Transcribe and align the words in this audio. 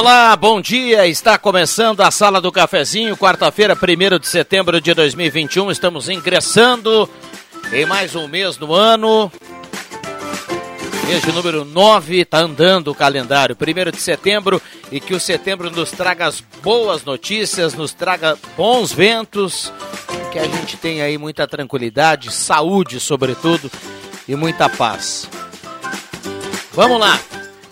Olá, 0.00 0.34
bom 0.34 0.62
dia. 0.62 1.06
Está 1.06 1.36
começando 1.36 2.00
a 2.00 2.10
Sala 2.10 2.40
do 2.40 2.50
Cafezinho, 2.50 3.18
quarta-feira, 3.18 3.76
1 3.76 4.18
de 4.18 4.28
setembro 4.28 4.80
de 4.80 4.94
2021. 4.94 5.70
Estamos 5.70 6.08
ingressando 6.08 7.06
em 7.70 7.84
mais 7.84 8.16
um 8.16 8.26
mês 8.26 8.56
do 8.56 8.74
ano. 8.74 9.30
Mês 11.06 11.20
de 11.20 11.30
número 11.32 11.66
9, 11.66 12.20
está 12.20 12.38
andando 12.38 12.90
o 12.90 12.94
calendário. 12.94 13.54
1 13.54 13.90
de 13.90 14.00
setembro 14.00 14.62
e 14.90 15.00
que 15.00 15.12
o 15.12 15.20
setembro 15.20 15.70
nos 15.70 15.90
traga 15.90 16.28
as 16.28 16.40
boas 16.62 17.04
notícias, 17.04 17.74
nos 17.74 17.92
traga 17.92 18.38
bons 18.56 18.90
ventos, 18.90 19.70
que 20.32 20.38
a 20.38 20.44
gente 20.44 20.78
tenha 20.78 21.04
aí 21.04 21.18
muita 21.18 21.46
tranquilidade, 21.46 22.32
saúde, 22.32 22.98
sobretudo, 23.00 23.70
e 24.26 24.34
muita 24.34 24.66
paz. 24.66 25.28
Vamos 26.72 26.98
lá. 26.98 27.20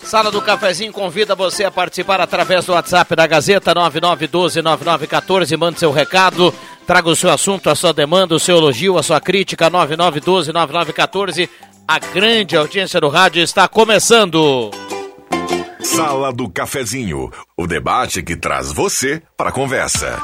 Sala 0.03 0.31
do 0.31 0.41
Cafezinho 0.41 0.91
convida 0.91 1.35
você 1.35 1.63
a 1.63 1.71
participar 1.71 2.19
através 2.19 2.65
do 2.65 2.73
WhatsApp 2.73 3.15
da 3.15 3.27
Gazeta 3.27 3.73
99129914. 3.75 5.57
Mande 5.57 5.79
seu 5.79 5.91
recado, 5.91 6.53
traga 6.87 7.09
o 7.09 7.15
seu 7.15 7.29
assunto, 7.29 7.69
a 7.69 7.75
sua 7.75 7.93
demanda, 7.93 8.33
o 8.35 8.39
seu 8.39 8.57
elogio, 8.57 8.97
a 8.97 9.03
sua 9.03 9.21
crítica. 9.21 9.69
99129914. 9.69 11.47
A 11.87 11.99
grande 11.99 12.55
audiência 12.55 12.99
do 12.99 13.09
rádio 13.09 13.41
está 13.41 13.67
começando. 13.67 14.71
Sala 15.81 16.31
do 16.31 16.49
Cafezinho, 16.49 17.31
o 17.57 17.65
debate 17.67 18.21
que 18.21 18.35
traz 18.35 18.71
você 18.71 19.21
para 19.37 19.49
a 19.49 19.53
conversa. 19.53 20.21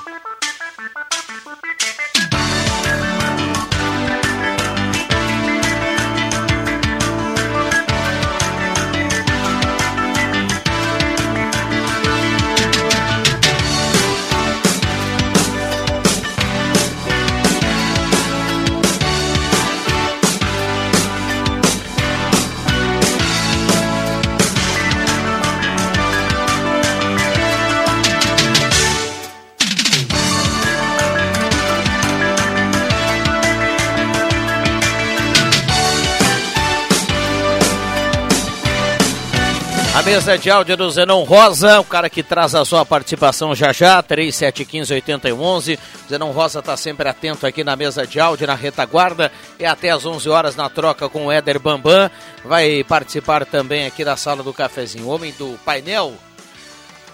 Mesa 40.06 40.38
de 40.38 40.52
áudio 40.52 40.78
do 40.78 40.92
Zenon 40.92 41.24
Rosa, 41.24 41.80
o 41.80 41.84
cara 41.84 42.08
que 42.12 42.22
traz 42.22 42.54
a 42.54 42.64
sua 42.64 42.86
participação 42.86 43.56
já 43.56 43.74
já, 43.74 44.04
3715-8011. 44.04 45.80
Zenon 46.08 46.30
Rosa 46.30 46.60
está 46.60 46.78
sempre 46.78 47.10
atento 47.10 47.48
aqui 47.48 47.64
na 47.64 47.76
mesa 47.76 48.06
de 48.06 48.20
áudio, 48.20 48.46
na 48.46 48.54
retaguarda, 48.54 49.32
e 49.60 49.66
até 49.66 49.90
às 49.90 50.06
11 50.06 50.30
horas 50.30 50.56
na 50.56 50.70
troca 50.70 51.10
com 51.10 51.26
o 51.26 51.32
Éder 51.32 51.60
Bambam. 51.60 52.10
Vai 52.44 52.84
participar 52.84 53.48
também 53.48 53.88
aqui 53.88 54.06
da 54.06 54.16
sala 54.16 54.44
do 54.44 54.54
cafezinho. 54.54 55.08
Homem 55.08 55.34
do 55.40 55.58
painel, 55.66 56.14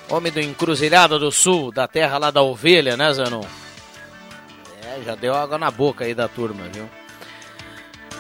homem 0.10 0.32
do 0.32 0.42
Encruzilhado 0.42 1.18
do 1.18 1.32
Sul, 1.32 1.72
da 1.72 1.88
terra 1.88 2.18
lá 2.18 2.30
da 2.30 2.42
ovelha, 2.42 2.98
né, 2.98 3.14
Zenon? 3.14 3.46
É, 4.84 5.02
já 5.06 5.16
deu 5.16 5.34
água 5.34 5.58
na 5.58 5.72
boca 5.72 6.04
aí 6.04 6.14
da 6.14 6.28
turma, 6.28 6.66
viu? 6.74 6.90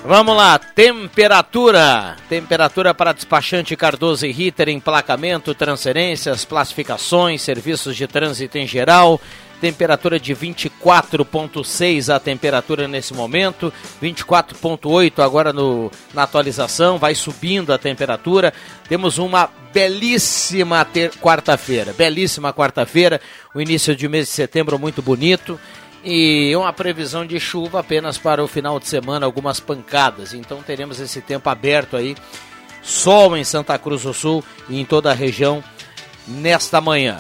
Vamos 0.04 0.36
lá, 0.36 0.58
temperatura. 0.58 2.16
Temperatura 2.28 2.92
para 2.92 3.14
despachante 3.14 3.76
Cardoso 3.76 4.26
e 4.26 4.32
Ritter, 4.32 4.68
emplacamento, 4.70 5.54
transferências, 5.54 6.44
classificações, 6.44 7.44
serviços 7.44 7.96
de 7.96 8.08
trânsito 8.08 8.58
em 8.58 8.66
geral. 8.66 9.22
Temperatura 9.62 10.20
de 10.20 10.36
24,6 10.36 12.12
a 12.12 12.20
temperatura 12.20 12.88
nesse 12.88 13.14
momento, 13.14 13.72
24,8 14.02 15.24
agora 15.24 15.54
no, 15.54 15.92
na 16.16 16.24
atualização, 16.24 16.98
vai 16.98 17.14
subindo 17.14 17.72
a 17.72 17.78
temperatura. 17.78 18.52
Temos 18.90 19.20
uma 19.20 19.52
belíssima 19.72 20.84
quarta-feira, 21.22 21.94
belíssima 21.94 22.52
quarta-feira, 22.52 23.22
o 23.54 23.62
início 23.62 23.96
de 23.96 24.10
mês 24.10 24.30
de 24.30 24.34
setembro 24.34 24.80
muito 24.80 25.00
bonito 25.00 25.60
e 26.04 26.56
uma 26.56 26.74
previsão 26.74 27.26
de 27.26 27.40
chuva 27.40 27.80
apenas 27.80 28.18
para 28.18 28.44
o 28.44 28.48
final 28.48 28.80
de 28.80 28.88
semana, 28.88 29.26
algumas 29.26 29.60
pancadas. 29.60 30.34
Então 30.34 30.62
teremos 30.62 31.00
esse 31.00 31.22
tempo 31.22 31.50
aberto 31.50 31.96
aí, 31.96 32.16
sol 32.82 33.38
em 33.38 33.44
Santa 33.44 33.78
Cruz 33.78 34.04
do 34.04 34.14
Sul 34.14 34.44
e 34.70 34.80
em 34.80 34.86
toda 34.86 35.12
a 35.12 35.16
região 35.16 35.64
nesta 36.28 36.82
manhã. 36.82 37.18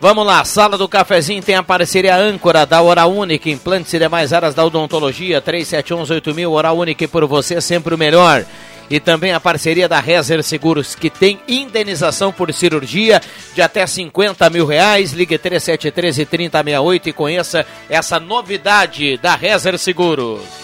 Vamos 0.00 0.26
lá, 0.26 0.44
Sala 0.44 0.76
do 0.76 0.88
Cafezinho 0.88 1.42
tem 1.42 1.54
a 1.54 1.62
parceria 1.62 2.16
âncora 2.16 2.66
da 2.66 2.82
Hora 2.82 3.06
Única, 3.06 3.48
implantes 3.48 3.94
e 3.94 3.98
demais 3.98 4.32
áreas 4.32 4.54
da 4.54 4.64
odontologia, 4.64 5.40
37118000, 5.40 6.50
Hora 6.50 6.72
Única 6.72 7.08
por 7.08 7.24
você 7.26 7.60
sempre 7.60 7.94
o 7.94 7.98
melhor 7.98 8.44
e 8.90 9.00
também 9.00 9.32
a 9.32 9.40
parceria 9.40 9.88
da 9.88 10.00
Rezer 10.00 10.42
Seguros, 10.42 10.94
que 10.94 11.10
tem 11.10 11.40
indenização 11.48 12.32
por 12.32 12.52
cirurgia 12.52 13.20
de 13.54 13.62
até 13.62 13.86
50 13.86 14.48
mil 14.50 14.66
reais. 14.66 15.12
Ligue 15.12 15.38
3713 15.38 16.26
3068 16.26 17.08
e 17.08 17.12
conheça 17.12 17.66
essa 17.88 18.18
novidade 18.20 19.16
da 19.18 19.34
Rezer 19.34 19.78
Seguros. 19.78 20.63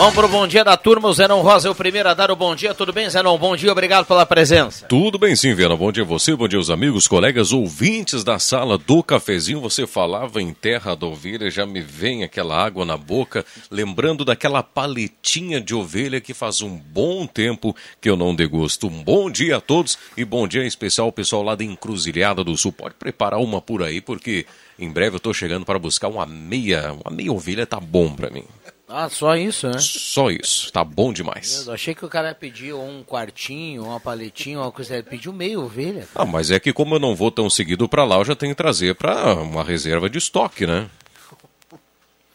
Vamos 0.00 0.14
pro 0.14 0.28
bom 0.28 0.46
dia 0.46 0.64
da 0.64 0.78
turma. 0.78 1.08
O 1.08 1.12
Zenon 1.12 1.42
Rosa 1.42 1.68
é 1.68 1.70
o 1.70 1.74
primeiro 1.74 2.08
a 2.08 2.14
dar 2.14 2.30
o 2.30 2.34
bom 2.34 2.56
dia. 2.56 2.72
Tudo 2.72 2.90
bem, 2.90 3.10
Zenon? 3.10 3.36
Bom 3.36 3.54
dia, 3.54 3.70
obrigado 3.70 4.06
pela 4.06 4.24
presença. 4.24 4.86
Tudo 4.86 5.18
bem 5.18 5.36
sim, 5.36 5.52
Vera. 5.52 5.76
Bom 5.76 5.92
dia 5.92 6.04
a 6.04 6.06
você, 6.06 6.34
bom 6.34 6.48
dia 6.48 6.58
aos 6.58 6.70
amigos, 6.70 7.06
colegas, 7.06 7.52
ouvintes 7.52 8.24
da 8.24 8.38
sala 8.38 8.78
do 8.78 9.02
cafezinho. 9.02 9.60
Você 9.60 9.86
falava 9.86 10.40
em 10.40 10.54
terra 10.54 10.96
da 10.96 11.06
ovelha, 11.06 11.50
já 11.50 11.66
me 11.66 11.82
vem 11.82 12.24
aquela 12.24 12.56
água 12.56 12.86
na 12.86 12.96
boca, 12.96 13.44
lembrando 13.70 14.24
daquela 14.24 14.62
paletinha 14.62 15.60
de 15.60 15.74
ovelha 15.74 16.18
que 16.18 16.32
faz 16.32 16.62
um 16.62 16.78
bom 16.78 17.26
tempo 17.26 17.76
que 18.00 18.08
eu 18.08 18.16
não 18.16 18.34
degusto. 18.34 18.86
Um 18.86 19.04
bom 19.04 19.30
dia 19.30 19.58
a 19.58 19.60
todos 19.60 19.98
e 20.16 20.24
bom 20.24 20.48
dia 20.48 20.64
especial 20.64 21.08
ao 21.08 21.12
pessoal 21.12 21.42
lá 21.42 21.54
da 21.54 21.62
Encruzilhada 21.62 22.42
do 22.42 22.56
Sul. 22.56 22.72
Pode 22.72 22.94
preparar 22.94 23.38
uma 23.38 23.60
por 23.60 23.82
aí, 23.82 24.00
porque 24.00 24.46
em 24.78 24.90
breve 24.90 25.16
eu 25.16 25.18
estou 25.18 25.34
chegando 25.34 25.66
para 25.66 25.78
buscar 25.78 26.08
uma 26.08 26.24
meia, 26.24 26.96
uma 27.04 27.14
meia 27.14 27.30
ovelha, 27.30 27.66
tá 27.66 27.78
bom 27.78 28.14
para 28.14 28.30
mim. 28.30 28.44
Ah, 28.92 29.08
só 29.08 29.36
isso, 29.36 29.68
né? 29.68 29.78
Só 29.78 30.30
isso. 30.30 30.72
Tá 30.72 30.82
bom 30.82 31.12
demais. 31.12 31.64
Eu 31.64 31.72
achei 31.72 31.94
que 31.94 32.04
o 32.04 32.08
cara 32.08 32.34
pediu 32.34 32.82
um 32.82 33.04
quartinho, 33.04 33.84
uma 33.84 34.00
paletinha, 34.00 34.58
uma 34.58 34.72
coisa. 34.72 34.94
Ele 34.94 35.04
pediu 35.04 35.32
meio 35.32 35.62
ovelha. 35.62 36.08
Ah, 36.12 36.24
mas 36.24 36.50
é 36.50 36.58
que 36.58 36.72
como 36.72 36.96
eu 36.96 36.98
não 36.98 37.14
vou 37.14 37.30
tão 37.30 37.48
seguido 37.48 37.88
para 37.88 38.04
lá, 38.04 38.16
eu 38.16 38.24
já 38.24 38.34
tenho 38.34 38.52
que 38.52 38.60
trazer 38.60 38.96
para 38.96 39.34
uma 39.34 39.62
reserva 39.62 40.10
de 40.10 40.18
estoque, 40.18 40.66
né? 40.66 40.90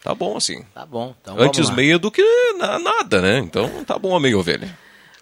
Tá 0.02 0.14
bom 0.14 0.34
assim. 0.34 0.64
Tá 0.72 0.86
bom. 0.86 1.14
Então 1.20 1.38
Antes 1.38 1.68
meia 1.68 1.98
do 1.98 2.10
que 2.10 2.22
na, 2.54 2.78
nada, 2.78 3.20
né? 3.20 3.38
Então 3.38 3.84
tá 3.84 3.98
bom 3.98 4.16
a 4.16 4.20
meia 4.20 4.38
ovelha. 4.38 4.78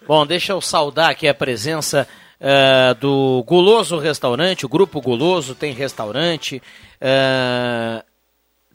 Bom, 0.07 0.25
deixa 0.25 0.53
eu 0.53 0.61
saudar 0.61 1.09
aqui 1.09 1.27
a 1.27 1.33
presença 1.33 2.07
uh, 2.39 2.95
do 2.95 3.43
Guloso 3.45 3.97
Restaurante, 3.97 4.65
o 4.65 4.69
Grupo 4.69 5.01
Guloso 5.01 5.53
tem 5.53 5.73
restaurante, 5.73 6.61
uh, 7.01 8.01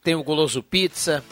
tem 0.03 0.15
o 0.15 0.23
Guloso 0.23 0.62
Pizza. 0.62 1.25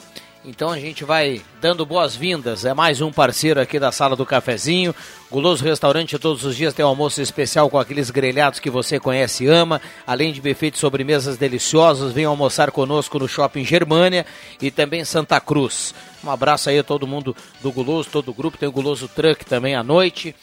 Então 0.44 0.70
a 0.70 0.78
gente 0.78 1.04
vai 1.04 1.42
dando 1.60 1.84
boas-vindas. 1.84 2.64
É 2.64 2.72
mais 2.72 3.00
um 3.00 3.10
parceiro 3.10 3.60
aqui 3.60 3.78
da 3.78 3.90
sala 3.90 4.14
do 4.14 4.24
cafezinho. 4.24 4.94
Guloso 5.30 5.64
Restaurante 5.64 6.18
todos 6.18 6.44
os 6.44 6.56
dias 6.56 6.72
tem 6.72 6.84
um 6.84 6.88
almoço 6.88 7.20
especial 7.20 7.68
com 7.68 7.78
aqueles 7.78 8.08
grelhados 8.10 8.60
que 8.60 8.70
você 8.70 9.00
conhece 9.00 9.44
e 9.44 9.48
ama. 9.48 9.80
Além 10.06 10.32
de 10.32 10.40
buffet 10.40 10.70
de 10.70 10.78
sobremesas 10.78 11.36
deliciosas, 11.36 12.12
venha 12.12 12.28
almoçar 12.28 12.70
conosco 12.70 13.18
no 13.18 13.28
Shopping 13.28 13.64
Germânia 13.64 14.24
e 14.62 14.70
também 14.70 15.04
Santa 15.04 15.40
Cruz. 15.40 15.92
Um 16.22 16.30
abraço 16.30 16.70
aí 16.70 16.78
a 16.78 16.84
todo 16.84 17.06
mundo 17.06 17.36
do 17.60 17.72
Guloso, 17.72 18.08
todo 18.10 18.30
o 18.30 18.34
grupo. 18.34 18.56
Tem 18.56 18.68
o 18.68 18.72
Guloso 18.72 19.08
Truck 19.08 19.44
também 19.44 19.74
à 19.74 19.82
noite. 19.82 20.34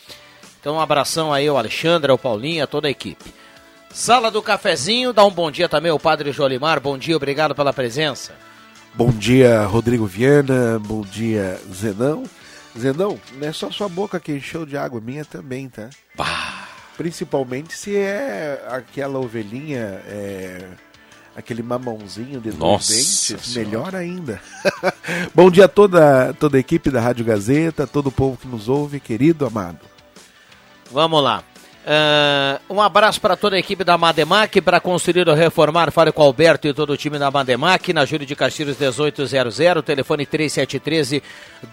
Então 0.60 0.76
um 0.76 0.80
abração 0.80 1.32
aí 1.32 1.48
ao 1.48 1.58
Alexandre, 1.58 2.12
ao 2.12 2.18
Paulinho, 2.18 2.64
a 2.64 2.68
toda 2.68 2.88
a 2.90 2.92
equipe. 2.92 3.34
Sala 3.90 4.30
do 4.30 4.42
cafezinho, 4.42 5.14
dá 5.14 5.24
um 5.24 5.32
bom 5.32 5.50
dia 5.50 5.70
também 5.70 5.90
ao 5.90 6.00
Padre 6.00 6.34
Jolimar. 6.34 6.82
Bom 6.82 6.98
dia, 6.98 7.16
obrigado 7.16 7.56
pela 7.56 7.72
presença. 7.72 8.34
Bom 8.98 9.10
dia, 9.10 9.66
Rodrigo 9.66 10.06
Viana. 10.06 10.80
Bom 10.80 11.02
dia, 11.02 11.60
Zenão. 11.74 12.24
Zenão, 12.80 13.20
não 13.34 13.48
é 13.48 13.52
só 13.52 13.70
sua 13.70 13.90
boca 13.90 14.22
que 14.22 14.32
encheu 14.32 14.66
de 14.66 14.78
água, 14.78 15.02
minha 15.02 15.26
também, 15.26 15.68
tá? 15.68 15.90
Bah. 16.16 16.66
Principalmente 16.96 17.78
se 17.78 17.94
é 17.94 18.66
aquela 18.70 19.20
ovelhinha, 19.20 20.02
é, 20.08 20.70
aquele 21.36 21.62
mamãozinho 21.62 22.40
de 22.40 22.52
dois 22.52 22.88
dentes, 22.88 23.36
Senhora. 23.42 23.70
melhor 23.70 23.96
ainda. 23.96 24.42
Bom 25.36 25.52
dia 25.52 25.66
a 25.66 25.68
toda, 25.68 26.34
toda 26.34 26.56
a 26.56 26.60
equipe 26.60 26.90
da 26.90 27.02
Rádio 27.02 27.26
Gazeta, 27.26 27.86
todo 27.86 28.08
o 28.08 28.12
povo 28.12 28.38
que 28.38 28.48
nos 28.48 28.70
ouve, 28.70 29.02
querido, 29.02 29.46
amado. 29.46 29.80
Vamos 30.90 31.22
lá. 31.22 31.44
Uh, 31.86 32.74
um 32.74 32.82
abraço 32.82 33.22
para 33.22 33.38
toda 33.38 33.56
a 33.56 33.60
equipe 33.60 33.84
da 33.84 33.96
Mademac. 33.96 34.60
Para 34.60 34.80
construir 34.80 35.30
ou 35.30 35.36
reformar, 35.36 35.92
fale 35.92 36.12
com 36.12 36.24
o 36.24 36.26
Alberto 36.26 36.68
e 36.68 36.74
todo 36.74 36.92
o 36.92 36.98
time 36.98 37.20
da 37.20 37.30
Mademac. 37.30 37.94
Na 37.94 38.06
Júlio 38.06 38.26
de 38.26 38.36
Castilhos 38.36 38.76
1800, 38.76 39.56
telefone 39.86 40.26
3713 40.26 41.22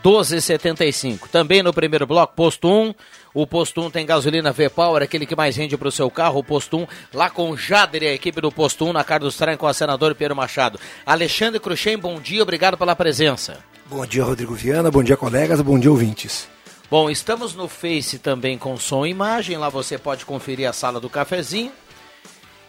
1275. 0.04 1.28
Também 1.30 1.62
no 1.62 1.72
primeiro 1.72 2.06
bloco, 2.06 2.34
posto 2.34 2.68
1. 2.68 2.94
O 3.34 3.46
posto 3.46 3.80
1 3.80 3.90
tem 3.90 4.04
gasolina 4.04 4.52
V-Power, 4.52 5.02
aquele 5.02 5.24
que 5.24 5.34
mais 5.34 5.56
rende 5.56 5.78
para 5.78 5.88
o 5.88 5.92
seu 5.92 6.10
carro. 6.10 6.40
O 6.40 6.44
posto 6.44 6.76
1 6.76 6.86
lá 7.14 7.30
com 7.30 7.50
o 7.50 7.56
Jader 7.56 8.02
e 8.02 8.08
a 8.08 8.12
equipe 8.12 8.38
do 8.42 8.52
posto 8.52 8.84
1 8.84 8.92
na 8.92 9.02
Carlos 9.02 9.34
Traem 9.38 9.56
com 9.56 9.66
a 9.66 9.72
senador 9.72 10.14
Pedro 10.14 10.36
Machado. 10.36 10.78
Alexandre 11.06 11.58
Cruxem, 11.58 11.96
bom 11.96 12.20
dia, 12.20 12.42
obrigado 12.42 12.76
pela 12.76 12.94
presença. 12.94 13.56
Bom 13.86 14.04
dia, 14.04 14.24
Rodrigo 14.24 14.54
Viana. 14.54 14.90
Bom 14.90 15.02
dia, 15.02 15.16
colegas. 15.16 15.62
Bom 15.62 15.78
dia, 15.78 15.90
ouvintes. 15.90 16.51
Bom, 16.92 17.08
estamos 17.08 17.54
no 17.54 17.68
Face 17.68 18.18
também 18.18 18.58
com 18.58 18.76
som 18.76 19.06
e 19.06 19.08
imagem. 19.08 19.56
Lá 19.56 19.70
você 19.70 19.96
pode 19.96 20.26
conferir 20.26 20.68
a 20.68 20.74
sala 20.74 21.00
do 21.00 21.08
cafezinho. 21.08 21.72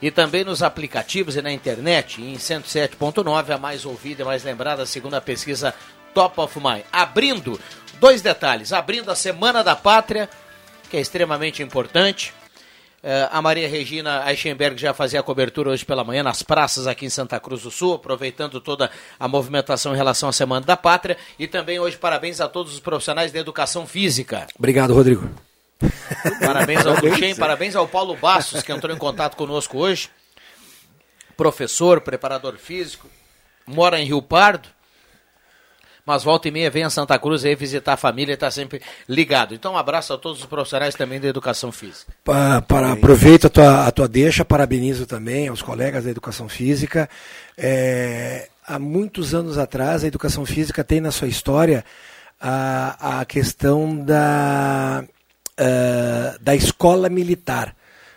E 0.02 0.10
também 0.10 0.46
nos 0.46 0.64
aplicativos 0.64 1.36
e 1.36 1.42
na 1.42 1.52
internet, 1.52 2.22
em 2.22 2.36
107.9, 2.36 3.54
a 3.54 3.58
mais 3.58 3.84
ouvida 3.84 4.22
e 4.22 4.26
mais 4.26 4.42
lembrada, 4.46 4.86
segundo 4.86 5.16
a 5.16 5.20
pesquisa 5.20 5.76
Top 6.14 6.40
of 6.40 6.58
Mind. 6.58 6.86
Abrindo, 6.90 7.60
dois 8.00 8.22
detalhes. 8.22 8.72
Abrindo 8.72 9.12
a 9.12 9.16
Semana 9.16 9.62
da 9.62 9.76
Pátria, 9.76 10.30
que 10.90 10.96
é 10.96 11.02
extremamente 11.02 11.62
importante. 11.62 12.34
Uh, 13.04 13.28
a 13.32 13.42
Maria 13.42 13.68
Regina 13.68 14.24
Eichenberg 14.32 14.80
já 14.80 14.94
fazia 14.94 15.20
a 15.20 15.24
cobertura 15.24 15.72
hoje 15.72 15.84
pela 15.84 16.06
manhã 16.06 16.24
nas 16.24 16.42
praças 16.42 16.88
aqui 16.88 17.06
em 17.06 17.10
Santa 17.10 17.38
Cruz 17.38 17.64
do 17.64 17.70
Sul, 17.70 17.96
aproveitando 17.96 18.62
toda 18.62 18.90
a 19.20 19.28
movimentação 19.28 19.94
em 19.94 19.98
relação 19.98 20.30
à 20.30 20.32
Semana 20.32 20.66
da 20.66 20.78
Pátria. 20.78 21.18
E 21.38 21.46
também 21.46 21.78
hoje 21.80 21.98
parabéns 21.98 22.40
a 22.40 22.48
todos 22.48 22.74
os 22.74 22.80
profissionais 22.80 23.34
da 23.34 23.40
educação 23.40 23.86
física. 23.86 24.48
Obrigado, 24.58 24.94
Rodrigo. 24.94 25.30
Parabéns 26.40 26.86
ao 26.86 26.96
Cruxem, 26.96 27.36
parabéns 27.36 27.76
ao 27.76 27.90
Paulo 27.90 28.16
Bastos, 28.16 28.64
que 28.64 28.72
entrou 28.72 28.96
em 28.96 28.98
contato 28.98 29.36
conosco 29.36 29.80
hoje. 29.80 30.10
Professor, 31.36 32.00
preparador 32.00 32.56
físico, 32.58 33.10
mora 33.68 34.00
em 34.00 34.06
Rio 34.06 34.22
Pardo 34.22 34.70
mas 36.06 36.24
volta 36.24 36.48
e 36.48 36.52
meia 36.52 36.70
vem 36.70 36.84
a 36.84 36.90
Santa 36.90 37.18
Cruz 37.18 37.46
aí 37.46 37.56
visitar 37.56 37.94
a 37.94 37.98
família 37.98 38.34
e 38.34 38.36
está 38.36 38.52
sempre 38.52 38.82
ligado. 39.08 39.54
Então, 39.54 39.74
um 39.74 39.78
abraço 39.78 40.14
a 40.14 40.18
todos 40.18 40.40
os 40.40 40.46
profissionais 40.46 40.96
também 40.96 41.20
da 41.20 41.28
educação 41.28 41.72
física. 41.72 42.12
Pa, 42.24 42.62
para, 42.62 42.92
aproveito 42.92 43.46
a 43.46 43.50
tua, 43.50 43.88
a 43.88 43.92
tua 43.92 44.08
deixa, 44.08 44.44
parabenizo 44.44 45.06
também 45.06 45.48
aos 45.48 45.62
colegas 45.62 46.04
da 46.04 46.12
educação 46.12 46.50
física. 46.50 47.10
É, 47.58 48.50
há 48.68 48.78
muitos 48.78 49.34
anos 49.34 49.58
atrás, 49.58 50.04
a 50.04 50.08
educação 50.08 50.46
física 50.46 50.84
tem 50.84 51.00
na 51.00 51.12
sua 51.12 51.28
história 51.28 51.86
a, 52.40 53.20
a 53.22 53.26
questão 53.26 53.96
da, 53.96 55.06
uh, 55.60 56.44
da 56.44 56.54
escola 56.54 57.08
militar 57.08 57.74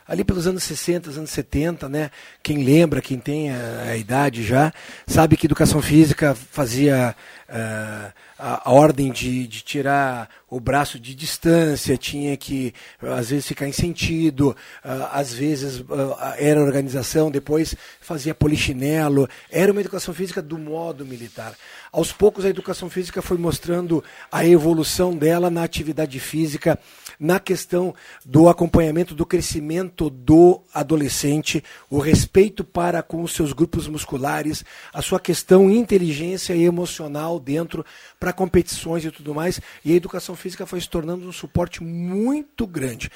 ali 0.09 0.25
pelos 0.25 0.47
anos 0.47 0.63
60, 0.63 1.11
anos 1.11 1.31
70, 1.31 1.89
né? 1.89 2.11
Quem 2.43 2.65
lembra, 2.65 3.01
quem 3.01 3.19
tem 3.19 3.51
a, 3.51 3.91
a 3.91 3.97
idade 3.97 4.45
já, 4.45 4.73
sabe 5.07 5.37
que 5.37 5.47
educação 5.47 5.83
física 5.83 6.35
fazia 6.35 7.15
uh, 7.49 8.13
a, 8.39 8.69
a, 8.69 8.73
ordem 8.73 9.11
de, 9.11 9.47
de, 9.47 9.63
tirar 9.63 10.29
o 10.49 10.61
braço 10.61 10.99
de 10.99 11.15
distância, 11.15 11.97
tinha 11.97 12.37
que 12.37 12.73
às 13.01 13.31
vezes 13.31 13.47
ficar 13.47 13.67
em 13.67 13.73
sentido, 13.73 14.51
uh, 14.85 15.09
às 15.11 15.33
vezes 15.33 15.81
uh, 15.81 16.17
era 16.39 16.63
organização, 16.63 17.31
depois 17.31 17.75
fazia 18.01 18.35
polichinelo, 18.35 19.29
era 19.51 19.73
uma 19.73 19.81
educação 19.81 20.15
física 20.15 20.41
do 20.41 20.59
modo 20.59 21.05
militar. 21.05 21.53
Aos 21.91 22.13
poucos 22.13 22.45
a 22.45 22.51
educação 22.51 22.89
física 22.89 23.23
foi 23.23 23.39
mostrando 23.39 24.05
a 24.31 24.47
evolução 24.47 25.17
dela 25.17 25.51
na 25.51 25.65
atividade 25.65 26.21
física, 26.21 26.79
na 27.19 27.41
questão 27.41 27.95
do 28.25 28.49
acompanhamento 28.49 29.15
do 29.15 29.27
crescimento 29.27 30.11
do 30.11 30.61
adolescente, 30.73 31.63
o 31.91 31.99
respeito 31.99 32.65
para 32.65 33.03
com 33.03 33.23
os 33.23 33.33
seus 33.33 33.53
grupos 33.53 33.89
musculares, 33.89 34.65
a 34.93 35.03
sua 35.03 35.21
questão 35.21 35.71
inteligência 35.71 36.55
e 36.55 36.65
emocional 36.65 37.39
dentro 37.39 37.85
para 38.19 38.33
competições 38.33 39.05
e 39.05 39.11
tudo 39.11 39.35
mais. 39.35 39.61
E 39.85 39.93
a 39.93 39.97
educação 39.97 40.35
física 40.35 40.67
foi 40.67 40.81
se 40.81 40.89
tornando 40.89 41.29
um 41.29 41.33
suporte 41.33 41.83
muito 41.83 42.67
grande. 42.67 43.11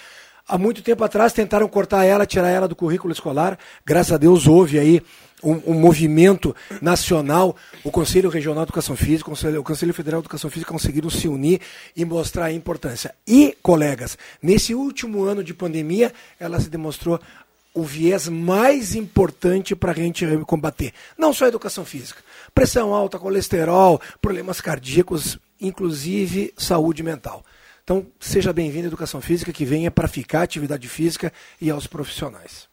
Há 0.50 0.58
muito 0.58 0.82
tempo 0.82 1.04
atrás 1.04 1.32
tentaram 1.32 1.68
cortar 1.68 2.04
ela, 2.04 2.26
tirar 2.26 2.48
ela 2.48 2.66
do 2.66 2.74
currículo 2.74 3.12
escolar. 3.12 3.56
Graças 3.86 4.10
a 4.10 4.16
Deus 4.16 4.48
houve 4.48 4.80
aí 4.80 5.00
um, 5.44 5.52
um, 5.70 5.74
movimento 5.74 6.56
nacional, 6.82 7.54
o 7.84 7.90
Conselho 7.92 8.28
Regional 8.28 8.64
de 8.64 8.70
Educação 8.70 8.96
Física, 8.96 9.28
o 9.28 9.30
Conselho, 9.30 9.60
o 9.60 9.62
Conselho 9.62 9.94
Federal 9.94 10.20
de 10.20 10.24
Educação 10.24 10.50
Física 10.50 10.72
conseguiram 10.72 11.08
se 11.08 11.28
unir 11.28 11.60
e 11.96 12.04
mostrar 12.04 12.46
a 12.46 12.52
importância. 12.52 13.14
E, 13.24 13.56
colegas, 13.62 14.18
nesse 14.42 14.74
último 14.74 15.22
ano 15.22 15.44
de 15.44 15.54
pandemia, 15.54 16.12
ela 16.40 16.58
se 16.58 16.68
demonstrou 16.68 17.20
o 17.72 17.84
viés 17.84 18.26
mais 18.28 18.96
importante 18.96 19.76
para 19.76 19.92
a 19.92 19.94
gente 19.94 20.26
combater. 20.48 20.92
Não 21.16 21.32
só 21.32 21.44
a 21.44 21.48
educação 21.48 21.84
física, 21.84 22.24
pressão 22.52 22.92
alta, 22.92 23.20
colesterol, 23.20 24.00
problemas 24.20 24.60
cardíacos, 24.60 25.38
inclusive 25.60 26.52
saúde 26.56 27.04
mental. 27.04 27.44
Então, 27.82 28.06
seja 28.18 28.52
bem-vindo 28.52 28.86
à 28.86 28.88
educação 28.88 29.20
física, 29.20 29.52
que 29.52 29.64
venha 29.64 29.90
para 29.90 30.08
ficar 30.08 30.42
atividade 30.42 30.88
física 30.88 31.32
e 31.60 31.70
aos 31.70 31.86
profissionais. 31.86 32.68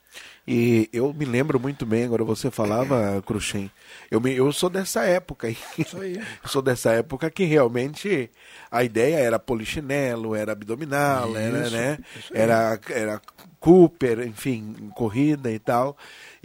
E 0.47 0.89
eu 0.93 1.13
me 1.13 1.25
lembro 1.25 1.59
muito 1.59 1.85
bem, 1.85 2.05
agora 2.05 2.23
você 2.23 2.49
falava, 2.49 3.21
Cruxem, 3.27 3.69
eu, 4.09 4.21
me, 4.21 4.33
eu 4.33 4.49
sou 4.53 4.69
dessa 4.69 5.03
época. 5.03 5.49
Isso 5.77 5.99
aí. 5.99 6.15
eu 6.41 6.49
sou 6.49 6.61
dessa 6.61 6.91
época 6.91 7.29
que 7.29 7.43
realmente 7.43 8.31
a 8.71 8.81
ideia 8.81 9.17
era 9.17 9.37
polichinelo, 9.37 10.33
era 10.33 10.53
abdominal, 10.53 11.31
isso, 11.31 11.37
era, 11.37 11.69
né? 11.69 11.97
Era, 12.33 12.79
era 12.89 13.21
Cooper, 13.59 14.21
enfim, 14.25 14.89
corrida 14.95 15.51
e 15.51 15.59
tal. 15.59 15.97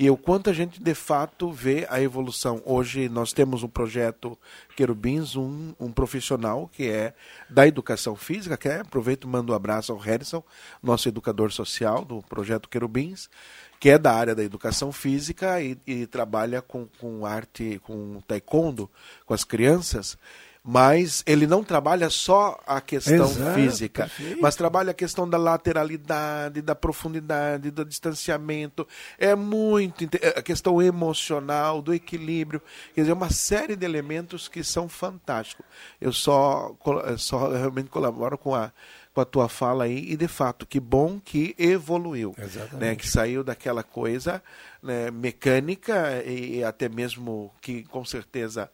E 0.02 0.10
o 0.10 0.16
quanto 0.16 0.50
a 0.50 0.52
gente 0.52 0.82
de 0.82 0.94
fato 0.94 1.52
vê 1.52 1.86
a 1.88 2.02
evolução. 2.02 2.60
Hoje 2.66 3.08
nós 3.08 3.32
temos 3.32 3.62
um 3.62 3.68
projeto 3.68 4.36
Querubins, 4.74 5.36
um, 5.36 5.72
um 5.78 5.92
profissional 5.92 6.68
que 6.72 6.88
é 6.88 7.14
da 7.48 7.68
educação 7.68 8.16
física, 8.16 8.56
que 8.56 8.68
é, 8.68 8.80
aproveito 8.80 9.28
e 9.28 9.30
mando 9.30 9.52
um 9.52 9.54
abraço 9.54 9.92
ao 9.92 9.98
Harrison, 9.98 10.42
nosso 10.82 11.08
educador 11.08 11.52
social 11.52 12.04
do 12.04 12.20
projeto 12.22 12.68
Querubins 12.68 13.30
que 13.78 13.90
é 13.90 13.98
da 13.98 14.14
área 14.14 14.32
da 14.32 14.44
educação 14.44 14.92
física 14.92 15.60
e, 15.60 15.76
e 15.84 16.06
trabalha 16.06 16.62
com, 16.62 16.86
com 17.00 17.26
arte, 17.26 17.80
com 17.82 18.20
taekwondo, 18.28 18.88
com 19.26 19.34
as 19.34 19.42
crianças. 19.42 20.16
Mas 20.64 21.24
ele 21.26 21.44
não 21.44 21.64
trabalha 21.64 22.08
só 22.08 22.58
a 22.64 22.80
questão 22.80 23.28
Exato, 23.28 23.54
física, 23.54 24.02
perfeito. 24.04 24.40
mas 24.40 24.54
trabalha 24.54 24.92
a 24.92 24.94
questão 24.94 25.28
da 25.28 25.36
lateralidade, 25.36 26.62
da 26.62 26.74
profundidade, 26.74 27.70
do 27.70 27.84
distanciamento. 27.84 28.86
É 29.18 29.34
muito 29.34 30.04
a 30.36 30.42
questão 30.42 30.80
emocional, 30.80 31.82
do 31.82 31.92
equilíbrio, 31.92 32.62
quer 32.94 33.00
dizer, 33.00 33.12
uma 33.12 33.30
série 33.30 33.74
de 33.74 33.84
elementos 33.84 34.46
que 34.46 34.62
são 34.62 34.88
fantásticos. 34.88 35.66
Eu 36.00 36.12
só 36.12 36.76
só 37.16 37.50
realmente 37.50 37.90
colaboro 37.90 38.38
com 38.38 38.54
a 38.54 38.72
com 39.14 39.20
a 39.20 39.24
tua 39.26 39.46
fala 39.46 39.84
aí 39.84 40.10
e 40.10 40.16
de 40.16 40.26
fato 40.26 40.66
que 40.66 40.80
bom 40.80 41.20
que 41.22 41.54
evoluiu, 41.58 42.34
Exatamente. 42.38 42.76
né, 42.76 42.96
que 42.96 43.06
saiu 43.06 43.44
daquela 43.44 43.82
coisa 43.82 44.42
né, 44.82 45.10
mecânica 45.10 46.22
e 46.24 46.64
até 46.64 46.88
mesmo 46.88 47.52
que 47.60 47.84
com 47.84 48.04
certeza 48.06 48.70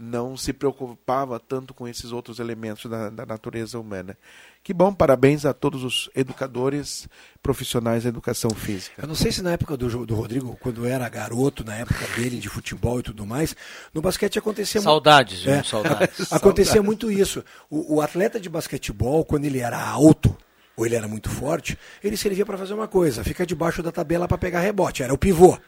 não 0.00 0.34
se 0.34 0.52
preocupava 0.52 1.38
tanto 1.38 1.74
com 1.74 1.86
esses 1.86 2.10
outros 2.10 2.38
elementos 2.38 2.90
da, 2.90 3.10
da 3.10 3.26
natureza 3.26 3.78
humana. 3.78 4.16
Que 4.62 4.72
bom, 4.72 4.94
parabéns 4.94 5.44
a 5.44 5.52
todos 5.52 5.84
os 5.84 6.08
educadores 6.14 7.06
profissionais 7.42 8.04
da 8.04 8.08
educação 8.08 8.50
física. 8.50 9.02
Eu 9.02 9.08
não 9.08 9.14
sei 9.14 9.30
se 9.30 9.42
na 9.42 9.52
época 9.52 9.76
do, 9.76 10.06
do 10.06 10.14
Rodrigo, 10.14 10.56
quando 10.60 10.86
era 10.86 11.08
garoto, 11.08 11.64
na 11.64 11.76
época 11.76 12.06
dele 12.16 12.38
de 12.38 12.48
futebol 12.48 13.00
e 13.00 13.02
tudo 13.02 13.26
mais, 13.26 13.54
no 13.92 14.00
basquete 14.00 14.38
acontecia 14.38 14.80
muito. 14.80 14.88
Saudades, 14.88 15.42
viu? 15.42 15.52
É. 15.52 15.62
Saudades. 15.64 16.32
Acontecia 16.32 16.82
muito 16.82 17.10
isso. 17.10 17.44
O, 17.68 17.96
o 17.96 18.00
atleta 18.00 18.40
de 18.40 18.48
basquetebol, 18.48 19.24
quando 19.24 19.44
ele 19.44 19.58
era 19.58 19.78
alto, 19.78 20.34
ou 20.76 20.86
ele 20.86 20.94
era 20.94 21.06
muito 21.06 21.28
forte, 21.28 21.78
ele 22.02 22.16
servia 22.16 22.46
para 22.46 22.56
fazer 22.56 22.72
uma 22.72 22.88
coisa, 22.88 23.22
ficar 23.22 23.44
debaixo 23.44 23.82
da 23.82 23.92
tabela 23.92 24.26
para 24.26 24.38
pegar 24.38 24.60
rebote, 24.60 25.02
era 25.02 25.12
o 25.12 25.18
pivô. 25.18 25.58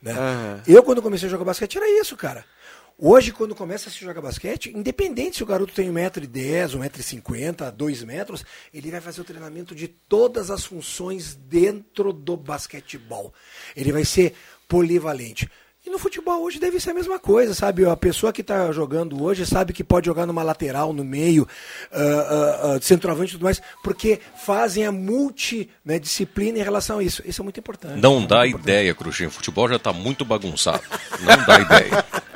Né? 0.00 0.12
Aham. 0.12 0.62
Eu, 0.66 0.82
quando 0.82 1.02
comecei 1.02 1.28
a 1.28 1.30
jogar 1.30 1.44
basquete, 1.44 1.76
era 1.76 2.00
isso, 2.00 2.16
cara. 2.16 2.44
Hoje, 2.98 3.32
quando 3.32 3.54
começa 3.54 3.88
a 3.88 3.92
se 3.92 3.98
jogar 3.98 4.20
basquete, 4.20 4.72
independente 4.74 5.36
se 5.38 5.42
o 5.42 5.46
garoto 5.46 5.72
tem 5.72 5.92
1,10m, 5.92 6.78
1,50m, 6.78 7.70
2 7.72 8.04
metros, 8.04 8.44
ele 8.72 8.90
vai 8.90 9.00
fazer 9.00 9.20
o 9.20 9.24
treinamento 9.24 9.74
de 9.74 9.88
todas 9.88 10.50
as 10.50 10.64
funções 10.64 11.34
dentro 11.34 12.12
do 12.12 12.36
basquetebol. 12.36 13.32
Ele 13.74 13.92
vai 13.92 14.04
ser 14.04 14.34
polivalente. 14.68 15.50
E 15.84 15.90
no 15.90 15.98
futebol 15.98 16.40
hoje 16.44 16.60
deve 16.60 16.78
ser 16.78 16.90
a 16.90 16.94
mesma 16.94 17.18
coisa, 17.18 17.54
sabe? 17.54 17.84
A 17.84 17.96
pessoa 17.96 18.32
que 18.32 18.40
está 18.40 18.70
jogando 18.70 19.20
hoje 19.20 19.44
sabe 19.44 19.72
que 19.72 19.82
pode 19.82 20.06
jogar 20.06 20.26
numa 20.26 20.44
lateral, 20.44 20.92
no 20.92 21.02
meio, 21.02 21.46
ah, 21.90 22.74
ah, 22.74 22.78
de 22.78 22.84
centroavante 22.84 23.30
e 23.30 23.32
tudo 23.32 23.42
mais, 23.42 23.60
porque 23.82 24.20
fazem 24.44 24.86
a 24.86 24.92
multidisciplina 24.92 26.60
em 26.60 26.62
relação 26.62 27.00
a 27.00 27.02
isso. 27.02 27.20
Isso 27.26 27.42
é 27.42 27.44
muito 27.44 27.58
importante. 27.58 28.00
Não 28.00 28.24
dá 28.24 28.46
ideia, 28.46 28.94
Cruxinho. 28.94 29.28
O 29.28 29.32
futebol 29.32 29.68
já 29.68 29.74
está 29.74 29.92
muito 29.92 30.24
bagunçado. 30.24 30.84
Não 31.20 31.44
dá 31.44 31.58
ideia. 31.58 32.04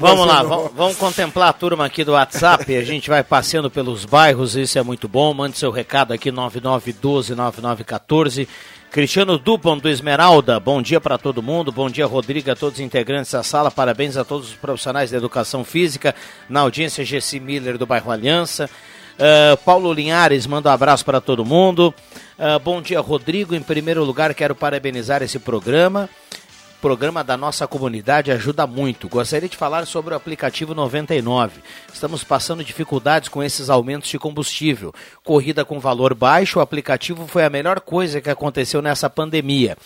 Vamos 0.00 0.26
lá, 0.26 0.42
vamos, 0.42 0.72
vamos 0.74 0.96
contemplar 0.96 1.50
a 1.50 1.52
turma 1.52 1.84
aqui 1.84 2.02
do 2.02 2.12
WhatsApp. 2.12 2.74
A 2.74 2.82
gente 2.82 3.10
vai 3.10 3.22
passeando 3.22 3.70
pelos 3.70 4.06
bairros, 4.06 4.56
isso 4.56 4.78
é 4.78 4.82
muito 4.82 5.06
bom. 5.06 5.34
Mande 5.34 5.58
seu 5.58 5.70
recado 5.70 6.14
aqui, 6.14 6.32
9912-9914. 6.32 8.48
Cristiano 8.90 9.36
Dupont 9.36 9.82
do 9.82 9.90
Esmeralda, 9.90 10.58
bom 10.58 10.80
dia 10.80 11.02
para 11.02 11.18
todo 11.18 11.42
mundo. 11.42 11.70
Bom 11.70 11.90
dia, 11.90 12.06
Rodrigo, 12.06 12.50
a 12.50 12.56
todos 12.56 12.78
os 12.78 12.84
integrantes 12.84 13.32
da 13.32 13.42
sala. 13.42 13.70
Parabéns 13.70 14.16
a 14.16 14.24
todos 14.24 14.48
os 14.48 14.54
profissionais 14.54 15.10
da 15.10 15.18
educação 15.18 15.64
física. 15.64 16.14
Na 16.48 16.60
audiência, 16.60 17.04
Gessi 17.04 17.38
Miller 17.38 17.76
do 17.76 17.84
bairro 17.84 18.10
Aliança. 18.10 18.70
Ah, 19.18 19.58
Paulo 19.66 19.92
Linhares 19.92 20.46
manda 20.46 20.70
um 20.70 20.72
abraço 20.72 21.04
para 21.04 21.20
todo 21.20 21.44
mundo. 21.44 21.94
Ah, 22.38 22.58
bom 22.58 22.80
dia, 22.80 23.00
Rodrigo. 23.00 23.54
Em 23.54 23.60
primeiro 23.60 24.02
lugar, 24.02 24.32
quero 24.32 24.54
parabenizar 24.54 25.22
esse 25.22 25.38
programa 25.38 26.08
programa 26.80 27.22
da 27.22 27.36
nossa 27.36 27.68
comunidade 27.68 28.32
ajuda 28.32 28.66
muito. 28.66 29.08
Gostaria 29.08 29.48
de 29.48 29.56
falar 29.56 29.86
sobre 29.86 30.14
o 30.14 30.16
aplicativo 30.16 30.74
99. 30.74 31.60
Estamos 31.92 32.24
passando 32.24 32.64
dificuldades 32.64 33.28
com 33.28 33.42
esses 33.42 33.68
aumentos 33.68 34.08
de 34.08 34.18
combustível. 34.18 34.92
Corrida 35.22 35.64
com 35.64 35.78
valor 35.78 36.14
baixo, 36.14 36.58
o 36.58 36.62
aplicativo 36.62 37.26
foi 37.26 37.44
a 37.44 37.50
melhor 37.50 37.80
coisa 37.80 38.20
que 38.20 38.30
aconteceu 38.30 38.80
nessa 38.80 39.10
pandemia. 39.10 39.76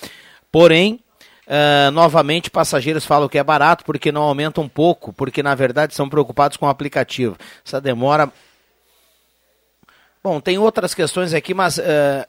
Porém, 0.52 1.00
ah, 1.46 1.90
novamente, 1.90 2.50
passageiros 2.50 3.04
falam 3.04 3.28
que 3.28 3.38
é 3.38 3.44
barato 3.44 3.84
porque 3.84 4.12
não 4.12 4.22
aumenta 4.22 4.60
um 4.60 4.68
pouco, 4.68 5.12
porque 5.12 5.42
na 5.42 5.54
verdade 5.54 5.94
são 5.94 6.08
preocupados 6.08 6.56
com 6.56 6.66
o 6.66 6.70
aplicativo. 6.70 7.36
Essa 7.66 7.80
demora. 7.80 8.32
Bom, 10.22 10.40
tem 10.40 10.56
outras 10.56 10.94
questões 10.94 11.34
aqui, 11.34 11.52
mas 11.52 11.78
ah, 11.78 12.26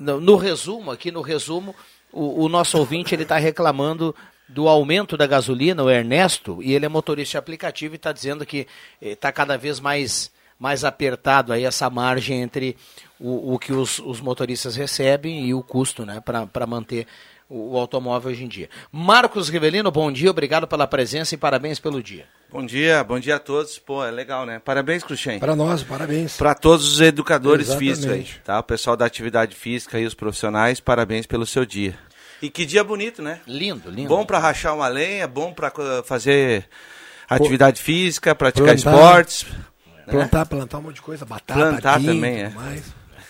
no, 0.00 0.20
no 0.20 0.36
resumo, 0.36 0.90
aqui 0.90 1.10
no 1.10 1.20
resumo, 1.20 1.74
o, 2.14 2.44
o 2.44 2.48
nosso 2.48 2.78
ouvinte 2.78 3.14
ele 3.14 3.24
está 3.24 3.36
reclamando 3.36 4.14
do 4.48 4.68
aumento 4.68 5.16
da 5.16 5.26
gasolina, 5.26 5.82
o 5.82 5.90
Ernesto, 5.90 6.62
e 6.62 6.72
ele 6.74 6.86
é 6.86 6.88
motorista 6.88 7.32
de 7.32 7.38
aplicativo 7.38 7.94
e 7.94 7.96
está 7.96 8.12
dizendo 8.12 8.46
que 8.46 8.66
está 9.00 9.32
cada 9.32 9.56
vez 9.56 9.80
mais, 9.80 10.30
mais 10.58 10.84
apertado 10.84 11.52
aí 11.52 11.64
essa 11.64 11.88
margem 11.90 12.42
entre 12.42 12.76
o, 13.18 13.54
o 13.54 13.58
que 13.58 13.72
os, 13.72 13.98
os 13.98 14.20
motoristas 14.20 14.76
recebem 14.76 15.46
e 15.46 15.54
o 15.54 15.62
custo 15.62 16.04
né, 16.04 16.20
para 16.20 16.66
manter 16.66 17.06
o, 17.48 17.74
o 17.74 17.78
automóvel 17.78 18.32
hoje 18.32 18.44
em 18.44 18.48
dia. 18.48 18.68
Marcos 18.92 19.48
Rivelino, 19.48 19.90
bom 19.90 20.12
dia, 20.12 20.30
obrigado 20.30 20.66
pela 20.68 20.86
presença 20.86 21.34
e 21.34 21.38
parabéns 21.38 21.78
pelo 21.78 22.02
dia. 22.02 22.26
Bom 22.50 22.64
dia, 22.64 23.02
bom 23.02 23.18
dia 23.18 23.34
a 23.34 23.38
todos. 23.40 23.78
Pô, 23.80 24.04
é 24.04 24.12
legal, 24.12 24.46
né? 24.46 24.60
Parabéns, 24.64 25.02
Cruxem. 25.02 25.40
Para 25.40 25.56
nós, 25.56 25.82
parabéns. 25.82 26.36
Para 26.36 26.54
todos 26.54 26.86
os 26.86 27.00
educadores 27.00 27.66
Exatamente. 27.66 27.94
físicos 27.96 28.14
aí, 28.14 28.40
tá? 28.44 28.60
O 28.60 28.62
pessoal 28.62 28.96
da 28.96 29.04
atividade 29.04 29.56
física 29.56 29.98
e 29.98 30.06
os 30.06 30.14
profissionais, 30.14 30.78
parabéns 30.78 31.26
pelo 31.26 31.46
seu 31.46 31.66
dia. 31.66 31.98
E 32.44 32.50
que 32.50 32.66
dia 32.66 32.84
bonito, 32.84 33.22
né? 33.22 33.40
Lindo, 33.46 33.90
lindo. 33.90 34.08
Bom 34.08 34.24
para 34.26 34.38
rachar 34.38 34.74
uma 34.74 34.86
lenha, 34.86 35.26
bom 35.26 35.50
para 35.54 35.72
fazer 36.04 36.68
atividade 37.26 37.80
física, 37.80 38.34
praticar 38.34 38.74
plantar. 38.74 38.90
esportes. 38.92 39.46
Plantar, 40.06 40.44
plantar 40.44 40.78
um 40.78 40.82
monte 40.82 40.96
de 40.96 41.00
coisa, 41.02 41.24
batata, 41.24 41.58
Plantar 41.58 41.94
também, 42.02 42.42
é. 42.42 42.48
mais. 42.50 42.82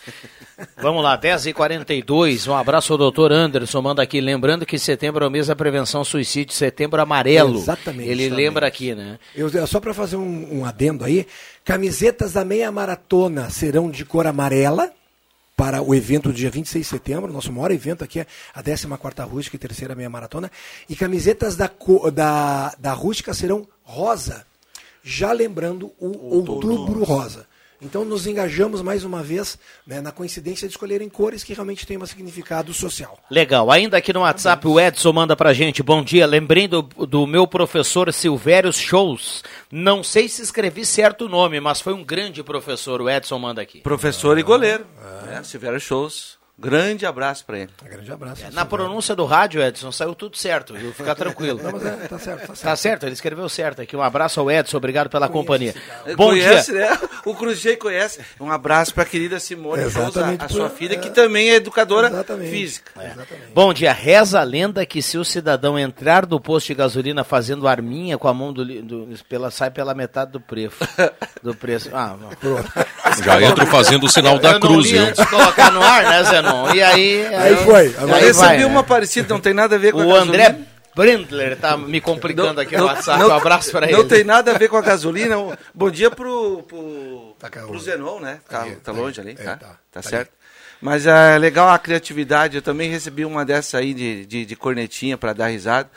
Vamos 0.82 1.02
lá, 1.04 1.16
10h42. 1.16 2.48
Um 2.50 2.56
abraço 2.56 2.92
ao 2.92 2.98
doutor 2.98 3.30
Anderson, 3.32 3.80
manda 3.80 4.02
aqui. 4.02 4.20
Lembrando 4.20 4.66
que 4.66 4.78
setembro 4.80 5.24
é 5.24 5.28
o 5.28 5.30
mês 5.30 5.46
da 5.46 5.54
prevenção 5.54 6.02
suicídio, 6.04 6.52
setembro 6.52 7.00
amarelo. 7.00 7.56
Exatamente, 7.58 8.08
Ele 8.10 8.24
exatamente. 8.24 8.44
lembra 8.46 8.66
aqui, 8.66 8.94
né? 8.96 9.18
Eu, 9.34 9.48
eu- 9.48 9.66
só 9.68 9.78
para 9.78 9.94
fazer 9.94 10.16
um, 10.16 10.58
um 10.60 10.64
adendo 10.64 11.04
aí, 11.04 11.24
camisetas 11.64 12.32
da 12.32 12.44
meia 12.44 12.70
maratona 12.72 13.48
serão 13.50 13.88
de 13.90 14.04
cor 14.04 14.26
amarela 14.26 14.90
para 15.56 15.82
o 15.82 15.94
evento 15.94 16.30
do 16.30 16.34
dia 16.34 16.50
26 16.50 16.84
de 16.84 16.90
setembro, 16.90 17.32
nosso 17.32 17.52
maior 17.52 17.70
evento 17.70 18.02
aqui 18.02 18.20
é 18.20 18.26
a 18.52 18.62
14ª 18.62 19.26
Rústica 19.28 19.56
e 19.56 19.58
terceira 19.58 19.94
meia 19.94 20.10
maratona, 20.10 20.50
e 20.88 20.96
camisetas 20.96 21.56
da, 21.56 21.70
da, 22.12 22.74
da 22.78 22.92
Rústica 22.92 23.32
serão 23.32 23.66
rosa, 23.82 24.44
já 25.02 25.32
lembrando 25.32 25.92
o 26.00 26.36
outubro 26.36 27.04
rosa. 27.04 27.46
Então 27.84 28.02
nos 28.02 28.26
engajamos 28.26 28.80
mais 28.80 29.04
uma 29.04 29.22
vez 29.22 29.58
né, 29.86 30.00
na 30.00 30.10
coincidência 30.10 30.66
de 30.66 30.72
escolherem 30.72 31.08
cores 31.08 31.44
que 31.44 31.52
realmente 31.52 31.86
têm 31.86 31.98
um 31.98 32.06
significado 32.06 32.72
social. 32.72 33.18
Legal. 33.30 33.70
Ainda 33.70 33.98
aqui 33.98 34.10
no 34.10 34.20
WhatsApp, 34.20 34.66
o 34.66 34.80
Edson 34.80 35.12
manda 35.12 35.36
pra 35.36 35.52
gente. 35.52 35.82
Bom 35.82 36.02
dia. 36.02 36.24
Lembrei 36.24 36.66
do, 36.66 36.80
do 36.80 37.26
meu 37.26 37.46
professor 37.46 38.10
Silvério 38.10 38.72
Shows. 38.72 39.44
Não 39.76 40.04
sei 40.04 40.28
se 40.28 40.40
escrevi 40.40 40.86
certo 40.86 41.24
o 41.24 41.28
nome, 41.28 41.58
mas 41.58 41.80
foi 41.80 41.92
um 41.92 42.04
grande 42.04 42.44
professor. 42.44 43.00
O 43.02 43.10
Edson 43.10 43.40
manda 43.40 43.60
aqui. 43.60 43.80
Professor 43.80 44.38
e 44.38 44.42
goleiro. 44.44 44.86
né? 45.26 45.42
Silvério 45.42 45.80
Shows. 45.80 46.38
Grande 46.56 47.04
abraço 47.04 47.44
para 47.44 47.58
ele. 47.58 47.70
Um 47.84 47.88
grande 47.88 48.12
abraço. 48.12 48.42
Na 48.52 48.64
pronúncia 48.64 49.16
do 49.16 49.24
rádio, 49.24 49.60
Edson, 49.60 49.90
saiu 49.90 50.14
tudo 50.14 50.36
certo, 50.36 50.72
viu? 50.72 50.92
Fica 50.92 51.12
tranquilo. 51.12 51.58
Não, 51.62 51.72
mas 51.72 51.84
é, 51.84 51.90
tá 51.90 52.18
certo, 52.18 52.40
tá 52.40 52.46
certo. 52.46 52.62
Tá 52.62 52.76
certo, 52.76 53.02
ele 53.06 53.12
escreveu 53.12 53.48
certo 53.48 53.82
aqui. 53.82 53.96
Um 53.96 54.02
abraço 54.02 54.38
ao 54.38 54.48
Edson, 54.48 54.76
obrigado 54.76 55.10
pela 55.10 55.28
companhia. 55.28 55.74
Ele 56.06 56.14
Bom 56.14 56.28
conhece, 56.28 56.70
dia. 56.70 56.90
né? 56.90 56.98
O 57.24 57.34
Cruzei 57.34 57.76
conhece. 57.76 58.20
Um 58.38 58.52
abraço 58.52 58.94
para 58.94 59.02
a 59.02 59.06
querida 59.06 59.40
Simone 59.40 59.82
a, 59.82 60.48
sua 60.48 60.70
filha, 60.70 60.94
é. 60.94 60.96
que 60.96 61.10
também 61.10 61.50
é 61.50 61.54
educadora 61.56 62.06
Exatamente. 62.08 62.50
física. 62.50 62.92
Exatamente. 62.96 63.52
Bom 63.52 63.74
dia. 63.74 63.92
Reza 63.92 64.40
a 64.40 64.44
lenda 64.44 64.86
que 64.86 65.02
se 65.02 65.18
o 65.18 65.24
cidadão 65.24 65.76
entrar 65.76 66.24
do 66.24 66.38
posto 66.38 66.68
de 66.68 66.74
gasolina 66.74 67.24
fazendo 67.24 67.66
arminha 67.66 68.16
com 68.16 68.28
a 68.28 68.34
mão 68.34 68.52
do, 68.52 68.64
do 68.64 69.08
pela 69.28 69.50
sai 69.50 69.70
pela 69.70 69.92
metade 69.94 70.30
do 70.30 70.40
preço. 70.40 70.76
Do 71.42 71.54
preço. 71.54 71.90
Ah, 71.92 72.16
não. 72.18 72.30
Já 73.24 73.42
entro 73.42 73.66
fazendo 73.66 74.04
o 74.04 74.08
sinal 74.08 74.38
da 74.38 74.52
Eu 74.52 74.60
cruz, 74.60 74.90
viu? 74.90 75.04
colocar 75.28 75.70
no 75.72 75.82
ar, 75.82 76.04
né, 76.04 76.24
E 76.74 76.82
aí. 76.82 77.26
Aí 77.34 77.56
foi. 77.64 77.94
Agora 77.96 78.16
aí 78.16 78.24
recebi 78.26 78.46
vai, 78.46 78.58
né? 78.58 78.66
uma 78.66 78.82
parecida, 78.82 79.32
não 79.32 79.40
tem 79.40 79.54
nada 79.54 79.76
a 79.76 79.78
ver 79.78 79.92
com 79.92 80.00
a 80.00 80.04
O 80.04 80.08
gasolina. 80.12 80.48
André 80.48 80.58
Brindler 80.94 81.56
tá 81.56 81.76
me 81.76 82.00
complicando 82.00 82.60
aqui 82.60 82.76
no 82.76 82.84
WhatsApp. 82.84 83.22
um 83.24 83.32
abraço 83.32 83.70
pra 83.72 83.86
ele. 83.88 83.96
Não 83.96 84.06
tem 84.06 84.22
nada 84.22 84.52
a 84.54 84.58
ver 84.58 84.68
com 84.68 84.76
a 84.76 84.80
gasolina. 84.82 85.36
Bom 85.74 85.90
dia 85.90 86.10
pro, 86.10 86.62
pro, 86.68 87.34
Tá 87.38 87.50
pro 87.50 87.72
o- 87.74 87.78
Zenon, 87.80 88.20
né? 88.20 88.38
Tá, 88.48 88.62
aí, 88.62 88.72
tá 88.76 88.92
tá 88.92 88.92
longe 88.92 89.20
aí. 89.20 89.28
ali, 89.28 89.36
É, 89.40 89.44
tá? 89.44 89.56
tá, 89.56 89.66
Tá, 89.66 89.76
tá 89.90 90.02
certo. 90.02 90.30
Mas 90.80 91.06
é 91.06 91.36
legal 91.38 91.68
a 91.68 91.78
criatividade. 91.78 92.56
Eu 92.56 92.62
também 92.62 92.90
recebi 92.90 93.24
uma 93.24 93.44
dessa 93.44 93.78
aí 93.78 93.92
de, 93.94 94.24
de, 94.26 94.44
de 94.46 94.54
cornetinha 94.56 95.16
para 95.18 95.32
dar 95.32 95.46
risada. 95.48 95.88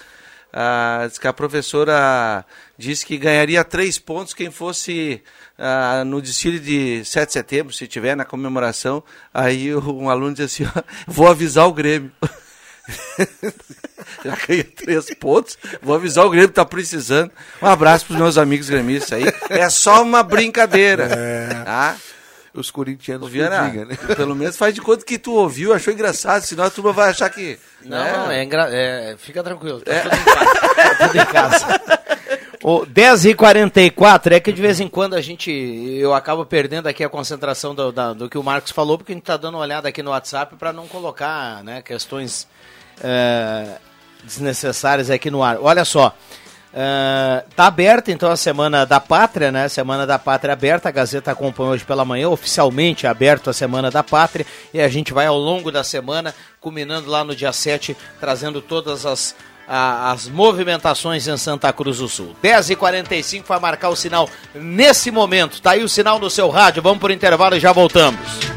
Ah, 0.60 1.06
diz 1.08 1.20
que 1.20 1.28
a 1.28 1.34
professora 1.34 2.44
disse 2.76 3.06
que 3.06 3.16
ganharia 3.16 3.64
três 3.64 4.00
pontos 4.00 4.34
quem 4.34 4.50
fosse 4.50 5.22
ah, 5.56 6.04
no 6.04 6.20
desfile 6.20 6.60
de 6.60 7.06
7 7.06 7.28
de 7.28 7.34
setembro, 7.34 7.74
se 7.74 7.86
tiver 7.86 8.16
na 8.16 8.26
comemoração. 8.26 9.04
Aí 9.32 9.76
um 9.76 10.10
aluno 10.10 10.34
disse 10.34 10.64
assim: 10.64 10.72
vou 11.06 11.28
avisar 11.28 11.68
o 11.68 11.74
Grêmio. 11.74 12.12
já 14.26 14.36
ganhei 14.48 14.64
três 14.64 15.14
pontos. 15.14 15.60
Vou 15.80 15.94
avisar 15.94 16.26
o 16.26 16.30
Grêmio 16.32 16.50
que 16.50 16.56
tá 16.56 16.66
precisando. 16.66 17.32
Um 17.62 17.68
abraço 17.68 18.08
pros 18.08 18.18
meus 18.18 18.36
amigos 18.36 18.68
gremistas 18.68 19.14
aí. 19.14 19.26
É 19.52 19.70
só 19.70 20.02
uma 20.02 20.24
brincadeira. 20.24 21.04
É. 21.04 21.64
Tá? 21.64 21.98
Os 22.58 22.72
corintianos 22.72 23.30
Viana, 23.30 23.70
diga, 23.70 23.86
né? 23.86 23.96
pelo 24.16 24.36
menos 24.36 24.58
faz 24.58 24.74
de 24.74 24.82
conta 24.82 25.06
que 25.06 25.20
tu 25.20 25.34
ouviu, 25.34 25.74
achou 25.74 25.94
engraçado, 25.94 26.42
senão 26.42 26.64
a 26.64 26.70
turma 26.72 26.92
vai 26.92 27.10
achar 27.10 27.30
que. 27.30 27.60
Não, 27.84 27.98
né? 27.98 28.18
não, 28.18 28.32
é, 28.32 28.44
engra... 28.44 28.68
é 28.72 29.16
Fica 29.18 29.44
tranquilo, 29.44 29.80
tá 29.82 29.94
é. 29.94 30.02
tudo 30.02 30.16
em 30.16 30.26
casa. 30.26 30.76
tá 30.76 31.08
tudo 31.08 31.18
em 31.18 31.26
casa. 31.26 31.82
O 32.64 32.86
10h44 32.86 34.32
é 34.34 34.40
que 34.40 34.52
de 34.52 34.62
vez 34.62 34.80
em 34.82 34.88
quando 34.90 35.14
a 35.14 35.22
gente. 35.22 35.50
Eu 35.52 36.14
acabo 36.14 36.46
perdendo 36.46 36.88
aqui 36.88 37.04
a 37.04 37.08
concentração 37.08 37.74
do, 37.74 37.92
da, 37.94 38.12
do 38.12 38.28
que 38.28 38.38
o 38.38 38.44
Marcos 38.44 38.72
falou, 38.72 38.98
porque 38.98 39.14
a 39.14 39.16
gente 39.16 39.24
está 39.24 39.38
dando 39.38 39.56
uma 39.56 39.62
olhada 39.62 39.88
aqui 39.88 40.04
no 40.04 40.10
WhatsApp 40.10 40.56
para 40.58 40.74
não 40.74 40.88
colocar 40.88 41.64
né, 41.64 41.82
questões 41.82 42.48
é, 43.02 43.78
desnecessárias 44.24 45.10
aqui 45.10 45.30
no 45.30 45.44
ar. 45.44 45.58
Olha 45.62 45.86
só. 45.86 46.14
Uh, 46.78 47.44
tá 47.56 47.66
aberta 47.66 48.12
então 48.12 48.30
a 48.30 48.38
Semana 48.38 48.86
da 48.86 49.00
Pátria, 49.00 49.52
né? 49.52 49.68
Semana 49.68 50.06
da 50.06 50.20
Pátria 50.20 50.54
aberta, 50.54 50.90
a 50.90 50.92
Gazeta 50.92 51.32
acompanhou 51.32 51.74
hoje 51.74 51.84
pela 51.84 52.06
manhã, 52.06 52.30
oficialmente 52.30 53.08
aberto 53.08 53.50
a 53.50 53.54
Semana 53.54 53.90
da 53.90 54.04
Pátria, 54.04 54.46
e 54.72 54.80
a 54.80 54.88
gente 54.88 55.12
vai 55.12 55.26
ao 55.26 55.40
longo 55.40 55.72
da 55.72 55.84
semana, 55.84 56.36
culminando 56.62 57.10
lá 57.10 57.24
no 57.24 57.36
dia 57.36 57.52
7, 57.52 57.98
trazendo 58.20 58.62
todas 58.62 59.08
as 59.08 59.36
a, 59.68 60.12
as 60.12 60.30
movimentações 60.30 61.28
em 61.28 61.36
Santa 61.36 61.74
Cruz 61.74 61.98
do 61.98 62.08
Sul. 62.08 62.36
10h45 62.44 63.44
vai 63.48 63.60
marcar 63.60 63.90
o 63.90 63.96
sinal 63.96 64.30
nesse 64.54 65.10
momento. 65.10 65.60
Tá 65.60 65.72
aí 65.72 65.84
o 65.84 65.90
sinal 65.90 66.20
no 66.20 66.30
seu 66.30 66.48
rádio. 66.48 66.84
Vamos 66.84 67.00
por 67.00 67.10
intervalo 67.10 67.56
e 67.56 67.60
já 67.60 67.74
voltamos. 67.74 68.57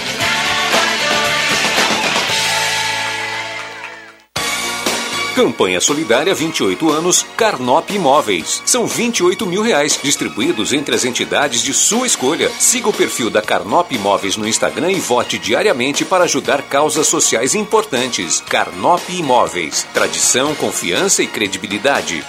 Campanha 5.41 5.81
Solidária 5.81 6.35
28 6.35 6.91
anos, 6.91 7.25
Carnop 7.35 7.89
Imóveis. 7.89 8.61
São 8.65 8.85
28 8.85 9.45
mil 9.47 9.61
reais 9.63 9.97
distribuídos 10.01 10.71
entre 10.71 10.93
as 10.93 11.03
entidades 11.03 11.63
de 11.63 11.73
sua 11.73 12.05
escolha. 12.05 12.49
Siga 12.59 12.89
o 12.89 12.93
perfil 12.93 13.29
da 13.29 13.41
Carnop 13.41 13.91
Imóveis 13.91 14.37
no 14.37 14.47
Instagram 14.47 14.91
e 14.91 14.99
vote 14.99 15.39
diariamente 15.39 16.05
para 16.05 16.25
ajudar 16.25 16.61
causas 16.63 17.07
sociais 17.07 17.55
importantes. 17.55 18.39
Carnop 18.41 19.01
Imóveis. 19.09 19.87
Tradição, 19.93 20.53
confiança 20.53 21.23
e 21.23 21.27
credibilidade. 21.27 22.23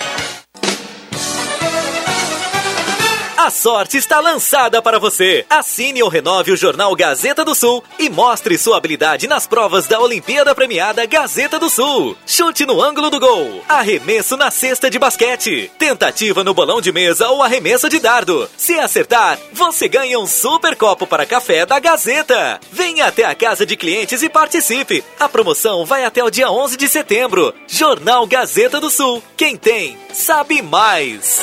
Sorte 3.53 3.99
está 3.99 4.19
lançada 4.19 4.81
para 4.83 4.99
você. 4.99 5.45
Assine 5.49 6.03
ou 6.03 6.09
renove 6.09 6.51
o 6.51 6.57
jornal 6.57 6.95
Gazeta 6.97 7.45
do 7.45 7.55
Sul 7.55 7.85
e 7.99 8.09
mostre 8.09 8.59
sua 8.59 8.79
habilidade 8.79 9.29
nas 9.29 9.47
provas 9.47 9.87
da 9.87 10.01
Olimpíada 10.01 10.55
Premiada 10.55 11.07
Gazeta 11.07 11.59
do 11.59 11.69
Sul. 11.69 12.17
Chute 12.27 12.65
no 12.65 12.83
ângulo 12.83 13.11
do 13.11 13.21
gol. 13.21 13.63
Arremesso 13.69 14.37
na 14.37 14.51
cesta 14.51 14.91
de 14.91 14.99
basquete. 14.99 15.71
Tentativa 15.79 16.43
no 16.43 16.55
bolão 16.55 16.81
de 16.81 16.91
mesa 16.91 17.29
ou 17.29 17.43
arremesso 17.43 17.89
de 17.89 18.01
dardo. 18.01 18.49
Se 18.57 18.79
acertar, 18.79 19.39
você 19.53 19.87
ganha 19.87 20.19
um 20.19 20.27
super 20.27 20.75
copo 20.75 21.07
para 21.07 21.27
café 21.27 21.67
da 21.67 21.79
Gazeta. 21.79 22.59
Venha 22.73 23.07
até 23.07 23.25
a 23.25 23.35
casa 23.35 23.67
de 23.67 23.77
clientes 23.77 24.23
e 24.23 24.29
participe. 24.29 25.05
A 25.21 25.29
promoção 25.29 25.85
vai 25.85 26.05
até 26.05 26.25
o 26.25 26.31
dia 26.31 26.51
11 26.51 26.77
de 26.77 26.89
setembro. 26.89 27.55
Jornal 27.69 28.27
Gazeta 28.27 28.81
do 28.81 28.89
Sul. 28.89 29.23
Quem 29.37 29.57
tem, 29.57 29.99
sabe 30.13 30.63
mais. 30.63 31.43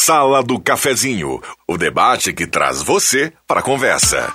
Sala 0.00 0.44
do 0.44 0.60
Cafezinho, 0.60 1.42
o 1.66 1.76
debate 1.76 2.32
que 2.32 2.46
traz 2.46 2.82
você 2.82 3.32
para 3.46 3.58
a 3.58 3.62
conversa. 3.62 4.32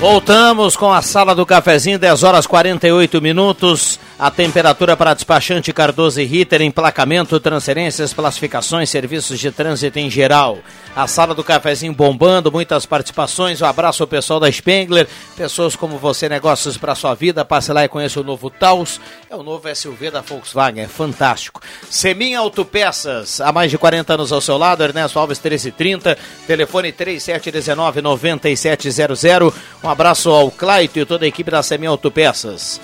Voltamos 0.00 0.76
com 0.76 0.92
a 0.92 1.00
sala 1.02 1.34
do 1.34 1.46
cafezinho, 1.46 1.98
10 1.98 2.22
horas 2.22 2.46
48 2.46 3.22
minutos. 3.22 3.98
A 4.18 4.32
temperatura 4.32 4.96
para 4.96 5.14
despachante 5.14 5.72
Cardoso 5.72 6.20
e 6.20 6.24
Ritter, 6.24 6.60
emplacamento, 6.60 7.38
transferências, 7.38 8.12
classificações, 8.12 8.90
serviços 8.90 9.38
de 9.38 9.52
trânsito 9.52 9.96
em 9.96 10.10
geral. 10.10 10.58
A 10.96 11.06
sala 11.06 11.36
do 11.36 11.44
cafezinho 11.44 11.92
bombando, 11.92 12.50
muitas 12.50 12.84
participações. 12.84 13.62
Um 13.62 13.66
abraço 13.66 14.02
ao 14.02 14.08
pessoal 14.08 14.40
da 14.40 14.50
Spengler, 14.50 15.06
pessoas 15.36 15.76
como 15.76 15.98
você, 15.98 16.28
negócios 16.28 16.76
para 16.76 16.96
sua 16.96 17.14
vida. 17.14 17.44
Passe 17.44 17.72
lá 17.72 17.84
e 17.84 17.88
conheça 17.88 18.18
o 18.18 18.24
novo 18.24 18.50
Taos. 18.50 19.00
É 19.30 19.36
o 19.36 19.44
novo 19.44 19.72
SUV 19.72 20.10
da 20.10 20.20
Volkswagen, 20.20 20.82
é 20.82 20.88
fantástico. 20.88 21.60
Seminha 21.88 22.40
Autopeças, 22.40 23.40
há 23.40 23.52
mais 23.52 23.70
de 23.70 23.78
40 23.78 24.14
anos 24.14 24.32
ao 24.32 24.40
seu 24.40 24.58
lado, 24.58 24.82
Ernesto 24.82 25.16
Alves 25.16 25.38
1330, 25.38 26.18
telefone 26.44 26.90
3719 26.90 28.02
9700. 28.02 29.54
Um 29.84 29.88
abraço 29.88 30.28
ao 30.30 30.50
Claito 30.50 30.98
e 30.98 31.04
toda 31.04 31.24
a 31.24 31.28
equipe 31.28 31.52
da 31.52 31.62
Seminha 31.62 31.90
Autopeças. 31.90 32.80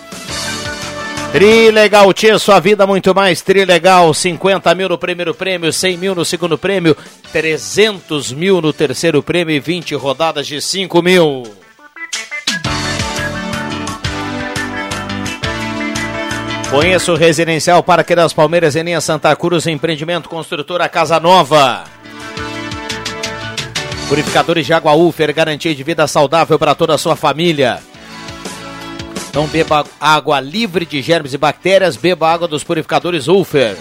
Trilegal, 1.35 2.13
tia, 2.13 2.39
sua 2.39 2.61
vida 2.61 2.87
muito 2.87 3.13
mais. 3.13 3.43
Trilegal, 3.43 4.15
50 4.15 4.73
mil 4.73 4.89
no 4.89 4.97
primeiro 4.97 5.35
prêmio, 5.35 5.73
100 5.73 5.97
mil 5.97 6.15
no 6.15 6.25
segundo 6.25 6.57
prêmio, 6.57 6.97
300 7.33 8.31
mil 8.31 8.63
no 8.63 8.73
terceiro 8.73 9.21
prêmio 9.21 9.53
e 9.53 9.59
20 9.59 9.97
rodadas 9.97 10.47
de 10.47 10.61
5 10.61 11.03
mil. 11.03 11.43
Conheça 16.71 17.11
o 17.11 17.17
Residencial 17.17 17.83
Parque 17.83 18.15
das 18.15 18.33
Palmeiras 18.33 18.77
em 18.77 18.85
linha 18.85 19.01
Santa 19.01 19.35
Cruz, 19.35 19.67
empreendimento 19.67 20.29
construtora 20.29 20.89
Casa 20.89 21.19
Nova. 21.19 21.83
Purificadores 24.09 24.65
de 24.65 24.73
água 24.73 24.95
Ufer, 24.95 25.35
garantia 25.35 25.75
de 25.75 25.83
vida 25.83 26.07
saudável 26.07 26.61
para 26.61 26.77
toda 26.77 26.95
a 26.95 26.99
sua 26.99 27.17
família. 27.17 27.83
Não 29.35 29.49
beba 29.49 29.85
água 30.01 30.39
livre 30.39 30.87
de 30.87 31.03
germes 31.03 31.35
e 31.35 31.39
bactérias, 31.39 31.97
beba 31.97 32.33
água 32.33 32.47
dos 32.47 32.63
purificadores 32.63 33.27
Ufer. 33.27 33.77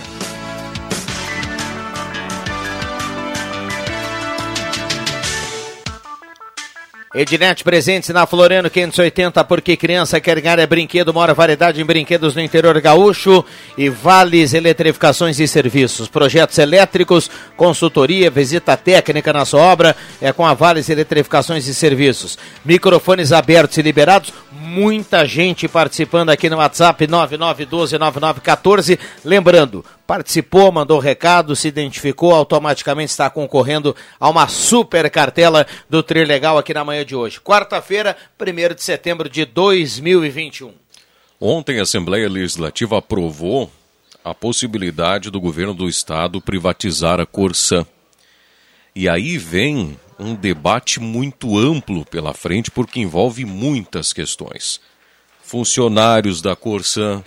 Ednet 7.15 7.63
presentes 7.63 8.09
na 8.09 8.25
Floriano 8.25 8.71
580, 8.71 9.43
porque 9.43 9.77
criança 9.77 10.19
quer 10.19 10.41
ganhar 10.41 10.57
é 10.57 10.65
brinquedo, 10.65 11.13
maior 11.13 11.31
variedade 11.35 11.79
em 11.79 11.85
brinquedos 11.85 12.33
no 12.33 12.41
interior 12.41 12.81
gaúcho 12.81 13.45
e 13.77 13.87
Vales 13.87 14.55
Eletrificações 14.55 15.39
e 15.39 15.47
Serviços. 15.47 16.07
Projetos 16.07 16.57
elétricos, 16.57 17.29
consultoria, 17.55 18.31
visita 18.31 18.75
técnica 18.75 19.31
na 19.31 19.45
sua 19.45 19.61
obra, 19.61 19.95
é 20.19 20.33
com 20.33 20.43
a 20.43 20.55
Vales 20.55 20.89
Eletrificações 20.89 21.67
e 21.67 21.75
Serviços. 21.75 22.35
Microfones 22.65 23.31
abertos 23.31 23.77
e 23.77 23.83
liberados, 23.83 24.33
muita 24.63 25.25
gente 25.25 25.67
participando 25.67 26.29
aqui 26.29 26.49
no 26.49 26.57
WhatsApp 26.57 27.05
99129914. 27.05 28.97
Lembrando, 29.23 29.85
participou, 30.07 30.71
mandou 30.71 30.97
recado, 30.99 31.55
se 31.55 31.67
identificou, 31.67 32.33
automaticamente 32.33 33.11
está 33.11 33.29
concorrendo 33.29 33.95
a 34.19 34.29
uma 34.29 34.47
super 34.47 35.09
cartela 35.11 35.67
do 35.89 36.01
Trilegal 36.01 36.57
aqui 36.57 36.73
na 36.73 36.85
manhã 36.85 37.05
de 37.05 37.15
hoje. 37.15 37.39
Quarta-feira, 37.39 38.15
1 38.39 38.73
de 38.73 38.81
setembro 38.81 39.29
de 39.29 39.45
2021. 39.45 40.71
Ontem 41.39 41.79
a 41.79 41.83
Assembleia 41.83 42.29
Legislativa 42.29 42.97
aprovou 42.97 43.69
a 44.23 44.33
possibilidade 44.33 45.29
do 45.29 45.41
governo 45.41 45.73
do 45.73 45.89
estado 45.89 46.39
privatizar 46.39 47.19
a 47.19 47.25
Corsã. 47.25 47.85
E 48.95 49.09
aí 49.09 49.37
vem 49.37 49.99
um 50.23 50.35
debate 50.35 50.99
muito 50.99 51.57
amplo 51.57 52.05
pela 52.05 52.33
frente, 52.33 52.71
porque 52.71 52.99
envolve 52.99 53.45
muitas 53.45 54.13
questões. 54.13 54.79
Funcionários 55.43 56.41
da 56.41 56.55
Corsã, 56.55 57.23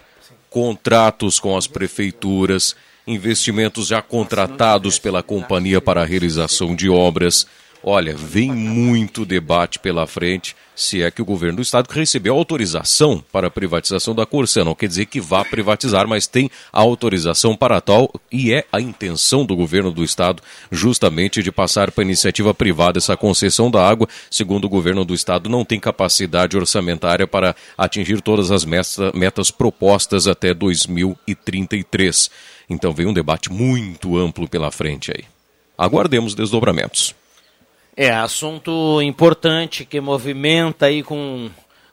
contratos 0.51 1.39
com 1.39 1.57
as 1.57 1.67
prefeituras, 1.67 2.75
investimentos 3.07 3.89
já 3.89 4.03
contratados 4.03 4.99
pela 4.99 5.23
companhia 5.23 5.81
para 5.81 6.03
a 6.03 6.07
realização 6.07 6.75
de 6.75 6.89
obras 6.89 7.47
Olha, 7.88 8.16
vem 8.16 8.51
muito 8.51 9.25
debate 9.25 9.79
pela 9.79 10.09
frente, 10.09 10.57
se 10.75 11.05
é 11.05 11.09
que 11.09 11.22
o 11.22 11.25
governo 11.25 11.59
do 11.59 11.62
estado 11.62 11.88
recebeu 11.88 12.35
autorização 12.35 13.22
para 13.31 13.46
a 13.46 13.51
privatização 13.51 14.12
da 14.12 14.27
Corsã. 14.27 14.64
Não 14.64 14.75
quer 14.75 14.88
dizer 14.88 15.07
que 15.07 15.20
vá 15.20 15.44
privatizar, 15.44 16.09
mas 16.09 16.27
tem 16.27 16.51
autorização 16.72 17.57
para 17.57 17.81
tal 17.81 18.12
e 18.33 18.53
é 18.53 18.64
a 18.72 18.81
intenção 18.81 19.46
do 19.46 19.55
governo 19.55 19.92
do 19.92 20.03
estado 20.03 20.42
justamente 20.68 21.44
de 21.44 21.53
passar 21.53 21.92
para 21.92 22.03
iniciativa 22.03 22.53
privada 22.53 22.99
essa 22.99 23.16
concessão 23.16 23.70
da 23.70 23.88
água. 23.88 24.09
Segundo 24.29 24.64
o 24.64 24.68
governo 24.68 25.05
do 25.05 25.14
estado, 25.14 25.49
não 25.49 25.64
tem 25.64 25.79
capacidade 25.79 26.57
orçamentária 26.57 27.25
para 27.29 27.55
atingir 27.79 28.20
todas 28.20 28.51
as 28.51 28.64
metas 28.64 29.53
propostas 29.53 30.27
até 30.27 30.53
2033. 30.53 32.33
Então 32.68 32.92
vem 32.92 33.07
um 33.07 33.14
debate 33.14 33.53
muito 33.53 34.18
amplo 34.18 34.49
pela 34.49 34.72
frente 34.72 35.12
aí. 35.12 35.22
Aguardemos 35.79 36.35
desdobramentos. 36.35 37.14
É, 37.97 38.11
assunto 38.11 39.01
importante 39.01 39.87
que 39.87 39.99
movimenta 40.03 40.85
aí 40.85 41.03
com, 41.03 41.49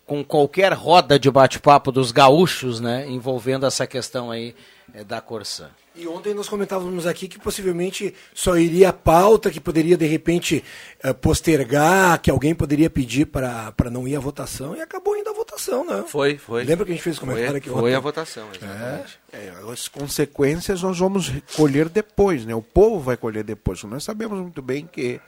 com 0.06 0.22
qualquer 0.22 0.74
roda 0.74 1.18
de 1.18 1.32
bate-papo 1.32 1.94
dos 1.94 2.12
gaúchos, 2.12 2.82
né? 2.82 3.08
Envolvendo 3.08 3.66
essa 3.66 3.88
questão 3.88 4.30
aí 4.30 4.54
é, 4.94 5.04
da 5.04 5.22
Corsã. 5.22 5.70
E 5.96 6.08
ontem 6.08 6.34
nós 6.34 6.50
comentávamos 6.50 7.06
aqui 7.06 7.28
que 7.28 7.38
possivelmente 7.38 8.16
só 8.34 8.58
iria 8.58 8.89
a 8.89 8.94
pauta, 8.94 9.52
que 9.52 9.60
poderia 9.60 9.96
de 9.96 10.08
repente 10.08 10.63
eh, 11.04 11.13
postergar, 11.13 12.20
que 12.20 12.32
alguém 12.32 12.56
poderia 12.56 12.89
pedir 12.89 13.28
para 13.28 13.92
não 13.92 14.08
ir 14.08 14.16
à 14.16 14.20
votação, 14.20 14.76
e 14.76 14.82
acabou 14.82 15.16
indo 15.16 15.30
à 15.30 15.34
votação, 15.34 15.86
né? 15.86 16.04
Foi, 16.08 16.36
foi. 16.36 16.63
Lembra 16.63 16.84
que 16.84 16.94
a 16.94 16.96
gente 16.96 17.04
fez 17.04 17.20
comentário 17.20 17.52
foi, 17.52 17.58
aqui 17.60 17.70
Foi 17.70 17.80
ontem? 17.80 17.94
a 17.96 18.00
votação, 18.00 18.48
exatamente. 18.50 19.20
É, 19.32 19.38
é, 19.38 19.72
as 19.72 19.88
consequências 19.88 20.82
nós 20.82 20.98
vamos 20.98 21.32
colher 21.56 21.88
depois, 21.88 22.44
né? 22.44 22.56
O 22.56 22.62
povo 22.63 23.00
vai 23.00 23.16
colher 23.16 23.44
depois. 23.44 23.84
Nós 23.84 24.04
sabemos 24.04 24.39
muito 24.39 24.63
bem 24.63 24.89
que 24.92 25.22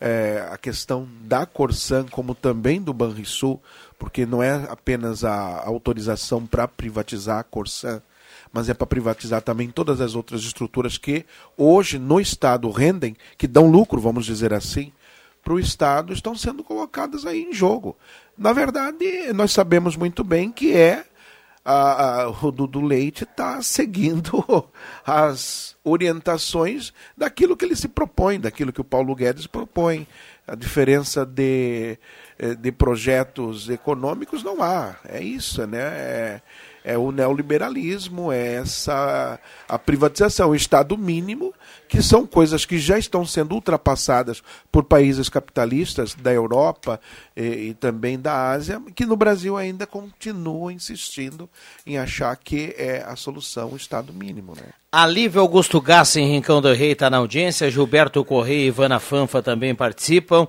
é, 0.00 0.46
a 0.50 0.56
questão 0.56 1.08
da 1.22 1.46
Corsan, 1.46 2.06
como 2.10 2.34
também 2.34 2.80
do 2.80 2.92
Banrisul, 2.92 3.60
porque 3.98 4.26
não 4.26 4.42
é 4.42 4.66
apenas 4.68 5.24
a 5.24 5.62
autorização 5.64 6.46
para 6.46 6.68
privatizar 6.68 7.38
a 7.38 7.44
Corsan, 7.44 8.02
mas 8.52 8.68
é 8.68 8.74
para 8.74 8.86
privatizar 8.86 9.42
também 9.42 9.68
todas 9.68 10.00
as 10.00 10.14
outras 10.14 10.42
estruturas 10.42 10.96
que 10.96 11.24
hoje 11.56 11.98
no 11.98 12.20
Estado 12.20 12.70
rendem, 12.70 13.16
que 13.36 13.48
dão 13.48 13.70
lucro, 13.70 14.00
vamos 14.00 14.24
dizer 14.26 14.52
assim, 14.52 14.92
para 15.42 15.54
o 15.54 15.60
Estado, 15.60 16.12
estão 16.12 16.34
sendo 16.36 16.64
colocadas 16.64 17.26
aí 17.26 17.42
em 17.42 17.52
jogo. 17.52 17.96
Na 18.36 18.52
verdade, 18.52 19.32
nós 19.34 19.52
sabemos 19.52 19.96
muito 19.96 20.24
bem 20.24 20.50
que 20.50 20.72
é 20.72 21.04
a, 21.64 22.22
a, 22.22 22.28
o 22.28 22.52
Dudu 22.52 22.80
Leite 22.80 23.24
está 23.24 23.62
seguindo 23.62 24.44
as 25.06 25.74
orientações 25.82 26.92
daquilo 27.16 27.56
que 27.56 27.64
ele 27.64 27.76
se 27.76 27.88
propõe, 27.88 28.38
daquilo 28.38 28.72
que 28.72 28.80
o 28.80 28.84
Paulo 28.84 29.14
Guedes 29.14 29.46
propõe. 29.46 30.06
A 30.46 30.54
diferença 30.54 31.24
de, 31.24 31.98
eh, 32.38 32.54
de 32.54 32.70
projetos 32.70 33.70
econômicos 33.70 34.42
não 34.42 34.62
há. 34.62 34.96
É 35.08 35.22
isso, 35.22 35.66
né? 35.66 35.80
É, 35.80 36.42
é 36.84 36.98
o 36.98 37.10
neoliberalismo, 37.10 38.30
é 38.30 38.56
essa 38.56 39.40
a 39.66 39.78
privatização, 39.78 40.50
o 40.50 40.54
Estado 40.54 40.98
mínimo, 40.98 41.54
que 41.88 42.02
são 42.02 42.26
coisas 42.26 42.66
que 42.66 42.78
já 42.78 42.98
estão 42.98 43.24
sendo 43.24 43.54
ultrapassadas 43.54 44.42
por 44.70 44.84
países 44.84 45.30
capitalistas 45.30 46.14
da 46.14 46.32
Europa 46.32 47.00
e, 47.34 47.42
e 47.42 47.74
também 47.74 48.20
da 48.20 48.50
Ásia, 48.50 48.82
que 48.94 49.06
no 49.06 49.16
Brasil 49.16 49.56
ainda 49.56 49.86
continuam 49.86 50.70
insistindo 50.70 51.48
em 51.86 51.96
achar 51.96 52.36
que 52.36 52.74
é 52.76 53.02
a 53.02 53.16
solução 53.16 53.72
o 53.72 53.76
Estado 53.76 54.12
mínimo. 54.12 54.54
Né? 54.54 54.68
Alívio 54.96 55.40
Augusto 55.40 55.80
Gassi 55.80 56.20
em 56.20 56.28
Rincão 56.28 56.62
do 56.62 56.72
Rei 56.72 56.92
está 56.92 57.10
na 57.10 57.16
audiência, 57.16 57.68
Gilberto 57.68 58.24
Correia 58.24 58.66
e 58.66 58.66
Ivana 58.68 59.00
Fanfa 59.00 59.42
também 59.42 59.74
participam. 59.74 60.44
Uh, 60.44 60.48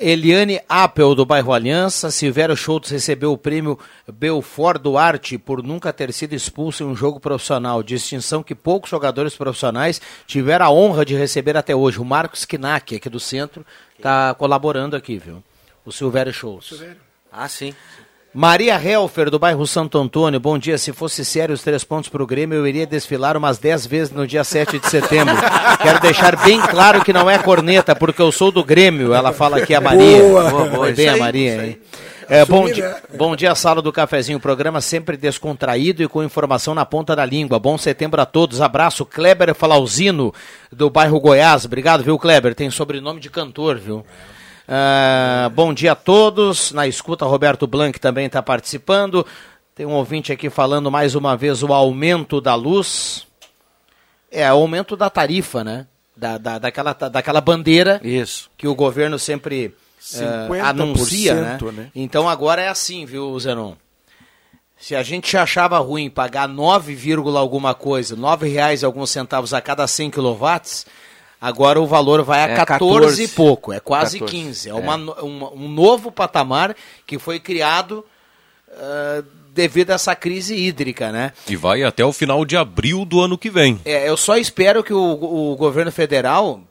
Eliane 0.00 0.60
Apple, 0.68 1.14
do 1.14 1.24
bairro 1.24 1.52
Aliança. 1.52 2.10
Silvério 2.10 2.56
Schultz 2.56 2.90
recebeu 2.90 3.30
o 3.30 3.38
prêmio 3.38 3.78
Belfort 4.12 4.82
Duarte 4.82 5.38
por 5.38 5.62
nunca 5.62 5.92
ter 5.92 6.12
sido 6.12 6.34
expulso 6.34 6.82
em 6.82 6.86
um 6.86 6.96
jogo 6.96 7.20
profissional. 7.20 7.80
Distinção 7.80 8.42
que 8.42 8.56
poucos 8.56 8.90
jogadores 8.90 9.36
profissionais 9.36 10.00
tiveram 10.26 10.66
a 10.66 10.70
honra 10.72 11.04
de 11.04 11.14
receber 11.14 11.56
até 11.56 11.72
hoje. 11.72 12.00
O 12.00 12.04
Marcos 12.04 12.44
Knack, 12.44 12.96
aqui 12.96 13.08
do 13.08 13.20
centro, 13.20 13.64
está 13.96 14.34
colaborando 14.34 14.96
aqui, 14.96 15.16
viu? 15.16 15.44
O 15.86 15.92
Silvério 15.92 16.32
Schultz. 16.32 16.70
Silvério. 16.70 16.96
Ah, 17.30 17.46
sim. 17.46 17.72
Maria 18.32 18.80
Helfer, 18.80 19.28
do 19.28 19.40
bairro 19.40 19.66
Santo 19.66 19.98
Antônio, 19.98 20.38
bom 20.38 20.56
dia. 20.56 20.78
Se 20.78 20.92
fosse 20.92 21.24
sério 21.24 21.52
os 21.52 21.62
três 21.62 21.82
pontos 21.82 22.08
para 22.08 22.22
o 22.22 22.26
Grêmio, 22.26 22.58
eu 22.58 22.66
iria 22.66 22.86
desfilar 22.86 23.36
umas 23.36 23.58
dez 23.58 23.84
vezes 23.84 24.12
no 24.12 24.24
dia 24.24 24.44
7 24.44 24.78
de 24.78 24.88
setembro. 24.88 25.34
Quero 25.82 26.00
deixar 26.00 26.36
bem 26.36 26.60
claro 26.60 27.04
que 27.04 27.12
não 27.12 27.28
é 27.28 27.38
corneta, 27.38 27.92
porque 27.96 28.22
eu 28.22 28.30
sou 28.30 28.52
do 28.52 28.62
Grêmio. 28.62 29.12
Ela 29.12 29.32
fala 29.32 29.58
aqui 29.58 29.74
a 29.74 29.80
Maria. 29.80 30.18
Boa, 30.18 30.48
boa, 30.48 30.64
boa 30.66 30.92
bem 30.92 31.08
a 31.08 31.16
Maria, 31.16 31.66
hein? 31.66 31.78
É, 32.28 32.44
bom, 32.44 32.70
dia, 32.70 33.02
bom 33.18 33.34
dia, 33.34 33.52
sala 33.56 33.82
do 33.82 33.92
cafezinho. 33.92 34.38
Programa 34.38 34.80
sempre 34.80 35.16
descontraído 35.16 36.00
e 36.00 36.06
com 36.06 36.22
informação 36.22 36.72
na 36.72 36.86
ponta 36.86 37.16
da 37.16 37.24
língua. 37.24 37.58
Bom 37.58 37.76
setembro 37.76 38.22
a 38.22 38.26
todos. 38.26 38.60
Abraço, 38.60 39.04
Kleber 39.04 39.52
Falauzino, 39.56 40.32
do 40.70 40.88
bairro 40.88 41.18
Goiás. 41.18 41.64
Obrigado, 41.64 42.04
viu, 42.04 42.16
Kleber? 42.16 42.54
Tem 42.54 42.70
sobrenome 42.70 43.18
de 43.18 43.28
cantor, 43.28 43.76
viu? 43.76 44.06
Uh, 44.70 45.50
bom 45.50 45.74
dia 45.74 45.92
a 45.92 45.96
todos. 45.96 46.70
Na 46.70 46.86
escuta, 46.86 47.24
Roberto 47.24 47.66
Blanc 47.66 47.98
também 47.98 48.26
está 48.26 48.40
participando. 48.40 49.26
Tem 49.74 49.84
um 49.84 49.94
ouvinte 49.94 50.32
aqui 50.32 50.48
falando 50.48 50.92
mais 50.92 51.16
uma 51.16 51.36
vez 51.36 51.64
o 51.64 51.72
aumento 51.72 52.40
da 52.40 52.54
luz. 52.54 53.26
É, 54.30 54.46
o 54.52 54.58
aumento 54.58 54.94
da 54.94 55.10
tarifa, 55.10 55.64
né? 55.64 55.88
Da, 56.16 56.38
da, 56.38 56.58
daquela, 56.58 56.92
daquela 56.92 57.40
bandeira 57.40 58.00
Isso. 58.04 58.48
que 58.56 58.68
o 58.68 58.74
governo 58.74 59.18
sempre 59.18 59.74
uh, 60.14 60.64
anuncia, 60.64 61.34
né? 61.34 61.58
né? 61.72 61.90
Então 61.92 62.28
agora 62.28 62.62
é 62.62 62.68
assim, 62.68 63.04
viu, 63.04 63.36
Zenon? 63.40 63.74
Se 64.76 64.94
a 64.94 65.02
gente 65.02 65.36
achava 65.36 65.78
ruim 65.78 66.08
pagar 66.08 66.46
9, 66.46 66.96
alguma 67.36 67.74
coisa, 67.74 68.14
9 68.14 68.48
reais 68.48 68.82
e 68.82 68.84
alguns 68.84 69.10
centavos 69.10 69.52
a 69.52 69.60
cada 69.60 69.86
100 69.86 70.10
quilowatts, 70.10 70.86
Agora 71.40 71.80
o 71.80 71.86
valor 71.86 72.22
vai 72.22 72.40
a 72.40 72.48
é 72.48 72.54
14, 72.54 72.66
14 72.66 73.22
e 73.22 73.28
pouco, 73.28 73.72
é 73.72 73.80
quase 73.80 74.18
14, 74.18 74.36
15. 74.36 74.68
É, 74.68 74.72
é. 74.72 74.74
Uma, 74.74 74.96
uma, 74.96 75.52
um 75.52 75.68
novo 75.68 76.12
patamar 76.12 76.76
que 77.06 77.18
foi 77.18 77.40
criado 77.40 78.04
uh, 78.68 79.24
devido 79.54 79.90
a 79.90 79.94
essa 79.94 80.14
crise 80.14 80.54
hídrica, 80.54 81.10
né? 81.10 81.32
E 81.48 81.56
vai 81.56 81.82
até 81.82 82.04
o 82.04 82.12
final 82.12 82.44
de 82.44 82.56
abril 82.56 83.04
do 83.04 83.20
ano 83.20 83.38
que 83.38 83.48
vem. 83.48 83.80
É, 83.86 84.08
eu 84.08 84.16
só 84.16 84.36
espero 84.36 84.84
que 84.84 84.92
o, 84.92 85.52
o 85.52 85.56
governo 85.56 85.90
federal 85.90 86.62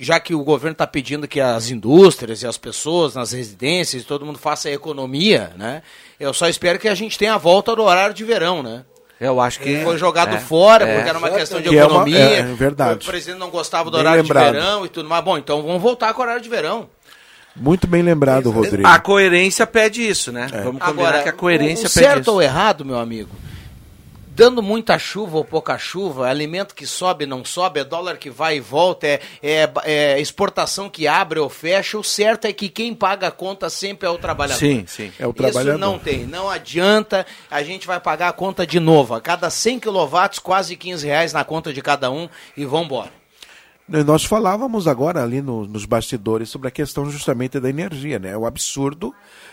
já 0.00 0.18
que 0.18 0.34
o 0.34 0.42
governo 0.42 0.72
está 0.72 0.86
pedindo 0.86 1.28
que 1.28 1.40
as 1.40 1.68
indústrias 1.68 2.42
e 2.42 2.46
as 2.46 2.56
pessoas 2.56 3.14
nas 3.14 3.32
residências, 3.32 4.04
todo 4.04 4.24
mundo 4.24 4.38
faça 4.38 4.70
economia, 4.70 5.52
né? 5.56 5.82
Eu 6.18 6.32
só 6.32 6.48
espero 6.48 6.78
que 6.78 6.88
a 6.88 6.94
gente 6.94 7.18
tenha 7.18 7.34
a 7.34 7.38
volta 7.38 7.76
do 7.76 7.82
horário 7.82 8.14
de 8.14 8.24
verão, 8.24 8.62
né? 8.62 8.84
Eu 9.20 9.38
acho 9.40 9.60
que. 9.60 9.82
Foi 9.84 9.98
jogado 9.98 10.34
é, 10.34 10.38
fora, 10.40 10.86
é. 10.88 10.94
porque 10.94 11.08
era 11.10 11.18
uma 11.18 11.30
questão 11.30 11.60
de 11.60 11.68
Que 11.68 11.76
é 11.76 11.84
uma- 11.84 11.90
economia. 11.90 12.18
é, 12.18 12.38
é 12.38 12.42
verdade. 12.42 13.06
O 13.06 13.10
presidente 13.10 13.38
não 13.38 13.50
gostava 13.50 13.90
do 13.90 13.98
Bem 13.98 14.00
horário 14.00 14.22
lembrado. 14.22 14.46
de 14.46 14.52
verão 14.52 14.86
e 14.86 14.88
tudo 14.88 15.08
mais. 15.08 15.22
Bom, 15.22 15.36
então 15.36 15.62
vamos 15.62 15.82
voltar 15.82 16.14
com 16.14 16.20
o 16.20 16.24
horário 16.24 16.40
de 16.40 16.48
verão. 16.48 16.88
Muito 17.54 17.86
bem 17.86 18.00
lembrado, 18.00 18.50
Rodrigo. 18.50 18.88
A 18.88 18.98
coerência 18.98 19.66
pede 19.66 20.06
isso, 20.08 20.32
né? 20.32 20.46
Vamos 20.64 20.80
combinar 20.80 20.86
Agora, 20.88 21.22
que 21.22 21.28
a 21.28 21.32
coerência 21.32 21.88
o 21.88 21.90
pede 21.92 22.06
certo 22.06 22.20
isso. 22.22 22.32
ou 22.32 22.40
errado, 22.40 22.84
meu 22.84 22.98
amigo, 22.98 23.28
dando 24.40 24.62
muita 24.62 24.98
chuva 24.98 25.36
ou 25.36 25.44
pouca 25.44 25.76
chuva, 25.76 26.26
alimento 26.26 26.74
que 26.74 26.86
sobe 26.86 27.26
não 27.26 27.44
sobe, 27.44 27.80
é 27.80 27.84
dólar 27.84 28.16
que 28.16 28.30
vai 28.30 28.56
e 28.56 28.60
volta, 28.60 29.06
é, 29.06 29.20
é- 29.42 29.70
é 29.84 30.18
exportação 30.18 30.88
que 30.88 31.06
abre 31.06 31.38
ou 31.38 31.50
fecha, 31.50 31.98
o 31.98 32.02
certo 32.02 32.46
é 32.46 32.52
que 32.54 32.70
quem 32.70 32.94
paga 32.94 33.26
a 33.28 33.30
conta 33.30 33.68
sempre 33.68 34.08
é 34.08 34.10
o 34.10 34.16
trabalhador. 34.16 34.58
Sim, 34.58 34.84
sim. 34.86 35.12
É 35.18 35.26
o 35.26 35.34
trabalhador. 35.34 35.72
Isso 35.72 35.78
não 35.78 35.98
tem, 35.98 36.24
não 36.26 36.48
adianta, 36.48 37.26
a 37.50 37.62
gente 37.62 37.86
vai 37.86 38.00
pagar 38.00 38.28
a 38.28 38.32
conta 38.32 38.66
de 38.66 38.80
novo. 38.80 39.12
A 39.14 39.20
cada 39.20 39.50
100 39.50 39.78
quilowatts, 39.78 40.38
quase 40.38 40.74
15 40.74 41.06
reais 41.06 41.34
na 41.34 41.44
conta 41.44 41.70
de 41.70 41.82
cada 41.82 42.10
um 42.10 42.26
e 42.56 42.64
vamos 42.64 42.86
embora. 42.86 43.10
Nós 44.06 44.24
falávamos 44.24 44.86
agora 44.86 45.20
ali 45.22 45.42
no- 45.42 45.66
nos 45.66 45.84
bastidores 45.84 46.48
sobre 46.48 46.68
a 46.68 46.70
questão 46.70 47.10
justamente 47.10 47.58
da 47.60 47.68
energia, 47.68 48.18
né? 48.20 48.36
O 48.36 48.46
absurdo 48.46 49.12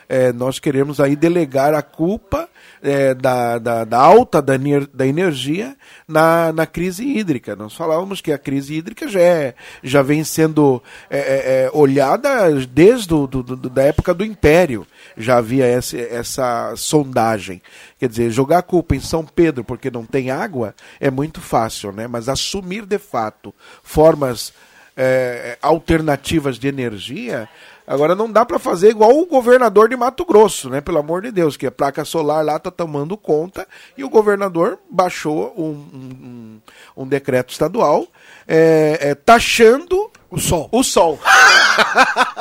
é, 0.09 0.31
nós 0.31 0.59
queremos 0.59 0.99
aí 0.99 1.15
delegar 1.15 1.73
a 1.73 1.81
culpa 1.81 2.47
é, 2.81 3.13
da, 3.13 3.57
da, 3.57 3.83
da 3.83 3.97
alta 3.99 4.41
da, 4.41 4.53
da 4.93 5.05
energia 5.05 5.75
na, 6.07 6.53
na 6.53 6.65
crise 6.65 7.03
hídrica. 7.05 7.55
Nós 7.55 7.73
falávamos 7.73 8.21
que 8.21 8.31
a 8.31 8.37
crise 8.37 8.75
hídrica 8.75 9.07
já, 9.07 9.19
é, 9.19 9.55
já 9.83 10.01
vem 10.01 10.23
sendo 10.23 10.81
é, 11.09 11.17
é, 11.17 11.63
é, 11.65 11.69
olhada 11.73 12.49
desde 12.67 13.07
do, 13.07 13.27
do- 13.27 13.43
do- 13.43 13.69
da 13.69 13.83
época 13.83 14.13
do 14.13 14.23
Império. 14.23 14.85
Já 15.17 15.37
havia 15.37 15.65
essa, 15.65 15.97
essa 15.97 16.73
sondagem. 16.75 17.61
Quer 17.99 18.07
dizer, 18.09 18.29
jogar 18.29 18.59
a 18.59 18.63
culpa 18.63 18.95
em 18.95 18.99
São 19.01 19.25
Pedro 19.25 19.63
porque 19.63 19.89
não 19.89 20.05
tem 20.05 20.29
água 20.29 20.75
é 20.99 21.09
muito 21.09 21.41
fácil, 21.41 21.91
né? 21.91 22.07
Mas 22.07 22.29
assumir 22.29 22.85
de 22.85 22.99
fato 22.99 23.53
formas 23.83 24.53
é, 24.95 25.57
alternativas 25.61 26.57
de 26.57 26.67
energia, 26.67 27.47
agora 27.87 28.13
não 28.13 28.29
dá 28.31 28.45
para 28.45 28.59
fazer 28.59 28.89
igual 28.89 29.17
o 29.17 29.25
governador 29.25 29.87
de 29.89 29.95
Mato 29.95 30.25
Grosso, 30.25 30.69
né? 30.69 30.81
Pelo 30.81 30.99
amor 30.99 31.21
de 31.21 31.31
Deus, 31.31 31.55
que 31.57 31.65
a 31.65 31.71
placa 31.71 32.03
solar 32.05 32.43
lá 32.45 32.59
tá 32.59 32.69
tomando 32.69 33.15
conta 33.17 33.65
e 33.97 34.03
o 34.03 34.09
governador 34.09 34.77
baixou 34.91 35.53
um, 35.57 35.63
um, 35.71 36.61
um- 36.97 37.07
decreto 37.07 37.51
estadual 37.51 38.05
é, 38.47 38.97
é, 39.01 39.15
taxando 39.15 40.11
O 40.29 40.37
sol. 40.37 40.67
o 40.71 40.83
sol. 40.83 41.17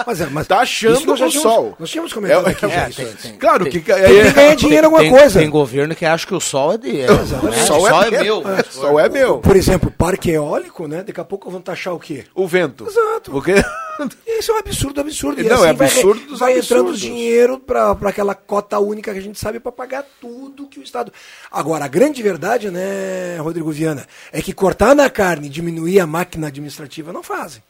Mas, 0.07 0.21
é, 0.21 0.27
mas 0.31 0.47
Tá 0.47 0.61
achando 0.61 1.13
o 1.13 1.31
sol. 1.31 1.77
Nós 1.79 1.91
tínhamos 1.91 2.13
comentado 2.13 2.47
É, 2.49 2.51
aqui 2.53 2.65
é, 2.65 2.69
já 2.69 2.85
é, 2.85 2.89
isso. 2.91 2.97
tem- 3.05 3.13
tem- 3.15 3.39
Claro 3.39 3.65
tem- 3.65 3.73
que 3.73 3.81
Quem 3.81 4.33
ganha 4.33 4.57
dinheiro 4.57 4.83
é 4.83 4.87
alguma 4.87 5.03
tem, 5.03 5.11
coisa. 5.11 5.41
Tem 5.41 5.51
governo 5.51 5.95
que 5.95 6.05
acha 6.05 6.27
que 6.27 6.35
o 6.35 6.41
sol 6.41 6.73
é 6.75 6.79
de. 6.79 7.01
É, 7.01 7.11
O 7.11 7.53
sol, 7.67 7.89
é, 8.03 8.11
meu. 8.11 8.39
O 8.41 8.65
sol 8.73 9.01
é 9.01 9.09
meu. 9.09 9.39
Por 9.39 9.57
exemplo, 9.57 9.91
parque 9.91 10.31
eólico, 10.31 10.87
né? 10.87 11.03
Daqui 11.03 11.21
a 11.21 11.25
pouco 11.25 11.51
vão 11.51 11.61
taxar 11.61 11.95
o 11.95 11.99
quê? 11.99 12.25
O 12.35 12.47
vento. 12.47 12.87
Exato. 12.87 13.31
Porque 13.31 13.55
Isso 14.27 14.53
é 14.53 14.55
um 14.55 14.59
absurdo, 14.59 15.01
absurdo. 15.01 15.41
E 15.41 15.45
Não, 15.45 15.65
é 15.65 15.73
vai- 15.73 15.87
absurdo 15.89 16.27
dos 16.27 16.39
Vai, 16.41 16.59
entrando 16.59 16.95
dinheiro 16.95 17.59
para 17.59 17.93
aquela 18.05 18.35
cota 18.35 18.79
única 18.79 19.13
que 19.13 19.19
a 19.19 19.23
gente 19.23 19.39
sabe 19.39 19.59
para 19.59 19.73
pagar 19.73 20.05
tudo 20.21 20.67
que 20.69 20.79
o 20.79 20.83
Estado. 20.83 21.11
Agora, 21.51 21.87
a 21.87 21.89
grande 21.89 22.23
verdade, 22.23 22.71
né, 22.71 23.39
Rodrigo 23.41 23.71
Viana, 23.73 24.07
é 24.31 24.43
que 24.43 24.53
cortar 24.53 24.95
na 24.95 25.09
carne 25.09 25.47
e 25.47 25.51
diminuir 25.51 25.99
a 25.99 26.07
máquina 26.07 26.49
administrativa 26.49 27.11
não 27.13 27.23
fazem. 27.23 27.63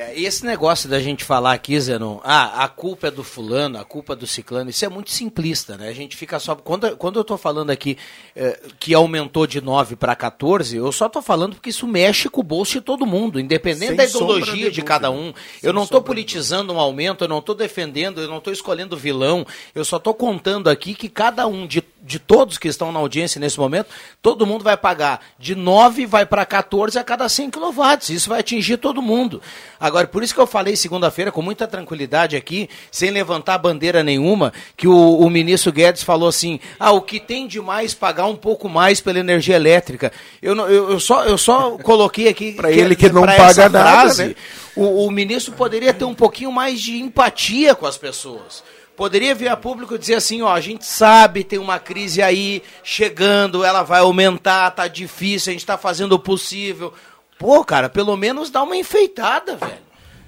É, 0.00 0.18
esse 0.18 0.46
negócio 0.46 0.88
da 0.88 0.98
gente 0.98 1.24
falar 1.24 1.52
aqui, 1.52 1.78
Zenon, 1.78 2.20
ah, 2.24 2.64
a 2.64 2.68
culpa 2.68 3.08
é 3.08 3.10
do 3.10 3.22
fulano, 3.22 3.78
a 3.78 3.84
culpa 3.84 4.14
é 4.14 4.16
do 4.16 4.26
ciclano, 4.26 4.70
isso 4.70 4.82
é 4.82 4.88
muito 4.88 5.10
simplista, 5.10 5.76
né? 5.76 5.88
A 5.88 5.92
gente 5.92 6.16
fica 6.16 6.38
só. 6.38 6.54
Quando, 6.54 6.96
quando 6.96 7.18
eu 7.20 7.24
tô 7.24 7.36
falando 7.36 7.68
aqui 7.68 7.98
eh, 8.34 8.58
que 8.78 8.94
aumentou 8.94 9.46
de 9.46 9.60
9 9.60 9.96
para 9.96 10.16
14, 10.16 10.74
eu 10.74 10.90
só 10.90 11.06
tô 11.06 11.20
falando 11.20 11.56
porque 11.56 11.68
isso 11.68 11.86
mexe 11.86 12.30
com 12.30 12.40
o 12.40 12.44
bolso 12.44 12.72
de 12.72 12.80
todo 12.80 13.04
mundo, 13.04 13.38
independente 13.38 13.88
Sem 13.88 13.96
da 13.96 14.06
ideologia 14.06 14.70
de 14.70 14.80
de 14.80 14.82
cada 14.82 15.10
um. 15.10 15.34
Eu 15.62 15.74
não 15.74 15.86
tô 15.86 16.00
politizando 16.00 16.72
um 16.72 16.80
aumento, 16.80 17.24
eu 17.24 17.28
não 17.28 17.42
tô 17.42 17.52
defendendo, 17.52 18.22
eu 18.22 18.28
não 18.28 18.40
tô 18.40 18.50
escolhendo 18.50 18.96
vilão, 18.96 19.46
eu 19.74 19.84
só 19.84 19.98
tô 19.98 20.14
contando 20.14 20.70
aqui 20.70 20.94
que 20.94 21.10
cada 21.10 21.46
um 21.46 21.66
de, 21.66 21.84
de 22.10 22.18
todos 22.18 22.58
que 22.58 22.66
estão 22.66 22.90
na 22.90 22.98
audiência 22.98 23.40
nesse 23.40 23.56
momento, 23.58 23.86
todo 24.20 24.44
mundo 24.44 24.64
vai 24.64 24.76
pagar 24.76 25.20
de 25.38 25.54
9 25.54 26.06
vai 26.06 26.26
para 26.26 26.44
14 26.44 26.98
a 26.98 27.04
cada 27.04 27.28
100 27.28 27.50
kW. 27.50 27.70
Isso 28.10 28.28
vai 28.28 28.40
atingir 28.40 28.78
todo 28.78 29.00
mundo. 29.00 29.40
Agora, 29.78 30.08
por 30.08 30.22
isso 30.24 30.34
que 30.34 30.40
eu 30.40 30.46
falei 30.46 30.74
segunda-feira 30.74 31.30
com 31.30 31.40
muita 31.40 31.68
tranquilidade 31.68 32.36
aqui, 32.36 32.68
sem 32.90 33.10
levantar 33.10 33.58
bandeira 33.58 34.02
nenhuma, 34.02 34.52
que 34.76 34.88
o, 34.88 35.18
o 35.20 35.30
ministro 35.30 35.70
Guedes 35.72 36.02
falou 36.02 36.28
assim: 36.28 36.58
ah, 36.80 36.90
o 36.90 37.00
que 37.00 37.20
tem 37.20 37.46
de 37.46 37.60
mais 37.60 37.94
pagar 37.94 38.26
um 38.26 38.36
pouco 38.36 38.68
mais 38.68 39.00
pela 39.00 39.20
energia 39.20 39.54
elétrica. 39.54 40.12
Eu, 40.42 40.54
não- 40.56 40.68
eu, 40.68 40.90
eu 40.90 40.98
só, 41.00 41.24
eu 41.24 41.38
só 41.38 41.78
coloquei 41.82 42.26
aqui. 42.28 42.52
Pra 42.52 42.72
ele 42.72 42.96
que 42.96 43.08
não 43.08 43.22
paga 43.24 43.68
nada, 43.68 43.80
frase, 44.02 44.24
né? 44.28 44.34
o, 44.74 45.06
o 45.06 45.10
ministro 45.12 45.52
poderia 45.52 45.94
ter 45.94 46.04
um 46.04 46.14
pouquinho 46.14 46.50
mais 46.50 46.80
de 46.80 46.98
empatia 47.00 47.74
com 47.74 47.86
as 47.86 47.96
pessoas. 47.96 48.64
Poderia 49.00 49.34
vir 49.34 49.48
a 49.48 49.56
público 49.56 49.98
dizer 49.98 50.16
assim, 50.16 50.42
ó, 50.42 50.52
a 50.52 50.60
gente 50.60 50.84
sabe, 50.84 51.42
tem 51.42 51.58
uma 51.58 51.78
crise 51.78 52.20
aí 52.20 52.62
chegando, 52.84 53.64
ela 53.64 53.82
vai 53.82 54.00
aumentar, 54.00 54.70
tá 54.72 54.86
difícil, 54.88 55.48
a 55.48 55.52
gente 55.54 55.64
tá 55.64 55.78
fazendo 55.78 56.12
o 56.12 56.18
possível. 56.18 56.92
Pô, 57.38 57.64
cara, 57.64 57.88
pelo 57.88 58.14
menos 58.14 58.50
dá 58.50 58.62
uma 58.62 58.76
enfeitada, 58.76 59.56
velho. 59.56 59.78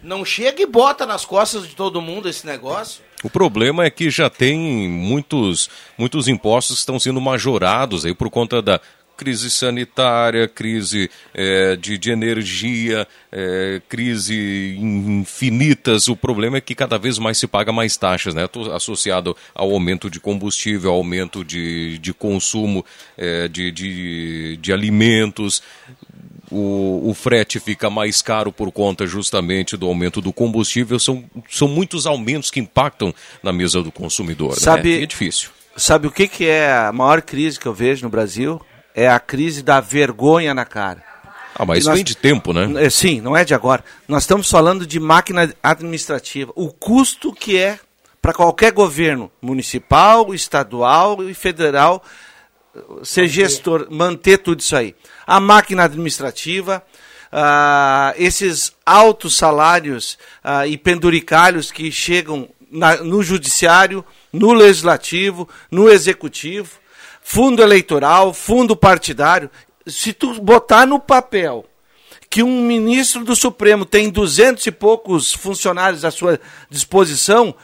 Não 0.03 0.25
chega 0.25 0.63
e 0.63 0.65
bota 0.65 1.05
nas 1.05 1.23
costas 1.23 1.69
de 1.69 1.77
todo 1.77 2.01
mundo 2.01 2.31
esse 2.31 2.47
negócio. 2.47 3.03
O 3.23 3.29
problema 3.29 3.85
é 3.85 3.91
que 3.91 4.09
já 4.09 4.31
tem 4.31 4.59
muitos, 4.89 5.69
muitos 5.99 6.27
impostos 6.27 6.77
que 6.77 6.81
estão 6.81 6.99
sendo 6.99 7.21
majorados 7.21 8.07
aí 8.07 8.15
por 8.15 8.31
conta 8.31 8.63
da 8.63 8.81
crise 9.23 9.51
sanitária, 9.53 10.49
crise 10.49 11.09
eh, 11.33 11.77
de, 11.77 11.97
de 11.97 12.11
energia, 12.11 13.07
eh, 13.31 13.81
crise 13.89 14.77
infinitas. 14.81 16.09
O 16.09 16.17
problema 16.17 16.57
é 16.57 16.61
que 16.61 16.75
cada 16.75 16.99
vez 16.99 17.19
mais 17.21 17.39
se 17.39 17.47
paga 17.47 17.71
mais 17.71 17.97
taxas, 17.97 18.35
né? 18.35 18.49
Associado 18.75 19.37
ao 19.55 19.71
aumento 19.71 20.11
de 20.11 20.19
combustível, 20.19 20.91
ao 20.91 20.97
aumento 20.97 21.45
de, 21.45 21.99
de 21.99 22.13
consumo 22.13 22.85
eh, 23.17 23.47
de, 23.47 23.71
de, 23.71 24.59
de 24.61 24.73
alimentos. 24.73 25.63
O, 26.51 27.09
o 27.09 27.15
frete 27.15 27.61
fica 27.61 27.89
mais 27.89 28.21
caro 28.21 28.51
por 28.53 28.73
conta 28.73 29.07
justamente 29.07 29.77
do 29.77 29.87
aumento 29.87 30.21
do 30.21 30.33
combustível. 30.33 30.99
São, 30.99 31.25
são 31.49 31.69
muitos 31.69 32.07
aumentos 32.07 32.51
que 32.51 32.59
impactam 32.59 33.15
na 33.41 33.53
mesa 33.53 33.83
do 33.83 33.93
consumidor. 33.93 34.57
Sabe- 34.57 34.97
né? 34.99 35.03
É 35.05 35.07
difícil. 35.07 35.51
Sabe 35.77 36.07
o 36.07 36.11
que, 36.11 36.29
que 36.29 36.45
é 36.45 36.71
a 36.71 36.93
maior 36.93 37.23
crise 37.23 37.59
que 37.59 37.67
eu 37.67 37.73
vejo 37.73 38.03
no 38.03 38.11
Brasil? 38.11 38.61
É 38.95 39.09
a 39.09 39.19
crise 39.19 39.63
da 39.63 39.81
vergonha 39.81 40.53
na 40.55 40.65
cara. 40.65 41.03
Ah, 41.55 41.65
mas 41.67 41.85
E 41.85 41.87
nós- 41.87 41.95
vem 41.97 42.05
de 42.05 42.17
tempo, 42.17 42.53
né? 42.53 42.85
É, 42.85 42.91
Sim, 42.91 43.21
não 43.21 43.37
é 43.37 43.45
de 43.45 43.55
agora. 43.55 43.85
Nós 44.09 44.23
estamos 44.23 44.51
falando 44.51 44.87
de 44.87 44.99
máquina 45.01 45.53
administrativa. 45.63 46.53
O 46.55 46.73
custo 46.73 47.33
que 47.33 47.57
é 47.59 47.79
para 48.21 48.33
qualquer 48.33 48.73
governo, 48.73 49.31
municipal, 49.41 50.33
estadual 50.35 51.23
e 51.29 51.35
federal, 51.35 52.03
ser 53.03 53.27
gestor, 53.29 53.89
manter 53.91 54.39
tudo 54.39 54.61
isso 54.61 54.75
aí. 54.77 54.95
A 55.27 55.39
máquina 55.41 55.85
administrativa, 55.85 56.83
ah, 57.31 58.15
esses 58.17 58.73
altos 58.87 59.37
salários 59.37 60.19
ah, 60.43 60.67
e 60.67 60.77
penduricalhos 60.79 61.71
que 61.71 61.91
chegam 61.93 62.49
na- 62.71 62.97
no 62.97 63.23
judiciário, 63.23 64.05
no 64.33 64.53
legislativo, 64.53 65.49
no 65.71 65.91
executivo, 65.91 66.79
fundo 67.23 67.63
eleitoral, 67.63 68.35
fundo 68.35 68.77
partidário. 68.77 69.51
Se 69.87 70.13
tu 70.13 70.41
botar 70.41 70.87
no 70.87 70.99
papel 70.99 71.65
que 72.29 72.43
um 72.43 72.63
ministro 72.63 73.25
do 73.25 73.37
Supremo 73.37 73.85
tem 73.85 74.11
duzentos 74.11 74.67
e 74.67 74.73
poucos 74.73 75.33
funcionários 75.33 76.05
à 76.05 76.11
sua 76.11 76.41
disposição, 76.69 77.55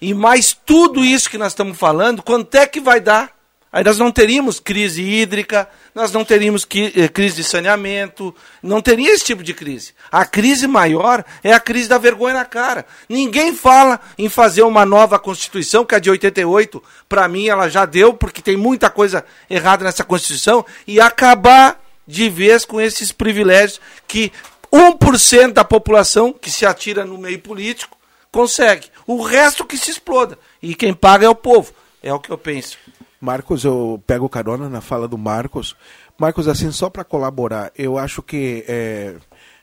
e 0.00 0.14
mais 0.14 0.52
tudo 0.52 1.04
isso 1.04 1.30
que 1.30 1.38
nós 1.38 1.52
estamos 1.52 1.78
falando, 1.78 2.22
quanto 2.22 2.54
é 2.54 2.66
que 2.66 2.80
vai 2.80 3.00
dar? 3.00 3.37
Aí 3.70 3.84
nós 3.84 3.98
não 3.98 4.10
teríamos 4.10 4.58
crise 4.58 5.02
hídrica, 5.02 5.68
nós 5.94 6.10
não 6.10 6.24
teríamos 6.24 6.66
eh, 6.96 7.06
crise 7.08 7.36
de 7.36 7.44
saneamento, 7.44 8.34
não 8.62 8.80
teria 8.80 9.12
esse 9.12 9.24
tipo 9.24 9.42
de 9.42 9.52
crise. 9.52 9.92
A 10.10 10.24
crise 10.24 10.66
maior 10.66 11.22
é 11.44 11.52
a 11.52 11.60
crise 11.60 11.86
da 11.86 11.98
vergonha 11.98 12.34
na 12.34 12.46
cara. 12.46 12.86
Ninguém 13.08 13.54
fala 13.54 14.00
em 14.16 14.28
fazer 14.28 14.62
uma 14.62 14.86
nova 14.86 15.18
Constituição, 15.18 15.84
que 15.84 15.94
a 15.94 15.98
de 15.98 16.08
88, 16.10 16.82
para 17.06 17.28
mim, 17.28 17.48
ela 17.48 17.68
já 17.68 17.84
deu, 17.84 18.14
porque 18.14 18.40
tem 18.40 18.56
muita 18.56 18.88
coisa 18.88 19.22
errada 19.50 19.84
nessa 19.84 20.02
Constituição, 20.02 20.64
e 20.86 20.98
acabar 20.98 21.78
de 22.06 22.30
vez 22.30 22.64
com 22.64 22.80
esses 22.80 23.12
privilégios 23.12 23.80
que 24.06 24.32
1% 24.72 25.52
da 25.52 25.64
população 25.64 26.32
que 26.32 26.50
se 26.50 26.64
atira 26.64 27.04
no 27.04 27.18
meio 27.18 27.38
político 27.38 27.98
consegue. 28.32 28.88
O 29.06 29.22
resto 29.22 29.64
que 29.64 29.76
se 29.76 29.90
exploda. 29.90 30.38
E 30.62 30.74
quem 30.74 30.94
paga 30.94 31.26
é 31.26 31.28
o 31.28 31.34
povo. 31.34 31.72
É 32.02 32.12
o 32.12 32.18
que 32.18 32.30
eu 32.30 32.38
penso. 32.38 32.78
Marcos, 33.20 33.64
eu 33.64 34.02
pego 34.06 34.28
carona 34.28 34.68
na 34.68 34.80
fala 34.80 35.08
do 35.08 35.18
Marcos. 35.18 35.76
Marcos, 36.16 36.46
assim, 36.46 36.70
só 36.70 36.88
para 36.88 37.04
colaborar, 37.04 37.72
eu 37.76 37.98
acho 37.98 38.22
que 38.22 38.64
é, 38.68 39.16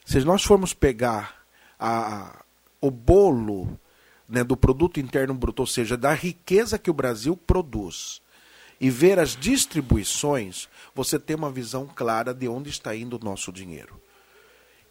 Se 0.06 0.20
nós 0.22 0.44
formos 0.44 0.74
pegar 0.74 1.44
a, 1.80 2.44
o 2.82 2.91
bolo 2.91 3.80
né, 4.28 4.44
do 4.44 4.58
produto 4.58 5.00
interno 5.00 5.34
bruto, 5.34 5.62
ou 5.62 5.68
seja, 5.68 5.96
da 5.96 6.13
riqueza 6.13 6.78
que 6.78 6.89
o 6.89 6.94
Brasil 6.94 7.38
produz, 7.38 8.22
e 8.80 8.89
ver 8.89 9.20
as 9.20 9.36
distribuições, 9.36 10.68
você 10.94 11.18
tem 11.18 11.36
uma 11.36 11.52
visão 11.52 11.88
clara 11.88 12.34
de 12.34 12.48
onde 12.48 12.70
está 12.70 12.96
indo 12.96 13.15
o 13.15 13.24
nosso 13.24 13.52
dinheiro. 13.52 14.00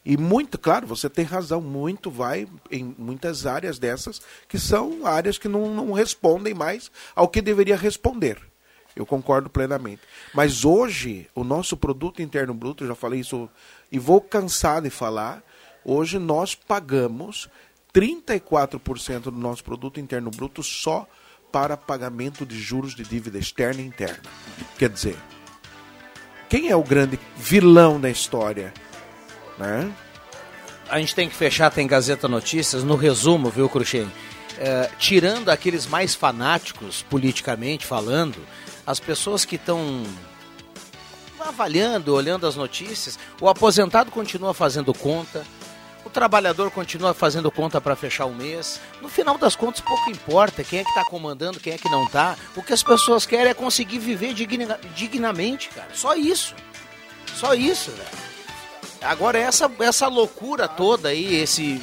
E 0.05 0.17
muito, 0.17 0.59
claro, 0.59 0.87
você 0.87 1.09
tem 1.09 1.25
razão, 1.25 1.61
muito 1.61 2.11
vai 2.11 2.47
em 2.71 2.95
muitas 2.99 3.47
áreas 3.47 3.79
dessas 3.79 4.21
que 4.49 4.59
são 4.59 5.07
áreas 5.07 5.39
que 5.39 5.49
não, 5.49 5.75
não 5.75 5.93
respondem 5.93 6.53
mais 6.53 6.91
ao 7.15 7.29
que 7.29 7.41
deveria 7.41 7.77
responder. 7.77 8.39
Eu 8.97 9.05
concordo 9.05 9.51
plenamente. 9.51 10.03
Mas 10.33 10.65
hoje, 10.65 11.29
o 11.35 11.43
nosso 11.43 11.77
produto 11.77 12.23
interno 12.23 12.55
bruto, 12.55 12.87
já 12.87 12.95
falei 12.95 13.21
isso 13.21 13.49
e 13.91 13.99
vou 13.99 14.21
cansar 14.21 14.83
de 14.83 14.91
falar, 14.91 15.43
hoje 15.85 16.19
nós 16.19 16.55
pagamos 16.55 17.49
34% 17.93 19.23
do 19.23 19.33
nosso 19.33 19.63
produto 19.63 20.01
interno 20.01 20.31
bruto 20.31 20.63
só 20.63 21.07
para 21.53 21.77
pagamento 21.77 22.45
de 22.45 22.59
juros 22.59 22.95
de 22.95 23.05
dívida 23.05 23.39
externa 23.39 23.81
e 23.81 23.87
interna. 23.87 24.23
Quer 24.77 24.89
dizer, 24.89 25.17
quem 26.49 26.69
é 26.69 26.77
o 26.77 26.83
grande 26.83 27.19
vilão 27.37 28.01
da 28.01 28.11
história? 28.11 28.73
Né? 29.57 29.93
A 30.89 30.99
gente 30.99 31.15
tem 31.15 31.29
que 31.29 31.35
fechar, 31.35 31.71
tem 31.71 31.87
Gazeta 31.87 32.29
Notícias, 32.29 32.83
no 32.83 32.97
resumo, 32.97 33.51
viu, 33.51 33.69
Cruxem? 33.69 34.11
É, 34.59 34.91
tirando 34.99 35.49
aqueles 35.49 35.87
mais 35.87 36.15
fanáticos, 36.15 37.03
politicamente 37.09 37.87
falando, 37.87 38.39
as 38.87 39.01
pessoas 39.01 39.45
que 39.45 39.57
estão 39.57 40.05
avaliando, 41.41 42.15
olhando 42.15 42.47
as 42.47 42.57
notícias, 42.57 43.19
o 43.41 43.49
aposentado 43.49 44.11
continua 44.11 44.55
fazendo 44.55 44.95
conta, 44.95 45.45
o 46.05 46.11
trabalhador 46.11 46.71
continua 46.71 47.15
fazendo 47.15 47.51
conta 47.51 47.81
para 47.81 47.97
fechar 47.97 48.27
o 48.27 48.35
mês. 48.35 48.79
No 49.01 49.09
final 49.09 49.39
das 49.39 49.57
contas, 49.57 49.81
pouco 49.81 50.11
importa 50.11 50.63
quem 50.63 50.81
é 50.81 50.85
que 50.85 50.91
está 50.91 51.05
comandando, 51.05 51.59
quem 51.59 51.73
é 51.73 51.79
que 51.79 51.89
não 51.89 52.05
está. 52.05 52.37
O 52.55 52.63
que 52.63 52.75
as 52.75 52.83
pessoas 52.83 53.25
querem 53.25 53.51
é 53.51 53.55
conseguir 53.55 53.99
viver 53.99 54.35
digna, 54.35 54.79
dignamente, 54.95 55.71
cara. 55.71 55.89
Só 55.95 56.15
isso. 56.15 56.55
Só 57.35 57.55
isso, 57.55 57.91
velho. 57.91 58.25
Agora, 59.01 59.39
essa, 59.39 59.71
essa 59.81 60.07
loucura 60.07 60.69
toda 60.69 61.09
aí, 61.09 61.37
esse, 61.37 61.83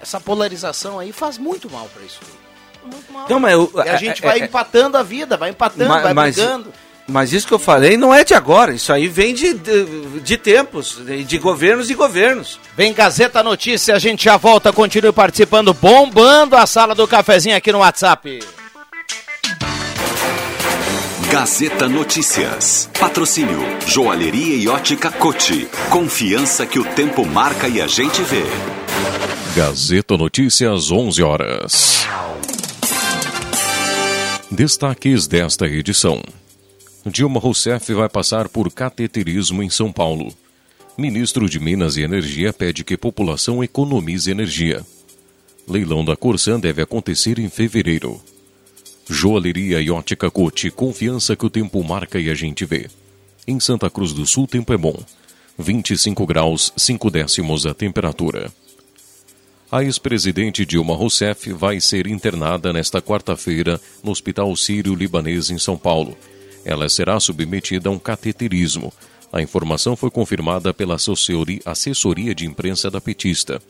essa 0.00 0.20
polarização 0.20 0.98
aí, 0.98 1.10
faz 1.10 1.38
muito 1.38 1.70
mal 1.70 1.88
para 1.88 2.02
isso 2.02 2.20
tudo. 2.20 2.45
Muito 2.86 3.12
mal. 3.12 3.26
Não, 3.28 3.40
mas 3.40 3.52
eu, 3.52 3.72
e 3.84 3.88
a 3.88 3.96
gente 3.96 4.24
é, 4.24 4.26
vai 4.26 4.40
é, 4.40 4.44
empatando 4.44 4.96
a 4.96 5.02
vida, 5.02 5.36
vai 5.36 5.50
empatando, 5.50 5.88
mas, 5.88 6.02
vai 6.02 6.14
brigando. 6.14 6.72
Mas 7.08 7.32
isso 7.32 7.46
que 7.46 7.54
eu 7.54 7.58
falei 7.58 7.96
não 7.96 8.12
é 8.12 8.24
de 8.24 8.34
agora, 8.34 8.74
isso 8.74 8.92
aí 8.92 9.06
vem 9.06 9.32
de, 9.32 9.54
de, 9.54 10.20
de 10.20 10.36
tempos, 10.36 10.98
de, 11.04 11.22
de, 11.22 11.38
governos 11.38 11.88
e 11.88 11.94
governos. 11.94 12.58
Vem 12.76 12.92
Gazeta 12.92 13.44
Notícia, 13.44 13.94
a 13.94 13.98
gente 13.98 14.24
já 14.24 14.36
volta, 14.36 14.72
continue 14.72 15.12
participando, 15.12 15.72
bombando 15.72 16.56
a 16.56 16.66
sala 16.66 16.96
do 16.96 17.06
cafezinho 17.06 17.56
aqui 17.56 17.70
no 17.70 17.78
WhatsApp. 17.78 18.40
Gazeta 21.30 21.88
Notícias. 21.88 22.88
Patrocínio 22.98 23.58
Joalheria 23.86 24.56
e 24.56 24.68
Ótica 24.68 25.10
Cote. 25.10 25.68
Confiança 25.90 26.64
que 26.64 26.78
o 26.78 26.84
tempo 26.84 27.26
marca 27.26 27.68
e 27.68 27.80
a 27.80 27.86
gente 27.86 28.22
vê. 28.22 28.44
Gazeta 29.54 30.16
Notícias, 30.16 30.90
11 30.90 31.22
horas. 31.22 32.06
Destaques 34.56 35.26
desta 35.26 35.66
edição. 35.66 36.22
Dilma 37.04 37.38
Rousseff 37.38 37.92
vai 37.92 38.08
passar 38.08 38.48
por 38.48 38.72
cateterismo 38.72 39.62
em 39.62 39.68
São 39.68 39.92
Paulo. 39.92 40.32
Ministro 40.96 41.46
de 41.46 41.60
Minas 41.60 41.98
e 41.98 42.00
Energia 42.00 42.54
pede 42.54 42.82
que 42.82 42.96
população 42.96 43.62
economize 43.62 44.30
energia. 44.30 44.82
Leilão 45.68 46.02
da 46.02 46.16
Corsan 46.16 46.58
deve 46.58 46.80
acontecer 46.80 47.38
em 47.38 47.50
fevereiro. 47.50 48.18
Joalheria 49.06 49.78
e 49.82 49.90
ótica 49.90 50.30
Cote, 50.30 50.70
confiança 50.70 51.36
que 51.36 51.44
o 51.44 51.50
tempo 51.50 51.84
marca 51.84 52.18
e 52.18 52.30
a 52.30 52.34
gente 52.34 52.64
vê. 52.64 52.88
Em 53.46 53.60
Santa 53.60 53.90
Cruz 53.90 54.14
do 54.14 54.24
Sul, 54.24 54.46
tempo 54.46 54.72
é 54.72 54.78
bom. 54.78 54.98
25 55.58 56.24
graus, 56.24 56.72
5 56.78 57.10
décimos 57.10 57.66
a 57.66 57.74
temperatura. 57.74 58.50
A 59.70 59.82
ex-presidente 59.82 60.64
Dilma 60.64 60.94
Rousseff 60.94 61.52
vai 61.52 61.80
ser 61.80 62.06
internada 62.06 62.72
nesta 62.72 63.02
quarta-feira 63.02 63.80
no 64.02 64.12
Hospital 64.12 64.54
Sírio-Libanês 64.54 65.50
em 65.50 65.58
São 65.58 65.76
Paulo. 65.76 66.16
Ela 66.64 66.88
será 66.88 67.18
submetida 67.18 67.88
a 67.88 67.92
um 67.92 67.98
cateterismo. 67.98 68.92
A 69.32 69.42
informação 69.42 69.96
foi 69.96 70.08
confirmada 70.08 70.72
pela 70.72 70.94
assessoria 70.94 72.32
de 72.32 72.46
imprensa 72.46 72.88
da 72.88 73.00
petista. 73.00 73.60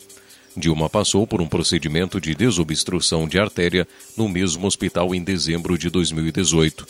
Dilma 0.54 0.90
passou 0.90 1.26
por 1.26 1.40
um 1.40 1.48
procedimento 1.48 2.20
de 2.20 2.34
desobstrução 2.34 3.26
de 3.26 3.38
artéria 3.38 3.88
no 4.18 4.28
mesmo 4.28 4.66
hospital 4.66 5.14
em 5.14 5.24
dezembro 5.24 5.78
de 5.78 5.88
2018. 5.88 6.86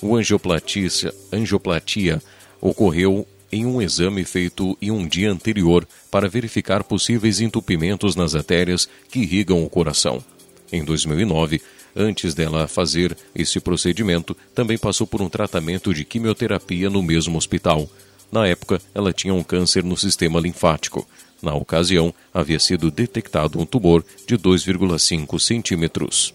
O 0.00 0.14
angioplatia, 0.14 0.88
angioplatia 1.32 2.22
ocorreu 2.60 3.26
em 3.56 3.64
um 3.64 3.80
exame 3.80 4.22
feito 4.24 4.76
em 4.82 4.90
um 4.90 5.06
dia 5.08 5.30
anterior 5.30 5.88
para 6.10 6.28
verificar 6.28 6.84
possíveis 6.84 7.40
entupimentos 7.40 8.14
nas 8.14 8.34
artérias 8.34 8.86
que 9.10 9.20
irrigam 9.20 9.64
o 9.64 9.70
coração. 9.70 10.22
Em 10.70 10.84
2009, 10.84 11.62
antes 11.94 12.34
dela 12.34 12.68
fazer 12.68 13.16
esse 13.34 13.58
procedimento, 13.58 14.36
também 14.54 14.76
passou 14.76 15.06
por 15.06 15.22
um 15.22 15.28
tratamento 15.28 15.94
de 15.94 16.04
quimioterapia 16.04 16.90
no 16.90 17.02
mesmo 17.02 17.38
hospital. 17.38 17.88
Na 18.30 18.46
época, 18.46 18.80
ela 18.94 19.12
tinha 19.12 19.32
um 19.32 19.42
câncer 19.42 19.82
no 19.82 19.96
sistema 19.96 20.38
linfático. 20.38 21.08
Na 21.40 21.54
ocasião, 21.54 22.12
havia 22.34 22.58
sido 22.58 22.90
detectado 22.90 23.58
um 23.58 23.64
tumor 23.64 24.04
de 24.26 24.36
2,5 24.36 25.40
centímetros. 25.40 26.34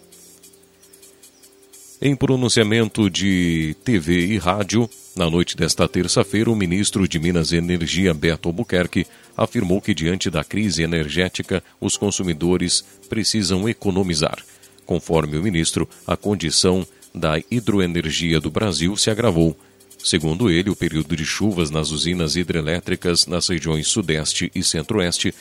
Em 2.01 2.15
pronunciamento 2.15 3.11
de 3.11 3.75
TV 3.83 4.25
e 4.25 4.37
rádio, 4.39 4.89
na 5.15 5.29
noite 5.29 5.57
desta 5.57 5.87
terça-feira, 5.87 6.49
o 6.49 6.55
ministro 6.55 7.07
de 7.07 7.19
Minas 7.19 7.51
e 7.51 7.57
Energia, 7.57 8.13
Beto 8.13 8.49
Albuquerque, 8.49 9.05
afirmou 9.35 9.81
que, 9.81 9.93
diante 9.93 10.29
da 10.29 10.43
crise 10.43 10.83
energética, 10.83 11.63
os 11.79 11.97
consumidores 11.97 12.83
precisam 13.09 13.67
economizar. 13.67 14.37
Conforme 14.85 15.37
o 15.37 15.43
ministro, 15.43 15.87
a 16.07 16.15
condição 16.15 16.85
da 17.13 17.41
hidroenergia 17.51 18.39
do 18.39 18.49
Brasil 18.49 18.95
se 18.95 19.09
agravou 19.09 19.55
Segundo 20.03 20.49
ele, 20.49 20.69
o 20.69 20.75
período 20.75 21.15
de 21.15 21.23
chuvas 21.23 21.69
nas 21.69 21.91
usinas 21.91 22.35
hidrelétricas 22.35 23.27
nas 23.27 23.47
regiões 23.47 23.87
Sudeste 23.87 24.51
e 24.55 24.63
Centro-Oeste 24.63 25.33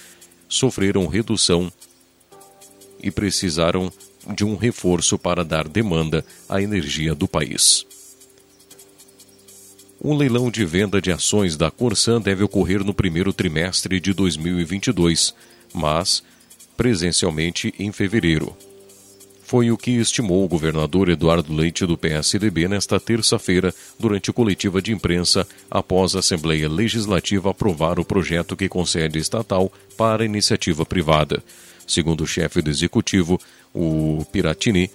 sofreram 0.49 1.07
redução 1.07 1.73
e 3.03 3.11
precisaram 3.11 3.91
de 4.35 4.45
um 4.45 4.57
reforço 4.57 5.19
para 5.19 5.43
dar 5.43 5.67
demanda 5.67 6.25
à 6.49 6.61
energia 6.61 7.15
do 7.15 7.27
país. 7.27 7.87
Um 10.03 10.17
leilão 10.17 10.51
de 10.51 10.65
venda 10.65 10.99
de 10.99 11.13
ações 11.13 11.59
da 11.59 11.71
Corsan 11.71 12.23
deve 12.23 12.43
ocorrer 12.43 12.83
no 12.83 12.95
primeiro 12.95 13.35
trimestre 13.35 14.01
de 14.01 14.15
2022, 14.15 15.35
mas 15.75 16.23
presencialmente 16.75 17.75
em 17.79 17.93
fevereiro. 17.93 18.57
Foi 19.43 19.71
o 19.71 19.77
que 19.77 19.91
estimou 19.91 20.43
o 20.43 20.49
governador 20.49 21.11
Eduardo 21.11 21.53
Leite 21.53 21.85
do 21.85 21.99
PSDB 21.99 22.67
nesta 22.67 22.99
terça-feira, 22.99 23.75
durante 23.99 24.33
coletiva 24.33 24.81
de 24.81 24.91
imprensa, 24.91 25.47
após 25.71 26.17
a 26.17 26.21
Assembleia 26.21 26.67
Legislativa 26.67 27.51
aprovar 27.51 27.99
o 27.99 28.05
projeto 28.05 28.57
que 28.57 28.71
concede 28.71 29.19
estatal 29.19 29.71
para 29.99 30.25
iniciativa 30.25 30.87
privada. 30.87 31.43
Segundo 31.87 32.23
o 32.23 32.27
chefe 32.27 32.63
do 32.63 32.71
executivo, 32.71 33.39
o 33.75 34.25
Piratini, 34.33 34.91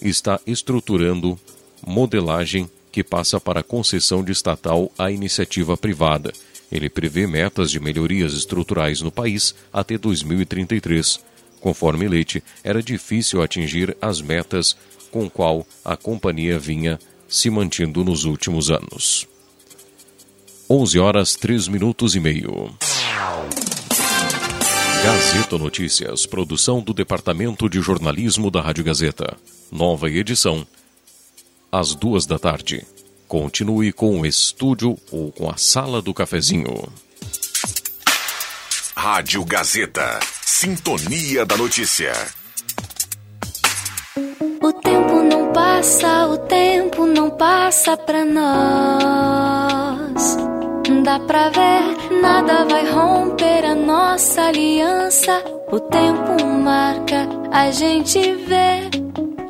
está 0.00 0.38
estruturando 0.46 1.36
modelagem 1.84 2.70
que 2.90 3.04
passa 3.04 3.40
para 3.40 3.62
concessão 3.62 4.22
de 4.22 4.32
estatal 4.32 4.90
à 4.98 5.10
iniciativa 5.10 5.76
privada. 5.76 6.32
Ele 6.70 6.88
prevê 6.88 7.26
metas 7.26 7.70
de 7.70 7.80
melhorias 7.80 8.32
estruturais 8.32 9.00
no 9.00 9.10
país 9.10 9.54
até 9.72 9.96
2033 9.96 11.20
Conforme 11.60 12.08
Leite, 12.08 12.42
era 12.62 12.82
difícil 12.82 13.42
atingir 13.42 13.96
as 14.00 14.20
metas 14.20 14.76
com 15.10 15.28
qual 15.28 15.66
a 15.84 15.96
companhia 15.96 16.58
vinha 16.58 16.98
se 17.28 17.50
mantendo 17.50 18.04
nos 18.04 18.24
últimos 18.24 18.70
anos. 18.70 19.26
11 20.70 20.98
horas 20.98 21.34
3 21.34 21.68
minutos 21.68 22.14
e 22.14 22.20
meio. 22.20 22.70
Gazeta 25.02 25.56
Notícias, 25.56 26.26
produção 26.26 26.80
do 26.80 26.92
Departamento 26.92 27.68
de 27.68 27.80
Jornalismo 27.80 28.50
da 28.50 28.60
Rádio 28.60 28.84
Gazeta. 28.84 29.36
Nova 29.72 30.10
edição, 30.10 30.66
às 31.70 31.94
duas 31.94 32.26
da 32.26 32.38
tarde. 32.38 32.86
Continue 33.26 33.92
com 33.92 34.20
o 34.20 34.26
estúdio 34.26 34.96
ou 35.12 35.30
com 35.30 35.50
a 35.50 35.56
sala 35.56 36.00
do 36.00 36.14
cafezinho. 36.14 36.88
Rádio 38.96 39.44
Gazeta. 39.44 40.18
Sintonia 40.42 41.44
da 41.46 41.56
Notícia. 41.56 42.12
O 44.60 44.72
tempo 44.72 45.22
não 45.22 45.52
passa, 45.52 46.26
o 46.26 46.38
tempo 46.38 47.06
não 47.06 47.30
passa 47.30 47.96
pra 47.96 48.24
nós. 48.24 49.68
Dá 51.04 51.20
pra 51.20 51.50
ver 51.50 51.98
nada 52.20 52.64
vai 52.64 52.90
romper 52.90 53.64
a 53.64 53.74
nossa 53.74 54.42
aliança. 54.42 55.44
O 55.70 55.78
tempo 55.78 56.46
marca, 56.46 57.28
a 57.52 57.70
gente 57.70 58.18
vê. 58.46 59.07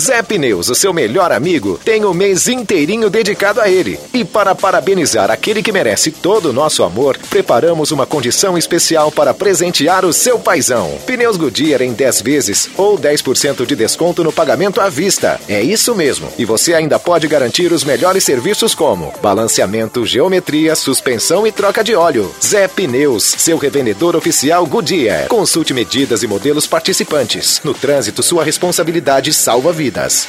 Zé 0.00 0.22
Pneus, 0.22 0.70
o 0.70 0.74
seu 0.74 0.94
melhor 0.94 1.30
amigo, 1.30 1.78
tem 1.84 2.06
o 2.06 2.14
mês 2.14 2.48
inteirinho 2.48 3.10
dedicado 3.10 3.60
a 3.60 3.68
ele. 3.68 4.00
E 4.14 4.24
para 4.24 4.54
parabenizar 4.54 5.30
aquele 5.30 5.62
que 5.62 5.70
merece 5.70 6.10
todo 6.10 6.46
o 6.46 6.52
nosso 6.54 6.82
amor, 6.82 7.18
preparamos 7.28 7.90
uma 7.90 8.06
condição 8.06 8.56
especial 8.56 9.12
para 9.12 9.34
presentear 9.34 10.06
o 10.06 10.12
seu 10.12 10.38
paizão. 10.38 10.90
Pneus 11.04 11.36
Goodyear 11.36 11.82
em 11.82 11.92
10 11.92 12.22
vezes 12.22 12.70
ou 12.78 12.98
10% 12.98 13.66
de 13.66 13.76
desconto 13.76 14.24
no 14.24 14.32
pagamento 14.32 14.80
à 14.80 14.88
vista. 14.88 15.38
É 15.46 15.60
isso 15.60 15.94
mesmo. 15.94 16.32
E 16.38 16.46
você 16.46 16.72
ainda 16.72 16.98
pode 16.98 17.28
garantir 17.28 17.70
os 17.70 17.84
melhores 17.84 18.24
serviços 18.24 18.74
como 18.74 19.12
balanceamento, 19.20 20.06
geometria, 20.06 20.74
suspensão 20.74 21.46
e 21.46 21.52
troca 21.52 21.84
de 21.84 21.94
óleo. 21.94 22.34
Zé 22.42 22.66
Pneus, 22.68 23.34
seu 23.36 23.58
revendedor 23.58 24.16
oficial 24.16 24.64
Goodyear. 24.64 25.28
Consulte 25.28 25.74
medidas 25.74 26.22
e 26.22 26.26
modelos 26.26 26.66
participantes. 26.66 27.60
No 27.62 27.74
trânsito, 27.74 28.22
sua 28.22 28.42
responsabilidade 28.42 29.30
salva 29.34 29.70
vidas. 29.70 29.89
Vidas. 29.90 30.28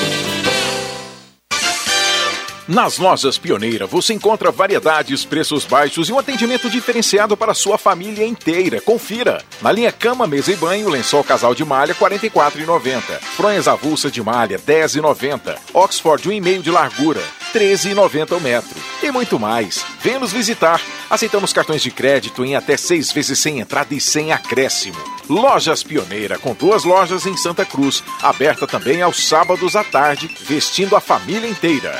Nas 2.71 2.97
lojas 2.97 3.37
Pioneira 3.37 3.85
você 3.85 4.13
encontra 4.13 4.49
variedades, 4.49 5.25
preços 5.25 5.65
baixos 5.65 6.07
e 6.07 6.13
um 6.13 6.17
atendimento 6.17 6.69
diferenciado 6.69 7.35
para 7.35 7.53
sua 7.53 7.77
família 7.77 8.25
inteira. 8.25 8.79
Confira! 8.79 9.43
Na 9.61 9.73
linha 9.73 9.91
cama, 9.91 10.25
mesa 10.25 10.53
e 10.53 10.55
banho, 10.55 10.87
lençol 10.87 11.21
casal 11.21 11.53
de 11.53 11.65
malha, 11.65 11.93
R$ 11.93 11.99
44,90. 11.99 13.01
Fronhas 13.35 13.67
avulsa 13.67 14.09
de 14.09 14.23
malha, 14.23 14.55
R$ 14.55 14.63
10,90. 14.63 15.57
Oxford 15.73 16.29
1,5 16.29 16.61
de 16.61 16.71
largura, 16.71 17.19
R$ 17.53 17.59
13,90 17.59 18.37
o 18.37 18.39
metro. 18.39 18.79
E 19.03 19.11
muito 19.11 19.37
mais. 19.37 19.83
Venha 20.01 20.19
nos 20.19 20.31
visitar. 20.31 20.79
Aceitamos 21.09 21.51
cartões 21.51 21.81
de 21.81 21.91
crédito 21.91 22.45
em 22.45 22.55
até 22.55 22.77
seis 22.77 23.11
vezes 23.11 23.37
sem 23.37 23.59
entrada 23.59 23.93
e 23.93 23.99
sem 23.99 24.31
acréscimo. 24.31 24.95
Lojas 25.27 25.83
Pioneira, 25.83 26.39
com 26.39 26.53
duas 26.53 26.85
lojas 26.85 27.25
em 27.25 27.35
Santa 27.35 27.65
Cruz, 27.65 28.01
aberta 28.21 28.65
também 28.65 29.01
aos 29.01 29.27
sábados 29.27 29.75
à 29.75 29.83
tarde, 29.83 30.33
vestindo 30.47 30.95
a 30.95 31.01
família 31.01 31.49
inteira. 31.49 31.99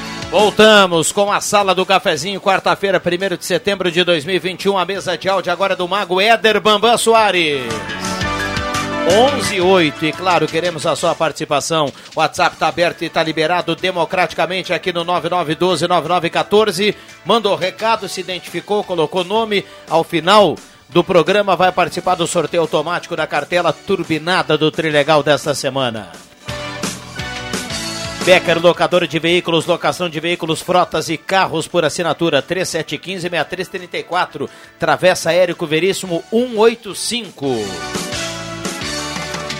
Voltamos 0.31 1.11
com 1.11 1.29
a 1.29 1.41
sala 1.41 1.75
do 1.75 1.85
cafezinho, 1.85 2.39
quarta-feira, 2.39 3.01
1 3.05 3.35
de 3.35 3.45
setembro 3.45 3.91
de 3.91 4.01
2021, 4.01 4.77
a 4.77 4.85
mesa 4.85 5.17
de 5.17 5.27
áudio 5.27 5.51
agora 5.51 5.75
do 5.75 5.85
Mago 5.89 6.21
Éder 6.21 6.61
Bambam 6.61 6.97
Soares. 6.97 7.63
11 9.35 9.55
e 9.57 9.59
8, 9.59 10.05
e 10.05 10.13
claro, 10.13 10.47
queremos 10.47 10.85
a 10.85 10.95
sua 10.95 11.13
participação. 11.13 11.91
O 12.15 12.19
WhatsApp 12.21 12.55
está 12.55 12.69
aberto 12.69 13.01
e 13.01 13.07
está 13.07 13.21
liberado 13.21 13.75
democraticamente 13.75 14.71
aqui 14.71 14.93
no 14.93 15.03
9912-9914. 15.03 16.95
Mandou 17.25 17.57
recado, 17.57 18.07
se 18.07 18.21
identificou, 18.21 18.85
colocou 18.85 19.25
nome. 19.25 19.65
Ao 19.89 20.01
final 20.01 20.55
do 20.87 21.03
programa, 21.03 21.57
vai 21.57 21.73
participar 21.73 22.15
do 22.15 22.25
sorteio 22.25 22.61
automático 22.61 23.17
da 23.17 23.27
cartela 23.27 23.73
turbinada 23.73 24.57
do 24.57 24.71
Trilegal 24.71 25.21
desta 25.23 25.53
semana. 25.53 26.30
Becker, 28.23 28.61
locador 28.61 29.07
de 29.07 29.17
veículos, 29.17 29.65
locação 29.65 30.07
de 30.07 30.19
veículos, 30.19 30.61
frotas 30.61 31.09
e 31.09 31.17
carros 31.17 31.67
por 31.67 31.83
assinatura 31.83 32.39
3715-6334. 32.43 34.47
Travessa 34.77 35.33
Érico 35.33 35.65
Veríssimo 35.65 36.23
185. 36.29 37.47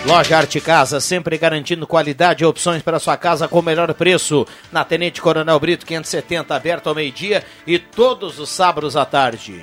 Loja 0.06 0.36
Arte 0.36 0.60
Casa, 0.60 1.00
sempre 1.00 1.36
garantindo 1.38 1.88
qualidade 1.88 2.44
e 2.44 2.46
opções 2.46 2.82
para 2.82 3.00
sua 3.00 3.16
casa 3.16 3.48
com 3.48 3.58
o 3.58 3.62
melhor 3.62 3.92
preço. 3.94 4.46
Na 4.70 4.84
Tenente 4.84 5.20
Coronel 5.20 5.58
Brito 5.58 5.84
570, 5.84 6.54
aberto 6.54 6.88
ao 6.88 6.94
meio-dia 6.94 7.42
e 7.66 7.80
todos 7.80 8.38
os 8.38 8.48
sábados 8.48 8.96
à 8.96 9.04
tarde. 9.04 9.60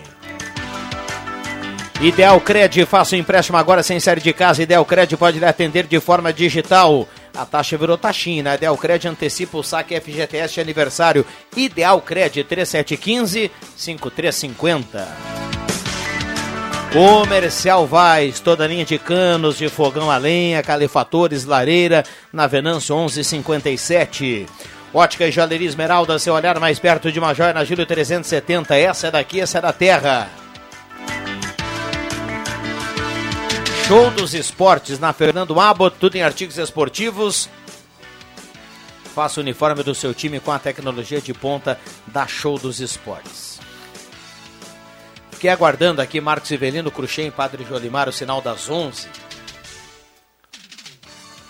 Ideal 2.02 2.39
Cred, 2.39 2.86
faça 2.86 3.16
o 3.16 3.20
empréstimo 3.20 3.58
agora 3.58 3.84
sem 3.84 4.00
série 4.00 4.22
de 4.22 4.32
casa. 4.32 4.64
Ideal 4.64 4.86
Cred 4.86 5.18
pode 5.18 5.38
lhe 5.38 5.45
atender 5.45 5.86
de 5.86 6.00
forma 6.00 6.32
digital. 6.32 7.06
A 7.40 7.46
taxa 7.46 7.78
virou 7.78 7.98
taxinha, 7.98 8.44
né? 8.44 8.56
Ideal 8.56 8.78
Cred 8.78 9.08
antecipa 9.08 9.58
o 9.58 9.64
saque 9.64 9.98
FGTS 9.98 10.56
de 10.56 10.60
aniversário. 10.60 11.26
Ideal 11.56 12.02
Cred 12.02 12.44
3715-5350. 12.44 15.08
Comercial 16.92 17.88
Vaz, 17.88 18.42
toda 18.42 18.68
linha 18.68 18.84
de 18.84 18.98
canos, 18.98 19.58
de 19.58 19.70
fogão 19.70 20.12
a 20.12 20.18
lenha, 20.18 20.62
calefatores, 20.62 21.46
lareira, 21.46 22.04
na 22.34 22.46
Venâncio 22.46 22.94
1157. 22.98 24.46
Ótica 24.94 25.26
e 25.26 25.32
Joalheria 25.32 25.70
Esmeralda, 25.70 26.20
seu 26.20 26.34
olhar 26.34 26.60
mais 26.60 26.78
perto 26.78 27.10
de 27.10 27.20
uma 27.20 27.34
joia 27.34 27.54
na 27.54 27.64
Júlio 27.64 27.86
370. 27.86 28.76
Essa 28.76 29.08
é 29.08 29.12
daqui, 29.12 29.40
essa 29.40 29.60
é 29.60 29.62
da 29.62 29.72
terra. 29.72 30.30
Show 33.90 34.12
dos 34.12 34.36
Esportes 34.36 35.00
na 35.00 35.12
Fernando 35.12 35.60
Abbott, 35.60 35.98
tudo 36.00 36.16
em 36.16 36.22
artigos 36.22 36.60
esportivos. 36.60 37.50
Faça 39.16 39.40
o 39.40 39.42
uniforme 39.42 39.82
do 39.82 39.96
seu 39.96 40.14
time 40.14 40.40
com 40.40 40.52
a 40.52 40.60
tecnologia 40.60 41.20
de 41.20 41.34
ponta 41.34 41.76
da 42.06 42.28
Show 42.28 42.60
dos 42.60 42.80
Esportes. 42.80 43.60
Fiquei 45.32 45.50
aguardando 45.50 46.04
aqui 46.04 46.22
Marcos 46.22 46.52
Ivelino, 46.52 46.92
Cruxem, 46.92 47.32
Padre 47.32 47.66
Jolimar, 47.68 48.08
o 48.08 48.14
sinal 48.14 48.44
das 48.44 48.70
11. 48.70 49.10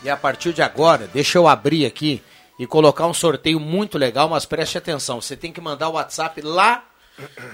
E 0.06 0.10
a 0.10 0.16
partir 0.16 0.54
de 0.54 0.62
agora, 0.62 1.10
deixa 1.14 1.38
eu 1.38 1.46
abrir 1.46 1.86
aqui 1.86 2.24
e 2.58 2.66
colocar 2.66 3.06
um 3.06 3.14
sorteio 3.14 3.60
muito 3.60 3.98
legal, 3.98 4.30
mas 4.30 4.46
preste 4.46 4.78
atenção, 4.78 5.20
você 5.20 5.36
tem 5.36 5.52
que 5.52 5.60
mandar 5.60 5.90
o 5.90 5.96
WhatsApp 5.96 6.40
lá, 6.40 6.86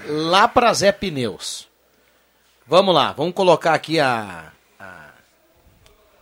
lá 0.06 0.46
para 0.46 0.72
Zé 0.72 0.92
Pneus. 0.92 1.66
Vamos 2.64 2.94
lá, 2.94 3.10
vamos 3.10 3.34
colocar 3.34 3.74
aqui 3.74 3.98
a, 3.98 4.52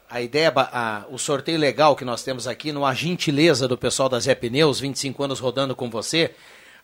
a 0.09 0.21
ideia, 0.21 0.53
a, 0.55 1.05
o 1.09 1.19
sorteio 1.19 1.59
legal 1.59 1.97
que 1.97 2.05
nós 2.05 2.23
temos 2.23 2.47
aqui, 2.47 2.73
numa 2.73 2.95
gentileza 2.95 3.67
do 3.67 3.77
pessoal 3.77 4.09
da 4.09 4.21
Zé 4.21 4.35
Pneus, 4.35 4.81
25 4.81 5.23
anos 5.23 5.41
rodando 5.41 5.75
com 5.75 5.91
você, 5.91 6.35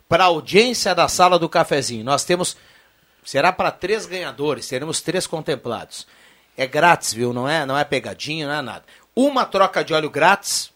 para 0.08 0.24
a 0.24 0.26
audiência 0.28 0.94
da 0.94 1.06
sala 1.06 1.38
do 1.38 1.48
cafezinho. 1.48 2.04
Nós 2.04 2.24
temos, 2.24 2.56
será 3.24 3.52
para 3.52 3.70
três 3.70 4.06
ganhadores, 4.06 4.66
teremos 4.68 5.00
três 5.00 5.26
contemplados. 5.26 6.06
É 6.56 6.66
grátis, 6.66 7.12
viu? 7.12 7.32
Não 7.32 7.48
é, 7.48 7.64
não 7.64 7.78
é 7.78 7.84
pegadinha, 7.84 8.46
não 8.46 8.54
é 8.54 8.62
nada. 8.62 8.84
Uma 9.14 9.44
troca 9.44 9.84
de 9.84 9.94
óleo 9.94 10.10
grátis, 10.10 10.72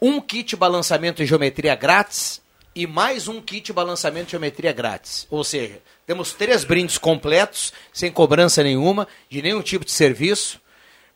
um 0.00 0.20
kit 0.20 0.56
balançamento 0.56 1.22
e 1.22 1.26
geometria 1.26 1.74
grátis 1.74 2.40
e 2.74 2.86
mais 2.86 3.26
um 3.28 3.40
kit 3.40 3.72
balançamento 3.72 4.28
e 4.28 4.30
geometria 4.32 4.72
grátis. 4.72 5.26
Ou 5.30 5.44
seja, 5.44 5.80
temos 6.06 6.32
três 6.32 6.64
brindes 6.64 6.98
completos, 6.98 7.72
sem 7.92 8.10
cobrança 8.10 8.62
nenhuma, 8.62 9.06
de 9.28 9.42
nenhum 9.42 9.62
tipo 9.62 9.84
de 9.84 9.90
serviço 9.90 10.60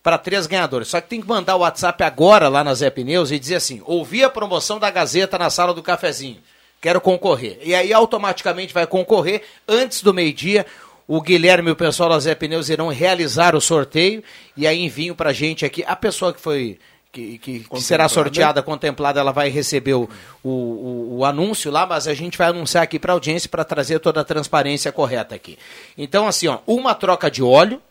para 0.02 0.18
três 0.18 0.46
ganhadores. 0.46 0.88
Só 0.88 1.00
que 1.00 1.08
tem 1.08 1.20
que 1.20 1.28
mandar 1.28 1.56
o 1.56 1.60
WhatsApp 1.60 2.02
agora 2.02 2.48
lá 2.48 2.64
na 2.64 2.74
Zé 2.74 2.90
Pneus 2.90 3.30
e 3.30 3.38
dizer 3.38 3.56
assim: 3.56 3.80
ouvi 3.84 4.24
a 4.24 4.30
promoção 4.30 4.78
da 4.78 4.90
Gazeta 4.90 5.38
na 5.38 5.48
sala 5.48 5.72
do 5.72 5.82
cafezinho. 5.82 6.38
Quero 6.80 7.00
concorrer. 7.00 7.60
E 7.62 7.74
aí 7.74 7.92
automaticamente 7.92 8.74
vai 8.74 8.86
concorrer 8.86 9.42
antes 9.68 10.02
do 10.02 10.12
meio-dia. 10.12 10.66
O 11.06 11.20
Guilherme 11.20 11.68
e 11.68 11.72
o 11.72 11.76
pessoal 11.76 12.08
da 12.08 12.18
Zé 12.18 12.34
Pneus 12.34 12.68
irão 12.68 12.88
realizar 12.88 13.54
o 13.54 13.60
sorteio 13.60 14.22
e 14.56 14.66
aí 14.66 14.80
envio 14.80 15.14
pra 15.14 15.32
gente 15.32 15.64
aqui. 15.64 15.84
A 15.86 15.94
pessoa 15.94 16.32
que 16.32 16.40
foi. 16.40 16.78
Que, 17.12 17.36
que, 17.36 17.60
que 17.60 17.80
será 17.82 18.08
sorteada, 18.08 18.62
contemplada, 18.62 19.20
ela 19.20 19.32
vai 19.32 19.50
receber 19.50 19.92
o, 19.92 20.08
o, 20.42 20.48
o, 20.48 21.16
o 21.18 21.24
anúncio 21.26 21.70
lá, 21.70 21.84
mas 21.84 22.08
a 22.08 22.14
gente 22.14 22.38
vai 22.38 22.48
anunciar 22.48 22.82
aqui 22.82 22.98
para 22.98 23.12
a 23.12 23.14
audiência 23.14 23.50
para 23.50 23.64
trazer 23.64 23.98
toda 23.98 24.22
a 24.22 24.24
transparência 24.24 24.90
correta 24.90 25.34
aqui. 25.34 25.58
Então, 25.98 26.26
assim, 26.26 26.48
ó, 26.48 26.60
uma 26.66 26.94
troca 26.94 27.30
de 27.30 27.42
óleo, 27.42 27.82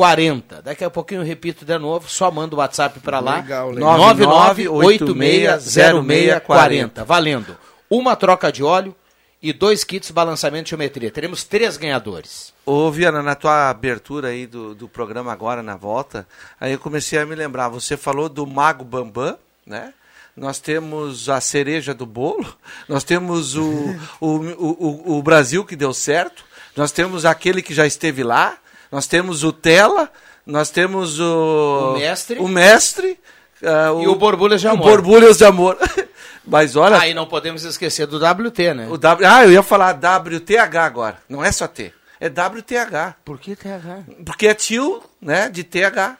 0640. 0.00 0.62
Daqui 0.62 0.84
a 0.84 0.90
pouquinho 0.90 1.20
eu 1.20 1.26
repito 1.26 1.64
de 1.64 1.78
novo, 1.78 2.08
só 2.08 2.30
manda 2.30 2.54
o 2.54 2.58
WhatsApp 2.58 3.00
para 3.00 3.20
lá. 3.20 3.36
Legal, 3.36 3.70
legal. 3.70 3.98
99860640. 4.14 7.04
Valendo. 7.04 7.56
Uma 7.88 8.16
troca 8.16 8.50
de 8.50 8.62
óleo 8.62 8.94
e 9.42 9.52
dois 9.52 9.84
kits 9.84 10.08
de 10.08 10.12
balançamento 10.12 10.64
de 10.64 10.70
geometria. 10.70 11.10
Teremos 11.10 11.44
três 11.44 11.76
ganhadores. 11.76 12.52
Ô, 12.64 12.90
Viana, 12.90 13.22
na 13.22 13.34
tua 13.34 13.70
abertura 13.70 14.28
aí 14.28 14.46
do, 14.46 14.74
do 14.74 14.88
programa 14.88 15.32
agora, 15.32 15.62
na 15.62 15.76
volta, 15.76 16.26
aí 16.60 16.72
eu 16.72 16.78
comecei 16.78 17.18
a 17.18 17.26
me 17.26 17.34
lembrar. 17.34 17.68
Você 17.68 17.96
falou 17.96 18.28
do 18.28 18.46
Mago 18.46 18.84
Bambam, 18.84 19.36
né? 19.66 19.92
nós 20.36 20.58
temos 20.58 21.28
a 21.28 21.40
cereja 21.40 21.92
do 21.92 22.06
bolo, 22.06 22.46
nós 22.88 23.04
temos 23.04 23.56
o, 23.56 23.94
o, 24.20 24.26
o, 24.26 25.18
o, 25.18 25.22
Brasil 25.22 25.64
que 25.64 25.76
deu 25.76 25.92
certo, 25.92 26.44
nós 26.76 26.92
temos 26.92 27.24
aquele 27.24 27.62
que 27.62 27.74
já 27.74 27.86
esteve 27.86 28.22
lá, 28.22 28.56
nós 28.90 29.06
temos 29.06 29.44
o 29.44 29.52
Tela, 29.52 30.10
nós 30.44 30.70
temos 30.70 31.20
o. 31.20 31.94
O 31.94 31.98
mestre. 31.98 32.38
O 32.38 32.48
mestre. 32.48 33.18
Uh, 33.62 34.02
e 34.02 34.06
o, 34.06 34.12
o 34.12 34.16
Borbulhas 34.16 34.60
de 34.60 34.68
Amor. 34.68 34.86
O 34.86 34.90
Borbulhas 34.90 35.38
de 35.38 35.44
Amor. 35.44 35.78
Mas 36.44 36.74
olha. 36.74 36.98
Aí 36.98 37.12
ah, 37.12 37.14
não 37.14 37.26
podemos 37.26 37.64
esquecer 37.64 38.06
do 38.06 38.16
WT, 38.16 38.74
né? 38.74 38.88
O 38.88 38.96
w, 38.96 39.26
ah, 39.26 39.44
eu 39.44 39.52
ia 39.52 39.62
falar 39.62 39.94
WTH 39.94 40.76
agora. 40.78 41.18
Não 41.28 41.44
é 41.44 41.52
só 41.52 41.68
T. 41.68 41.92
É 42.18 42.28
WTH. 42.28 43.16
Por 43.24 43.38
que 43.38 43.56
TH? 43.56 44.04
Porque 44.26 44.46
é 44.46 44.54
tio, 44.54 45.02
né? 45.20 45.48
De 45.48 45.64
TH. 45.64 46.18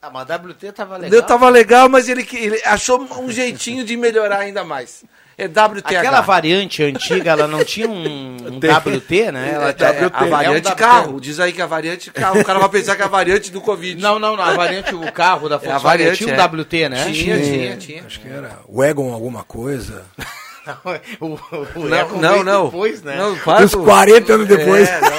Ah, 0.00 0.10
mas 0.10 0.28
WT 0.28 0.72
tava 0.72 0.96
legal. 0.96 1.22
Tava 1.22 1.48
legal, 1.48 1.88
mas 1.88 2.08
ele, 2.08 2.26
ele 2.32 2.62
achou 2.64 3.00
um 3.18 3.30
jeitinho 3.30 3.84
de 3.84 3.96
melhorar 3.96 4.38
ainda 4.38 4.62
mais. 4.62 5.04
É 5.38 5.46
WTH. 5.46 5.96
Aquela 5.98 6.20
variante 6.20 6.82
antiga, 6.82 7.30
ela 7.30 7.46
não 7.46 7.64
tinha 7.64 7.88
um, 7.88 8.36
um 8.42 8.58
WT, 8.58 9.30
né? 9.30 9.52
Ela, 9.54 9.68
é, 9.68 9.70
WT. 9.70 10.12
A 10.12 10.24
variante 10.24 10.68
é 10.68 10.72
um 10.72 10.74
carro. 10.74 11.20
Diz 11.20 11.38
aí 11.38 11.52
que 11.52 11.62
a 11.62 11.66
variante 11.66 12.10
carro. 12.10 12.40
O 12.40 12.44
cara 12.44 12.58
vai 12.58 12.68
pensar 12.68 12.96
que 12.96 13.02
é 13.02 13.04
a 13.04 13.08
variante 13.08 13.52
do 13.52 13.60
Covid. 13.60 14.02
Não, 14.02 14.18
não, 14.18 14.36
não. 14.36 14.42
A 14.42 14.54
variante, 14.54 14.92
o 14.96 15.12
carro 15.12 15.48
da 15.48 15.56
Volkswagen 15.56 15.78
é 15.78 15.82
variante, 15.84 16.24
tinha 16.24 16.34
um 16.34 16.40
é. 16.40 16.44
WT, 16.44 16.88
né? 16.88 17.12
Tinha, 17.12 17.40
tinha, 17.40 17.76
tinha. 17.76 18.04
Acho 18.04 18.18
que 18.18 18.26
era 18.26 18.58
Wagon 18.68 19.12
alguma 19.12 19.44
coisa. 19.44 20.04
o, 21.20 21.26
o, 21.26 21.38
o 21.76 21.88
não, 21.88 22.08
não, 22.18 22.42
não. 22.42 22.64
Depois, 22.64 23.00
né? 23.04 23.16
Não, 23.16 23.34
Uns 23.64 23.74
40 23.76 24.32
anos 24.32 24.48
depois. 24.48 24.88
É, 24.88 25.00
não, 25.00 25.10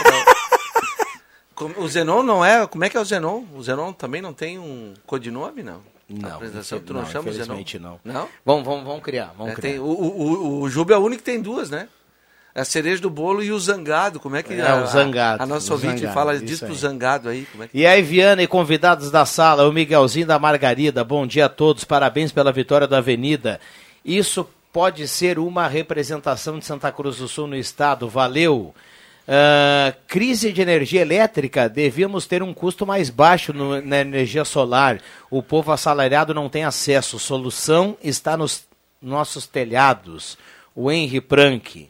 não. 1.72 1.84
O 1.84 1.88
Zenon 1.88 2.24
não 2.24 2.44
é. 2.44 2.68
Como 2.68 2.84
é 2.84 2.90
que 2.90 2.98
é 2.98 3.00
o 3.00 3.06
Zenon? 3.06 3.44
O 3.56 3.64
Zenon 3.64 3.94
também 3.94 4.22
não 4.22 4.34
tem 4.34 4.60
um 4.60 4.94
codinome, 5.06 5.64
não? 5.64 5.82
Não, 6.10 6.36
apresentação 6.36 6.80
tu 6.80 6.94
não, 6.94 7.02
não 7.02 7.10
chama 7.10 7.30
infelizmente 7.30 7.78
não? 7.78 8.00
Não? 8.04 8.28
Vamos, 8.44 8.66
vamos, 8.66 8.84
vamos 8.84 9.04
criar, 9.04 9.34
vamos 9.38 9.54
é, 9.54 9.56
criar. 9.56 9.72
Tem, 9.74 9.80
o, 9.80 9.86
o, 9.86 10.62
o 10.62 10.70
Juba 10.70 10.96
é 10.96 10.98
o 10.98 11.02
único 11.02 11.24
que 11.24 11.32
tem 11.32 11.40
duas, 11.40 11.70
né? 11.70 11.88
A 12.56 12.66
cereja 12.66 13.00
do 13.02 13.12
bolo 13.12 13.44
e 13.44 13.52
o 13.52 13.60
zangado. 13.60 14.20
Como 14.20 14.36
é 14.36 14.42
que 14.42 14.54
é? 14.54 14.68
A, 14.68 14.84
o 14.84 14.88
zangado. 14.88 15.42
A, 15.42 15.44
a 15.44 15.48
nossa 15.48 15.72
ouvinte 15.72 16.00
zangado, 16.00 16.14
fala 16.14 16.40
disso 16.40 16.66
pro 16.66 16.74
zangado 16.74 17.30
aí. 17.30 17.46
Como 17.52 17.64
é 17.64 17.68
que... 17.68 17.78
E 17.78 17.86
aí, 17.86 18.02
Viana 18.02 18.42
e 18.42 18.48
convidados 18.48 19.12
da 19.12 19.24
sala, 19.26 19.70
o 19.70 19.72
Miguelzinho 19.72 20.26
da 20.26 20.40
Margarida. 20.40 21.04
Bom 21.04 21.28
dia 21.28 21.46
a 21.46 21.50
todos, 21.50 21.84
parabéns 21.84 22.32
pela 22.32 22.52
vitória 22.52 22.88
da 22.88 22.98
Avenida. 22.98 23.62
Isso 24.04 24.50
pode 24.74 25.08
ser 25.08 25.38
uma 25.38 25.68
representação 25.68 26.58
de 26.58 26.66
Santa 26.66 26.92
Cruz 26.92 27.18
do 27.18 27.28
Sul 27.28 27.48
no 27.48 27.56
estado. 27.56 28.10
Valeu! 28.10 28.74
Uh, 29.30 29.96
crise 30.08 30.52
de 30.52 30.60
energia 30.60 31.02
elétrica, 31.02 31.70
devíamos 31.70 32.26
ter 32.26 32.42
um 32.42 32.52
custo 32.52 32.84
mais 32.84 33.12
baixo 33.12 33.54
no, 33.54 33.80
na 33.80 34.00
energia 34.00 34.44
solar. 34.44 35.00
O 35.30 35.44
povo 35.44 35.72
assalariado 35.72 36.34
não 36.34 36.50
tem 36.50 36.64
acesso. 36.64 37.20
Solução 37.20 37.96
está 38.04 38.36
nos 38.36 38.64
nossos 39.00 39.46
telhados. 39.46 40.36
O 40.74 40.92
Henry 40.92 41.22
Prank. 41.22 41.90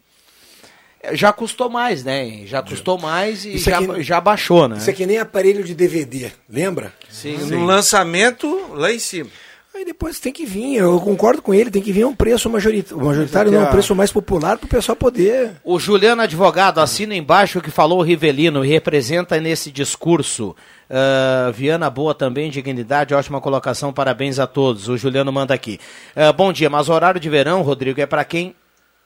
Já 1.14 1.32
custou 1.32 1.70
mais, 1.70 2.04
né? 2.04 2.42
Já 2.46 2.62
custou 2.62 2.98
mais 2.98 3.46
e 3.46 3.58
já, 3.58 3.80
aqui, 3.80 4.04
já 4.04 4.20
baixou, 4.20 4.68
né? 4.68 4.76
Isso 4.76 4.90
é 4.90 4.94
que 4.94 5.06
nem 5.06 5.18
aparelho 5.18 5.64
de 5.64 5.74
DVD, 5.74 6.34
lembra? 6.50 6.94
Sim, 7.10 7.38
Sim. 7.40 7.56
no 7.56 7.66
lançamento 7.66 8.74
lá 8.74 8.92
em 8.92 9.00
cima. 9.00 9.30
Aí 9.74 9.86
depois 9.86 10.20
tem 10.20 10.34
que 10.34 10.46
vir, 10.46 10.78
eu 10.78 11.00
concordo 11.00 11.42
com 11.42 11.54
ele, 11.54 11.70
tem 11.70 11.82
que 11.82 11.92
vir 11.94 12.04
um 12.04 12.16
preço 12.16 12.50
majoritário, 12.50 13.06
majoritário 13.06 13.52
não, 13.52 13.64
um 13.64 13.68
preço 13.68 13.96
mais 13.96 14.12
popular 14.12 14.58
para 14.58 14.66
o 14.66 14.70
pessoal 14.70 14.96
poder. 14.96 15.52
O 15.64 15.80
Juliano 15.80 16.22
Advogado 16.24 16.80
assina 16.80 17.16
embaixo 17.16 17.60
o 17.60 17.62
que 17.62 17.70
falou 17.70 18.00
o 18.00 18.02
Rivelino 18.02 18.66
e 18.66 18.68
representa 18.68 19.40
nesse 19.40 19.72
discurso. 19.72 20.56
Uh, 20.90 21.52
Viana 21.54 21.88
boa 21.88 22.16
também, 22.16 22.50
dignidade, 22.50 23.14
ótima 23.14 23.40
colocação, 23.40 23.94
parabéns 23.94 24.40
a 24.40 24.48
todos. 24.48 24.90
O 24.90 24.98
Juliano 24.98 25.32
manda 25.32 25.54
aqui. 25.54 25.80
Uh, 26.16 26.34
bom 26.34 26.52
dia, 26.52 26.70
mas 26.70 26.90
o 26.90 26.94
horário 26.94 27.22
de 27.22 27.30
verão, 27.30 27.62
Rodrigo, 27.62 28.02
é 28.02 28.08
para 28.08 28.26
quem 28.26 28.56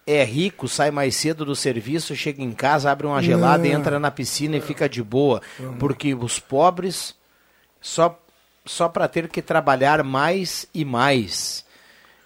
é 0.08 0.24
rico, 0.24 0.68
sai 0.70 0.92
mais 0.92 1.16
cedo 1.16 1.44
do 1.44 1.56
serviço, 1.56 2.16
chega 2.16 2.42
em 2.42 2.52
casa, 2.52 2.90
abre 2.90 3.06
uma 3.06 3.22
gelada, 3.22 3.64
não. 3.64 3.70
entra 3.70 4.00
na 4.00 4.10
piscina 4.10 4.56
e 4.56 4.62
fica 4.62 4.88
de 4.88 5.04
boa. 5.04 5.42
Porque 5.78 6.16
os 6.16 6.40
pobres 6.40 7.16
só 7.82 8.18
só 8.66 8.88
para 8.88 9.08
ter 9.08 9.28
que 9.28 9.42
trabalhar 9.42 10.04
mais 10.04 10.68
e 10.74 10.86
mais. 10.86 11.64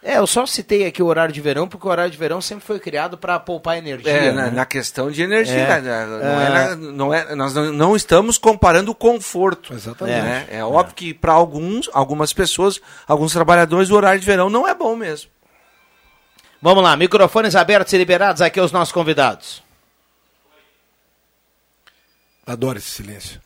É, 0.04 0.20
eu 0.20 0.28
só 0.28 0.46
citei 0.46 0.86
aqui 0.86 1.02
o 1.02 1.08
horário 1.08 1.34
de 1.34 1.42
verão, 1.42 1.68
porque 1.68 1.86
o 1.86 1.90
horário 1.90 2.12
de 2.12 2.18
verão 2.18 2.40
sempre 2.40 2.64
foi 2.64 2.80
criado 2.80 3.18
para 3.18 3.40
poupar 3.40 3.78
energia. 3.78 4.10
É, 4.10 4.32
né? 4.32 4.44
na, 4.44 4.52
na, 4.52 4.66
questão 4.66 5.12
de 5.12 5.22
energia. 5.22 5.56
É. 5.56 5.82
Né? 5.82 6.06
Não 6.06 6.42
é. 6.42 6.50
Na, 6.50 6.76
não 6.76 7.14
é, 7.14 7.36
nós 7.36 7.54
não, 7.54 7.96
estamos 7.96 8.38
comparando 8.38 8.92
o 8.92 8.96
conforto. 8.96 9.74
Exatamente. 9.74 10.22
Né? 10.22 10.48
É, 10.50 10.64
óbvio 10.64 10.96
que 10.96 11.14
para 11.14 11.34
alguns, 11.34 11.90
algumas 11.94 12.32
pessoas, 12.32 12.80
alguns 13.08 13.34
trabalhadores, 13.34 13.90
o 13.90 13.96
horário 13.96 14.20
de 14.20 14.26
verão 14.26 14.50
não 14.50 14.68
é 14.68 14.74
bom 14.74 14.96
mesmo. 14.96 15.30
Vamos 16.62 16.84
lá, 16.84 16.96
microfones 16.96 17.56
abertos 17.56 17.92
e 17.92 17.98
liberados 17.98 18.42
aqui 18.42 18.60
aos 18.60 18.72
nossos 18.72 18.92
convidados. 18.92 19.64
Adoro 22.46 22.78
esse 22.78 22.90
silêncio. 22.90 23.42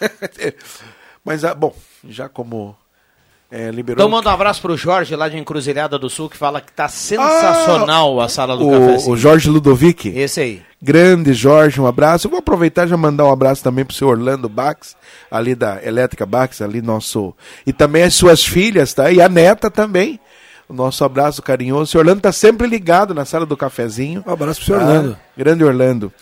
Mas, 1.28 1.44
ah, 1.44 1.54
bom, 1.54 1.74
já 2.08 2.26
como 2.26 2.74
é, 3.50 3.70
liberou... 3.70 4.02
Então 4.02 4.08
manda 4.08 4.30
um 4.30 4.32
abraço 4.32 4.62
pro 4.62 4.78
Jorge 4.78 5.14
lá 5.14 5.28
de 5.28 5.36
Encruzilhada 5.36 5.98
do 5.98 6.08
Sul, 6.08 6.30
que 6.30 6.38
fala 6.38 6.58
que 6.58 6.72
tá 6.72 6.88
sensacional 6.88 8.18
ah, 8.18 8.24
a 8.24 8.28
sala 8.30 8.56
do 8.56 8.66
o, 8.66 8.70
café. 8.70 9.10
O 9.10 9.14
Jorge 9.14 9.50
Ludovic. 9.50 10.08
Esse 10.08 10.40
aí. 10.40 10.62
Grande 10.80 11.34
Jorge, 11.34 11.78
um 11.78 11.86
abraço. 11.86 12.26
Eu 12.26 12.30
vou 12.30 12.38
aproveitar 12.38 12.86
e 12.86 12.88
já 12.88 12.96
mandar 12.96 13.26
um 13.26 13.30
abraço 13.30 13.62
também 13.62 13.84
pro 13.84 13.94
seu 13.94 14.08
Orlando 14.08 14.48
Bax, 14.48 14.96
ali 15.30 15.54
da 15.54 15.84
Elétrica 15.84 16.24
Bax, 16.24 16.62
ali 16.62 16.80
nosso... 16.80 17.34
E 17.66 17.74
também 17.74 18.04
as 18.04 18.14
suas 18.14 18.42
filhas, 18.42 18.94
tá? 18.94 19.10
E 19.10 19.20
a 19.20 19.28
neta 19.28 19.70
também. 19.70 20.18
O 20.66 20.72
nosso 20.72 21.04
abraço 21.04 21.42
carinhoso. 21.42 21.82
O 21.82 21.86
senhor 21.86 22.02
Orlando 22.04 22.22
tá 22.22 22.32
sempre 22.32 22.66
ligado 22.66 23.14
na 23.14 23.26
sala 23.26 23.44
do 23.44 23.56
cafezinho. 23.56 24.22
Um 24.26 24.32
abraço 24.32 24.60
pro 24.60 24.66
senhor 24.66 24.80
Orlando. 24.80 25.18
Grande 25.36 25.64
Orlando. 25.64 26.12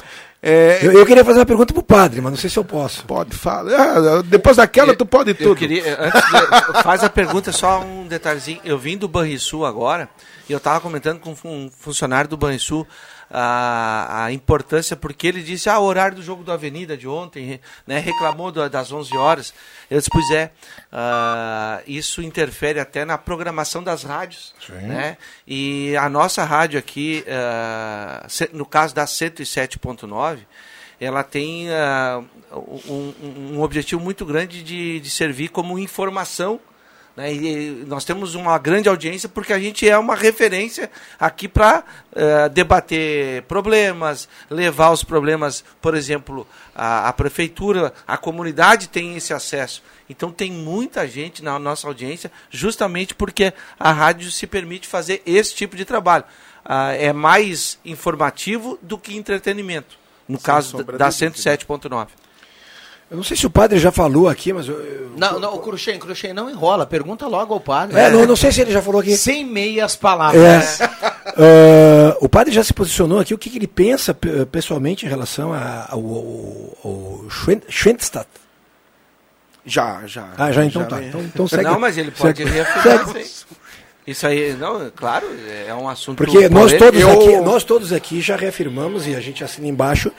É, 0.43 0.79
eu, 0.83 0.93
eu, 0.93 1.07
queria 1.07 1.25
fazer 1.25 1.39
uma 1.39 1.47
pergunta 1.47 1.73
pro 1.73 1.83
padre, 1.83 2.21
mas 2.21 2.31
não 2.31 2.39
sei 2.39 2.49
se 2.51 2.59
eu 2.59 2.65
posso. 2.65 3.05
Pode, 3.05 3.35
fala. 3.35 3.71
Ah, 3.75 4.23
depois 4.23 4.57
daquela, 4.57 4.93
eu, 4.93 4.97
tu 4.97 5.07
pode 5.07 5.35
tudo. 5.35 5.57
Queria, 5.57 5.99
antes 6.01 6.21
de, 6.21 6.83
faz 6.85 7.03
a 7.03 7.09
pergunta, 7.09 7.51
só 7.53 7.81
um 7.81 8.07
detalhezinho. 8.07 8.61
Eu 8.65 8.79
vim 8.79 8.97
do 8.97 9.09
Banrisul 9.09 9.65
agora 9.65 10.09
e 10.49 10.53
eu 10.53 10.59
estava 10.59 10.81
comentando 10.81 11.21
com 11.21 11.35
um 11.45 11.71
funcionário 11.71 12.29
do 12.29 12.37
Banrisul 12.37 12.87
a, 13.31 14.25
a 14.25 14.33
importância, 14.33 14.97
porque 14.97 15.27
ele 15.27 15.43
disse, 15.43 15.69
ah, 15.69 15.79
o 15.79 15.85
horário 15.85 16.17
do 16.17 16.23
jogo 16.23 16.45
do 16.45 16.53
Avenida 16.53 16.97
de 16.97 17.09
ontem, 17.09 17.61
né, 17.87 17.99
reclamou 17.99 18.53
do, 18.53 18.69
das 18.69 18.93
11 18.93 19.17
horas. 19.17 19.55
Eu 19.91 19.99
disse, 19.99 20.11
pois 20.11 20.31
é, 20.31 20.51
uh, 20.93 21.83
isso 21.87 22.23
interfere 22.23 22.81
até 22.81 23.05
na 23.05 23.19
programação 23.19 23.83
das 23.83 24.03
rádios. 24.03 24.55
Né? 24.69 25.17
E 25.47 25.97
a 25.97 26.09
nossa 26.09 26.45
rádio 26.45 26.79
aqui, 26.79 27.25
uh, 27.27 28.57
no 28.57 28.67
caso 28.67 28.95
da 28.95 29.05
107.9, 29.05 30.39
ela 31.01 31.23
tem 31.23 31.69
uh, 31.69 32.25
um, 32.89 33.15
um, 33.55 33.61
objetivo 33.61 34.01
muito 34.01 34.25
grande 34.25 34.63
de, 34.63 35.01
de 35.01 35.11
servir 35.11 35.49
como 35.49 35.79
informação 35.79 36.59
né? 37.17 37.33
E 37.33 37.85
nós 37.87 38.05
temos 38.05 38.35
uma 38.35 38.59
grande 38.59 38.89
audiência 38.89 39.29
porque 39.29 39.53
a 39.53 39.59
gente 39.59 39.89
é 39.89 39.97
uma 39.97 40.15
referência 40.15 40.91
aqui 41.19 41.49
para 41.49 41.79
uh, 41.79 41.83
eh, 42.15 42.49
debater 42.51 43.43
problemas, 43.45 44.29
levar 44.51 44.91
os 44.91 45.03
problemas, 45.03 45.65
por 45.81 45.95
exemplo, 45.95 46.47
à, 46.75 47.11
prefeitura, 47.15 47.95
a 48.07 48.19
comunidade 48.19 48.89
tem 48.89 49.17
esse 49.17 49.33
acesso. 49.33 49.83
Então 50.11 50.31
tem 50.31 50.53
muita 50.53 51.09
gente 51.09 51.43
na 51.43 51.59
nossa 51.59 51.87
audiência, 51.87 52.31
justamente 52.51 53.15
porque 53.15 53.55
a 53.81 53.93
rádio 53.93 54.31
se 54.31 54.47
permite 54.47 54.87
fazer 54.87 55.23
esse 55.25 55.55
tipo 55.55 55.75
de 55.75 55.87
trabalho. 55.87 56.25
Uh, 56.67 56.93
é 56.99 57.13
mais 57.13 57.79
informativo 57.85 58.79
do 58.83 58.99
que 58.99 59.17
entretenimento, 59.17 59.97
no 60.29 60.37
Sem 60.37 60.45
caso 60.45 60.85
da 60.85 61.09
107.9. 61.09 62.09
Eu 63.11 63.17
não 63.17 63.23
sei 63.23 63.37
se 63.37 63.47
o 63.47 63.51
padre 63.51 63.79
já 63.79 63.93
falou 63.93 64.29
aqui, 64.29 64.53
mas. 64.53 64.69
Eu, 64.69 64.75
eu... 64.75 65.13
Não, 65.17 65.39
não, 65.39 65.55
o 65.55 65.59
Cruxem, 65.61 65.99
Cruxem 65.99 66.35
não 66.35 66.51
enrola. 66.51 66.85
Pergunta 66.85 67.27
logo 67.27 67.55
ao 67.55 67.61
padre. 67.61 67.99
É, 67.99 68.11
não, 68.11 68.27
não 68.27 68.37
sei 68.37 68.51
se 68.51 68.61
ele 68.61 68.73
já 68.73 68.83
falou 68.83 69.01
aqui. 69.01 69.17
Sem 69.17 69.45
meias 69.45 69.95
palavras. 69.95 70.81
É. 70.81 70.85
uh, 70.85 72.17
o 72.21 72.29
padre 72.29 72.53
já 72.53 72.65
se 72.65 72.75
posicionou 72.75 73.21
aqui. 73.21 73.33
O 73.33 73.39
que, 73.39 73.49
que 73.49 73.59
ele 73.59 73.69
pensa 73.69 74.13
pessoalmente 74.51 75.07
em 75.07 75.09
relação 75.09 75.53
ao, 75.53 75.99
ao, 75.99 76.79
ao 76.85 77.25
Schwentstadt? 77.69 78.29
Já, 79.65 80.03
já. 80.07 80.29
Ah, 80.37 80.53
já 80.53 80.65
então 80.65 80.83
já 80.83 80.89
tá. 80.89 81.03
Então, 81.03 81.21
então 81.21 81.49
segue. 81.49 81.65
Não, 81.65 81.79
mas 81.79 81.97
ele 81.99 82.11
pode 82.11 82.45
reafirmar 82.45 83.19
isso 83.19 83.47
Isso 84.07 84.27
aí, 84.27 84.55
não, 84.55 84.91
claro, 84.95 85.27
é 85.67 85.75
um 85.75 85.89
assunto. 85.89 86.19
Porque 86.19 86.49
nós 86.49 86.73
todos, 86.73 87.01
eu... 87.01 87.11
aqui, 87.11 87.37
nós 87.41 87.65
todos 87.65 87.93
aqui 87.93 88.21
já 88.21 88.37
reafirmamos 88.37 89.07
e 89.07 89.17
a 89.17 89.21
gente 89.21 89.43
assina 89.43 89.67
embaixo 89.67 90.13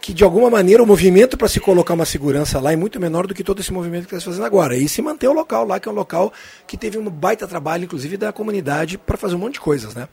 que 0.00 0.12
de 0.12 0.22
alguma 0.22 0.48
maneira 0.48 0.82
o 0.82 0.86
movimento 0.86 1.36
para 1.36 1.48
se 1.48 1.58
colocar 1.58 1.94
uma 1.94 2.04
segurança 2.04 2.60
lá 2.60 2.72
é 2.72 2.76
muito 2.76 3.00
menor 3.00 3.26
do 3.26 3.34
que 3.34 3.42
todo 3.42 3.60
esse 3.60 3.72
movimento 3.72 4.06
que 4.06 4.14
está 4.14 4.30
fazendo 4.30 4.44
agora. 4.44 4.76
E 4.76 4.88
se 4.88 5.02
manter 5.02 5.28
o 5.28 5.32
local 5.32 5.66
lá, 5.66 5.80
que 5.80 5.88
é 5.88 5.92
um 5.92 5.94
local 5.94 6.32
que 6.66 6.76
teve 6.76 6.98
um 6.98 7.10
baita 7.10 7.46
trabalho, 7.46 7.84
inclusive, 7.84 8.16
da 8.16 8.32
comunidade 8.32 8.98
para 8.98 9.16
fazer 9.16 9.34
um 9.34 9.38
monte 9.38 9.54
de 9.54 9.60
coisas, 9.60 9.94
né? 9.94 10.08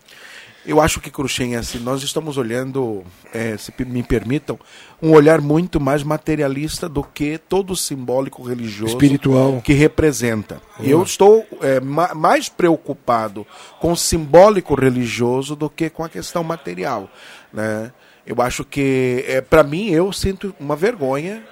Eu 0.66 0.80
acho 0.80 1.02
que, 1.02 1.12
Cruxem, 1.12 1.58
assim, 1.58 1.78
nós 1.80 2.02
estamos 2.04 2.38
olhando, 2.38 3.04
é, 3.34 3.58
se 3.58 3.74
me 3.86 4.02
permitam, 4.02 4.58
um 5.02 5.12
olhar 5.12 5.42
muito 5.42 5.80
mais 5.80 6.04
materialista 6.04 6.88
do 6.88 7.04
que 7.04 7.38
todo 7.38 7.72
o 7.72 7.76
simbólico 7.76 8.42
religioso 8.44 8.94
espiritual 8.94 9.62
que 9.62 9.74
representa. 9.74 10.62
Uhum. 10.80 10.86
Eu 10.86 11.04
estou 11.04 11.46
é, 11.62 11.82
ma 11.82 12.14
mais 12.16 12.48
preocupado 12.48 13.46
com 13.82 13.92
o 13.92 13.98
simbólico 13.98 14.74
religioso 14.74 15.54
do 15.54 15.70
que 15.70 15.90
com 15.90 16.04
a 16.04 16.10
questão 16.10 16.44
material, 16.44 17.10
né? 17.52 17.92
Eu 18.26 18.41
acho 18.41 18.63
que, 18.63 19.24
é, 19.28 19.41
para 19.41 19.63
mim, 19.63 19.89
eu 19.89 20.11
sinto 20.13 20.55
uma 20.59 20.76
vergonha 20.76 21.43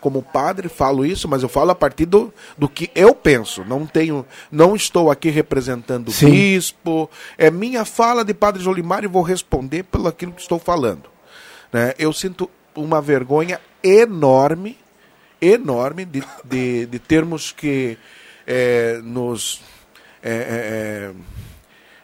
como 0.00 0.22
padre, 0.22 0.68
falo 0.68 1.04
isso, 1.04 1.28
mas 1.28 1.42
eu 1.42 1.48
falo 1.48 1.70
a 1.70 1.74
partir 1.74 2.06
do, 2.06 2.32
do 2.56 2.68
que 2.68 2.90
eu 2.94 3.14
penso. 3.14 3.64
Não 3.64 3.86
tenho, 3.86 4.24
não 4.50 4.76
estou 4.76 5.10
aqui 5.10 5.30
representando 5.30 6.08
o 6.08 6.12
bispo. 6.12 7.10
É 7.36 7.50
minha 7.50 7.84
fala 7.84 8.24
de 8.24 8.34
Padre 8.34 8.62
Jolimar 8.62 9.04
e 9.04 9.08
vou 9.08 9.22
responder 9.22 9.84
pelo 9.84 10.06
aquilo 10.06 10.32
que 10.32 10.40
estou 10.40 10.58
falando. 10.58 11.10
Né? 11.72 11.94
Eu 11.98 12.12
sinto 12.12 12.48
uma 12.74 13.00
vergonha 13.00 13.60
enorme, 13.82 14.78
enorme 15.40 16.04
de, 16.04 16.22
de, 16.44 16.86
de 16.86 16.98
termos 16.98 17.52
que 17.52 17.98
é, 18.46 19.00
nos 19.02 19.60
é, 20.22 20.30
é, 20.30 20.34
é 20.40 21.12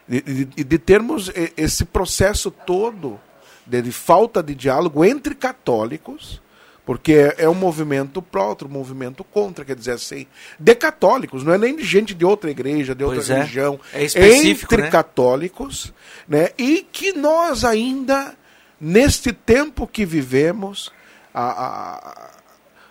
de, 0.07 0.45
de, 0.45 0.63
de 0.63 0.77
termos 0.77 1.31
esse 1.57 1.83
processo 1.83 2.51
todo 2.51 3.19
de, 3.65 3.91
falta 3.91 4.41
de 4.41 4.53
diálogo 4.55 5.03
entre 5.03 5.35
católicos, 5.35 6.41
porque 6.85 7.13
é, 7.13 7.35
é 7.45 7.49
um 7.49 7.55
movimento 7.55 8.21
pró, 8.21 8.49
outro 8.49 8.69
movimento 8.69 9.23
contra, 9.23 9.65
quer 9.65 9.75
dizer 9.75 9.93
assim, 9.93 10.27
de 10.59 10.75
católicos, 10.75 11.43
não 11.43 11.53
é 11.53 11.57
nem 11.57 11.75
de 11.75 11.83
gente 11.83 12.13
de 12.13 12.23
outra 12.23 12.51
igreja, 12.51 12.93
de 12.93 13.03
outra 13.03 13.19
pois 13.19 13.27
religião, 13.27 13.79
é. 13.93 14.05
é 14.05 14.47
entre 14.47 14.83
né? 14.83 14.89
católicos, 14.89 15.91
né? 16.27 16.49
E 16.57 16.85
que 16.91 17.13
nós 17.13 17.63
ainda 17.63 18.35
neste 18.79 19.31
tempo 19.31 19.87
que 19.87 20.05
vivemos, 20.05 20.91
a, 21.33 21.43
a, 21.43 22.31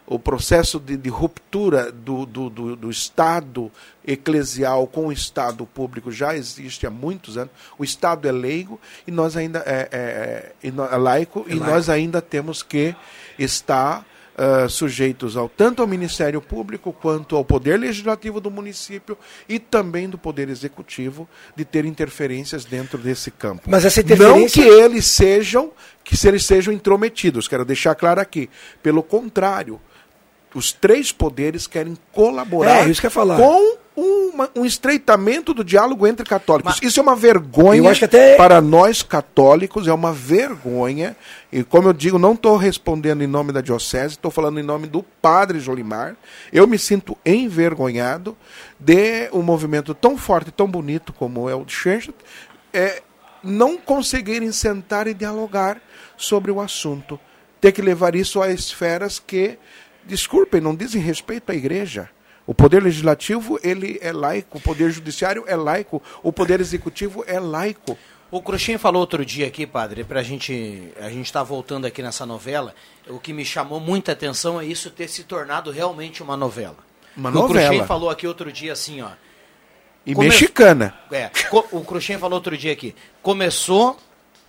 o 0.07 0.19
processo 0.19 0.79
de, 0.79 0.97
de 0.97 1.09
ruptura 1.09 1.91
do, 1.91 2.27
do, 2.27 2.51
do, 2.51 2.77
do, 2.77 2.91
Estado 2.91 3.71
eclesial 4.07 4.87
com 4.87 5.07
o 5.07 5.13
Estado 5.13 5.65
público 5.65 6.13
já 6.13 6.37
existe 6.37 6.87
há 6.87 6.91
muitos 6.91 7.39
anos. 7.39 7.53
O 7.79 7.85
Estado 7.85 8.29
é 8.29 8.33
leigo 8.33 8.79
e 9.07 9.11
nós 9.11 9.37
ainda 9.37 9.61
é, 9.61 9.89
é, 9.91 10.53
é, 10.63 10.69
é 10.69 10.97
laico 10.97 11.47
é 11.49 11.53
e 11.53 11.55
laico. 11.55 11.71
nós 11.71 11.89
ainda 11.89 12.21
temos 12.21 12.63
que 12.63 12.95
estar 13.39 14.07
uh, 14.35 14.69
sujeitos 14.69 15.37
ao 15.37 15.49
tanto 15.49 15.81
ao 15.81 15.89
Ministério 15.89 16.41
Público 16.41 16.93
quanto 16.93 17.37
ao 17.37 17.45
Poder 17.45 17.79
Legislativo 17.79 18.41
do 18.41 18.51
município 18.51 19.17
e 19.49 19.59
também 19.59 20.09
do 20.09 20.19
Poder 20.19 20.49
Executivo 20.49 21.29
de 21.57 21.65
ter 21.65 21.85
interferências 21.85 22.65
dentro 22.65 22.99
desse 22.99 23.31
campo. 23.31 23.63
Mas 23.67 23.85
essa 23.85 24.01
interferência... 24.01 24.63
Não 24.63 24.71
que 24.71 24.83
eles 24.83 25.07
sejam 25.07 25.73
que 26.03 26.15
se 26.15 26.29
eles 26.29 26.45
sejam 26.45 26.75
intrometidos, 26.75 27.49
quero 27.49 27.65
deixar 27.65 27.95
claro 27.95 28.21
aqui. 28.21 28.51
Pelo 28.83 29.03
contrário, 29.03 29.81
os 30.55 30.73
três 30.73 31.11
poderes 31.13 31.67
querem 31.67 31.97
colaborar 32.13 32.87
é, 32.87 32.91
isso 32.91 33.01
que 33.01 33.11
falar. 33.11 33.37
com 33.37 33.85
uma, 33.97 34.51
um 34.57 34.65
estreitamento 34.65 35.55
do 35.55 35.63
diálogo 35.63 36.07
entre 36.07 36.27
católicos. 36.27 36.79
Mas, 36.81 36.89
isso 36.89 36.99
é 36.99 37.03
uma 37.03 37.15
vergonha 37.15 37.91
até... 37.91 38.37
para 38.37 38.61
nós 38.61 39.03
católicos, 39.03 39.87
é 39.87 39.93
uma 39.93 40.13
vergonha. 40.13 41.17
E 41.53 41.63
como 41.63 41.89
eu 41.89 41.93
digo, 41.93 42.19
não 42.19 42.33
estou 42.33 42.57
respondendo 42.57 43.23
em 43.23 43.27
nome 43.27 43.53
da 43.53 43.61
diocese, 43.61 44.15
estou 44.15 44.31
falando 44.31 44.59
em 44.59 44.65
nome 44.65 44.87
do 44.87 45.03
padre 45.03 45.61
Jolimar. 45.61 46.17
Eu 46.53 46.67
me 46.67 46.79
sinto 46.79 47.17
envergonhado 47.25 48.37
de 48.79 49.29
um 49.33 49.43
movimento 49.43 49.95
tão 49.95 50.17
forte, 50.17 50.51
tão 50.51 50.67
bonito 50.67 51.13
como 51.13 51.49
é 51.49 51.55
o 51.55 51.65
de 51.65 51.73
Schenstadt, 51.73 52.19
é, 52.73 53.01
não 53.43 53.77
conseguirem 53.77 54.51
sentar 54.51 55.07
e 55.07 55.15
dialogar 55.15 55.81
sobre 56.17 56.51
o 56.51 56.61
assunto. 56.61 57.19
Ter 57.61 57.71
que 57.71 57.81
levar 57.81 58.15
isso 58.17 58.43
a 58.43 58.51
esferas 58.51 59.19
que 59.19 59.59
desculpem, 60.07 60.61
não 60.61 60.75
dizem 60.75 61.01
respeito 61.01 61.51
à 61.51 61.55
igreja. 61.55 62.11
O 62.47 62.55
poder 62.55 62.83
legislativo 62.83 63.59
ele 63.63 63.99
é 64.03 64.13
laico, 64.13 64.59
o 64.59 64.61
poder 64.61 64.91
judiciário 64.91 65.45
é 65.47 65.57
laico, 65.57 66.03
o 66.23 66.33
poder 66.33 66.61
executivo 66.61 67.25
é 67.27 67.41
laico. 67.41 67.97
O 68.31 68.43
Cruxinho 68.43 68.79
falou 68.79 69.01
outro 69.01 69.25
dia 69.25 69.47
aqui, 69.47 69.67
padre, 69.67 70.03
para 70.03 70.21
a 70.21 70.23
gente 70.23 70.93
a 71.01 71.09
gente 71.09 71.27
está 71.27 71.43
voltando 71.43 71.87
aqui 71.87 72.03
nessa 72.03 72.27
novela. 72.27 72.75
O 73.09 73.19
que 73.19 73.33
me 73.33 73.45
chamou 73.45 73.79
muita 73.79 74.13
atenção 74.13 74.61
é 74.61 74.67
isso 74.67 74.91
ter 74.91 75.09
se 75.09 75.25
tornado 75.25 75.71
realmente 75.71 76.23
uma 76.23 76.37
novela. 76.37 76.79
Uma 77.17 77.31
o 77.31 77.33
novela. 77.33 77.69
Cruxem 77.69 77.87
falou 77.87 78.11
aqui 78.11 78.27
outro 78.27 78.51
dia 78.53 78.73
assim, 78.73 79.01
ó. 79.01 79.11
E 80.05 80.15
Come- 80.15 80.29
mexicana. 80.29 80.95
É, 81.13 81.31
o 81.71 81.81
Cruxem 81.83 82.19
falou 82.19 82.37
outro 82.37 82.59
dia 82.59 82.73
aqui. 82.73 82.95
Começou, 83.23 83.97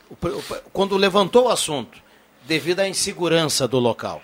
o 0.10 0.16
o 0.16 0.44
quando 0.74 0.98
levantou 0.98 1.46
o 1.46 1.50
assunto, 1.50 1.98
devido 2.46 2.80
à 2.82 2.90
insegurança 2.90 3.68
do 3.68 3.80
local. 3.80 4.22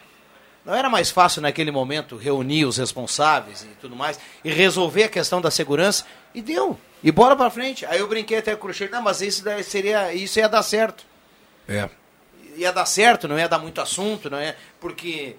Não 0.65 0.75
era 0.75 0.89
mais 0.89 1.09
fácil 1.09 1.41
naquele 1.41 1.71
momento 1.71 2.15
reunir 2.15 2.65
os 2.65 2.77
responsáveis 2.77 3.63
e 3.63 3.67
tudo 3.81 3.95
mais 3.95 4.19
e 4.43 4.51
resolver 4.51 5.05
a 5.05 5.09
questão 5.09 5.41
da 5.41 5.49
segurança 5.49 6.05
e 6.35 6.41
deu. 6.41 6.77
E 7.03 7.11
bola 7.11 7.35
pra 7.35 7.49
frente. 7.49 7.83
Aí 7.87 7.99
eu 7.99 8.07
brinquei 8.07 8.37
até 8.37 8.51
com 8.51 8.57
o 8.57 8.61
Cruxem, 8.69 8.87
não, 8.89 9.01
mas 9.01 9.21
isso 9.21 9.43
daí 9.43 9.63
seria, 9.63 10.13
isso 10.13 10.37
ia 10.37 10.47
dar 10.47 10.61
certo. 10.61 11.03
É. 11.67 11.89
Ia 12.57 12.71
dar 12.71 12.85
certo, 12.85 13.27
não 13.27 13.39
ia 13.39 13.49
dar 13.49 13.57
muito 13.57 13.81
assunto, 13.81 14.29
não 14.29 14.37
é? 14.37 14.55
Porque 14.79 15.35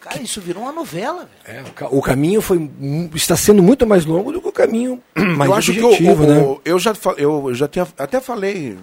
cara, 0.00 0.22
isso 0.22 0.40
virou 0.40 0.62
uma 0.62 0.72
novela, 0.72 1.28
velho. 1.44 1.58
É, 1.58 1.62
o 1.68 1.72
ca- 1.72 1.88
O 1.90 2.00
caminho 2.00 2.40
foi, 2.40 2.70
está 3.14 3.36
sendo 3.36 3.62
muito 3.62 3.86
mais 3.86 4.06
longo 4.06 4.32
do 4.32 4.40
que 4.40 4.48
o 4.48 4.52
caminho 4.52 5.02
mais 5.36 5.50
eu 5.50 5.56
acho 5.56 5.72
que 5.74 5.80
o, 5.82 5.86
objetivo, 5.88 6.24
o- 6.24 6.26
né? 6.54 6.60
eu 6.64 6.78
já 6.78 6.92
eu 7.18 7.54
já 7.54 7.68
tinha 7.68 7.86
até 7.98 8.18
falei 8.20 8.78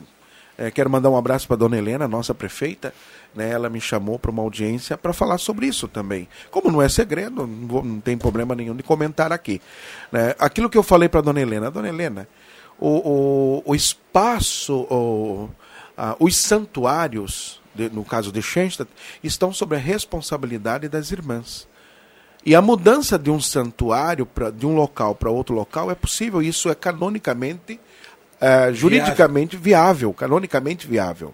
é, 0.57 0.71
quero 0.71 0.89
mandar 0.89 1.09
um 1.09 1.17
abraço 1.17 1.47
para 1.47 1.57
dona 1.57 1.77
Helena 1.77 2.07
nossa 2.07 2.33
prefeita 2.33 2.93
né? 3.35 3.49
Ela 3.51 3.69
me 3.69 3.81
chamou 3.81 4.17
para 4.17 4.31
uma 4.31 4.41
audiência 4.41 4.97
para 4.97 5.11
falar 5.11 5.37
sobre 5.37 5.67
isso 5.67 5.87
também. 5.89 6.27
Como 6.49 6.71
não 6.71 6.81
é 6.81 6.87
segredo 6.87 7.45
não, 7.45 7.67
vou- 7.67 7.83
não 7.83 7.99
tem 7.99 8.17
problema 8.17 8.55
nenhum 8.55 8.75
de 8.75 8.83
comentar 8.83 9.31
aqui 9.33 9.61
né? 10.11 10.33
aquilo 10.39 10.69
que 10.69 10.77
eu 10.77 10.83
falei 10.83 11.09
para 11.09 11.21
dona 11.21 11.41
Helena 11.41 11.69
dona 11.69 11.89
Helena 11.89 12.27
o, 12.79 13.61
o, 13.65 13.71
o 13.71 13.75
espaço 13.75 14.87
o, 14.89 15.49
ah, 15.97 16.15
os 16.19 16.35
santuários 16.37 17.59
de- 17.73 17.89
no 17.89 18.03
caso 18.05 18.31
de 18.31 18.41
Schenstadt 18.41 18.89
estão 19.23 19.51
sob 19.53 19.75
a 19.75 19.79
responsabilidade 19.79 20.87
das 20.87 21.11
irmãs. 21.11 21.67
E 22.45 22.53
a 22.55 22.61
mudança 22.61 23.17
de 23.17 23.29
um 23.31 23.41
santuário 23.41 24.25
pra, 24.25 24.49
de 24.51 24.65
um 24.65 24.75
local 24.75 25.15
para 25.15 25.29
outro 25.31 25.53
local 25.55 25.89
é 25.91 25.95
possível, 25.95 26.41
isso 26.41 26.69
é 26.69 26.75
canonicamente, 26.75 27.79
eh, 28.39 28.73
juridicamente 28.73 29.55
viável, 29.55 30.13
canonicamente 30.13 30.87
viável. 30.87 31.33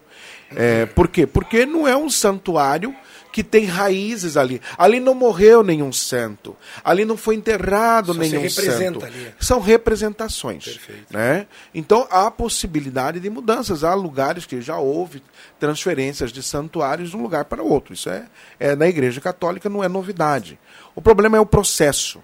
É, 0.54 0.86
por 0.86 1.08
quê? 1.08 1.26
Porque 1.26 1.64
não 1.64 1.88
é 1.88 1.96
um 1.96 2.10
santuário 2.10 2.94
que 3.32 3.42
tem 3.42 3.64
raízes 3.64 4.36
ali. 4.36 4.60
Ali 4.76 5.00
não 5.00 5.14
morreu 5.14 5.62
nenhum 5.62 5.90
santo. 5.90 6.54
Ali 6.84 7.04
não 7.04 7.16
foi 7.16 7.34
enterrado 7.34 8.12
Só 8.12 8.20
nenhum 8.20 8.48
santo. 8.48 9.04
ali. 9.04 9.34
São 9.40 9.58
representações. 9.58 10.78
Né? 11.10 11.46
Então 11.74 12.06
há 12.10 12.30
possibilidade 12.30 13.18
de 13.18 13.30
mudanças. 13.30 13.82
Há 13.82 13.94
lugares 13.94 14.44
que 14.44 14.60
já 14.60 14.76
houve 14.76 15.22
transferências 15.58 16.30
de 16.30 16.42
santuários 16.42 17.10
de 17.10 17.16
um 17.16 17.22
lugar 17.22 17.46
para 17.46 17.62
outro. 17.62 17.94
Isso 17.94 18.10
é, 18.10 18.26
é 18.60 18.76
na 18.76 18.86
Igreja 18.86 19.20
Católica 19.20 19.68
não 19.70 19.82
é 19.82 19.88
novidade. 19.88 20.58
O 20.94 21.00
problema 21.00 21.38
é 21.38 21.40
o 21.40 21.46
processo. 21.46 22.22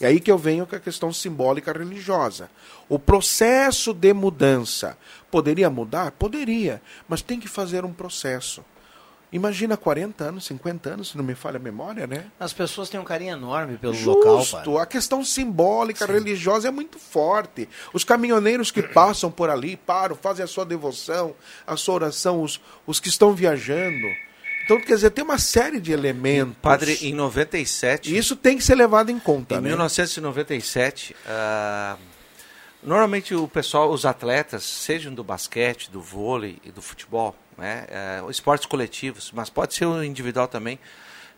É 0.00 0.06
aí 0.06 0.18
que 0.18 0.30
eu 0.30 0.38
venho 0.38 0.66
com 0.66 0.74
a 0.74 0.80
questão 0.80 1.12
simbólica 1.12 1.72
religiosa. 1.72 2.50
O 2.88 2.98
processo 2.98 3.92
de 3.92 4.12
mudança 4.14 4.96
poderia 5.30 5.68
mudar? 5.68 6.12
Poderia, 6.12 6.80
mas 7.06 7.20
tem 7.20 7.38
que 7.38 7.48
fazer 7.48 7.84
um 7.84 7.92
processo. 7.92 8.64
Imagina 9.32 9.76
40 9.76 10.24
anos, 10.24 10.44
50 10.46 10.90
anos, 10.90 11.08
se 11.10 11.16
não 11.16 11.22
me 11.22 11.36
falha 11.36 11.56
a 11.56 11.60
memória, 11.60 12.04
né? 12.04 12.26
As 12.38 12.52
pessoas 12.52 12.88
têm 12.88 12.98
um 12.98 13.04
carinho 13.04 13.34
enorme 13.34 13.78
pelo 13.78 13.96
local, 14.02 14.38
Justo, 14.38 14.76
a 14.76 14.84
questão 14.84 15.24
simbólica, 15.24 16.04
religiosa 16.04 16.66
é 16.66 16.70
muito 16.70 16.98
forte. 16.98 17.68
Os 17.92 18.02
caminhoneiros 18.02 18.72
que 18.72 18.82
passam 18.82 19.30
por 19.30 19.48
ali, 19.48 19.76
param, 19.76 20.16
fazem 20.16 20.44
a 20.44 20.48
sua 20.48 20.64
devoção, 20.64 21.36
a 21.64 21.76
sua 21.76 21.94
oração, 21.94 22.42
os, 22.42 22.60
os 22.84 22.98
que 22.98 23.08
estão 23.08 23.32
viajando. 23.32 24.08
Então, 24.64 24.80
quer 24.80 24.94
dizer, 24.94 25.10
tem 25.10 25.24
uma 25.24 25.38
série 25.38 25.80
de 25.80 25.92
elementos. 25.92 26.56
Padre, 26.62 26.98
em 27.02 27.12
97. 27.14 28.12
E 28.12 28.16
isso 28.16 28.36
tem 28.36 28.56
que 28.56 28.62
ser 28.64 28.74
levado 28.76 29.10
em 29.10 29.18
conta, 29.18 29.56
Em 29.56 29.60
né? 29.60 29.68
1997, 29.70 31.14
ah, 31.26 31.96
normalmente 32.82 33.34
o 33.34 33.48
pessoal, 33.48 33.90
os 33.90 34.06
atletas, 34.06 34.62
sejam 34.64 35.12
do 35.12 35.24
basquete, 35.24 35.90
do 35.90 36.00
vôlei 36.00 36.58
e 36.64 36.70
do 36.70 36.80
futebol, 36.80 37.34
né, 37.58 37.84
eh, 37.90 38.22
esportes 38.30 38.66
coletivos, 38.66 39.30
mas 39.34 39.50
pode 39.50 39.74
ser 39.74 39.84
o 39.86 40.02
individual 40.04 40.46
também, 40.48 40.78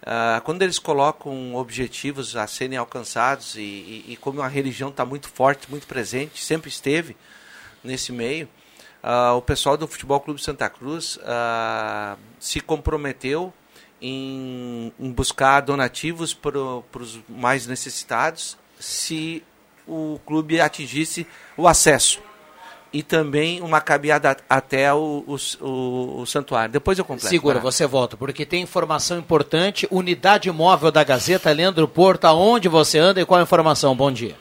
ah, 0.05 0.41
quando 0.45 0.62
eles 0.62 0.79
colocam 0.79 1.55
objetivos 1.55 2.37
a 2.37 2.47
serem 2.47 2.77
alcançados 2.77 3.55
e, 3.57 3.61
e- 3.61 4.05
e 4.11 4.16
como 4.16 4.43
a 4.43 4.47
religião 4.49 4.91
está 4.91 5.05
muito 5.07 5.29
forte, 5.29 5.70
muito 5.70 5.87
presente, 5.87 6.45
sempre 6.45 6.68
esteve 6.68 7.16
nesse 7.83 8.12
meio, 8.12 8.49
ah, 9.03 9.34
o 9.34 9.42
pessoal 9.42 9.76
do 9.76 9.86
Futebol 9.86 10.20
Clube 10.20 10.40
Santa 10.42 10.68
Cruz 10.68 11.18
ah, 11.24 12.16
se 12.38 12.61
comprometeu 12.61 13.53
em, 14.00 14.92
em 14.98 15.11
buscar 15.12 15.61
donativos 15.61 16.34
para 16.34 16.59
os 16.59 17.20
mais 17.28 17.66
necessitados 17.66 18.57
se 18.78 19.42
o 19.86 20.18
clube 20.26 20.61
atingisse 20.61 21.26
o 21.57 21.66
acesso 21.68 22.20
e 22.92 23.03
também 23.03 23.61
uma 23.62 23.80
caminhada 23.80 24.36
até 24.50 24.92
o, 24.92 25.24
o, 25.26 26.20
o- 26.20 26.26
santuário. 26.26 26.70
Depois 26.70 26.98
eu 26.98 27.05
completo. 27.07 27.30
Segura, 27.30 27.59
você 27.59 27.86
volta, 27.86 28.18
porque 28.18 28.44
tem 28.44 28.62
informação 28.62 29.18
importante. 29.18 29.88
Unidade 29.90 30.50
móvel 30.50 30.90
da 30.92 31.03
Gazeta, 31.03 31.50
Leandro 31.53 31.88
Porto, 31.88 32.26
aonde 32.26 32.68
você 32.68 32.98
anda 32.98 33.18
e 33.20 33.24
qual 33.24 33.40
a 33.40 33.42
informação? 33.42 33.96
Bom 33.96 34.12
dia. 34.12 34.36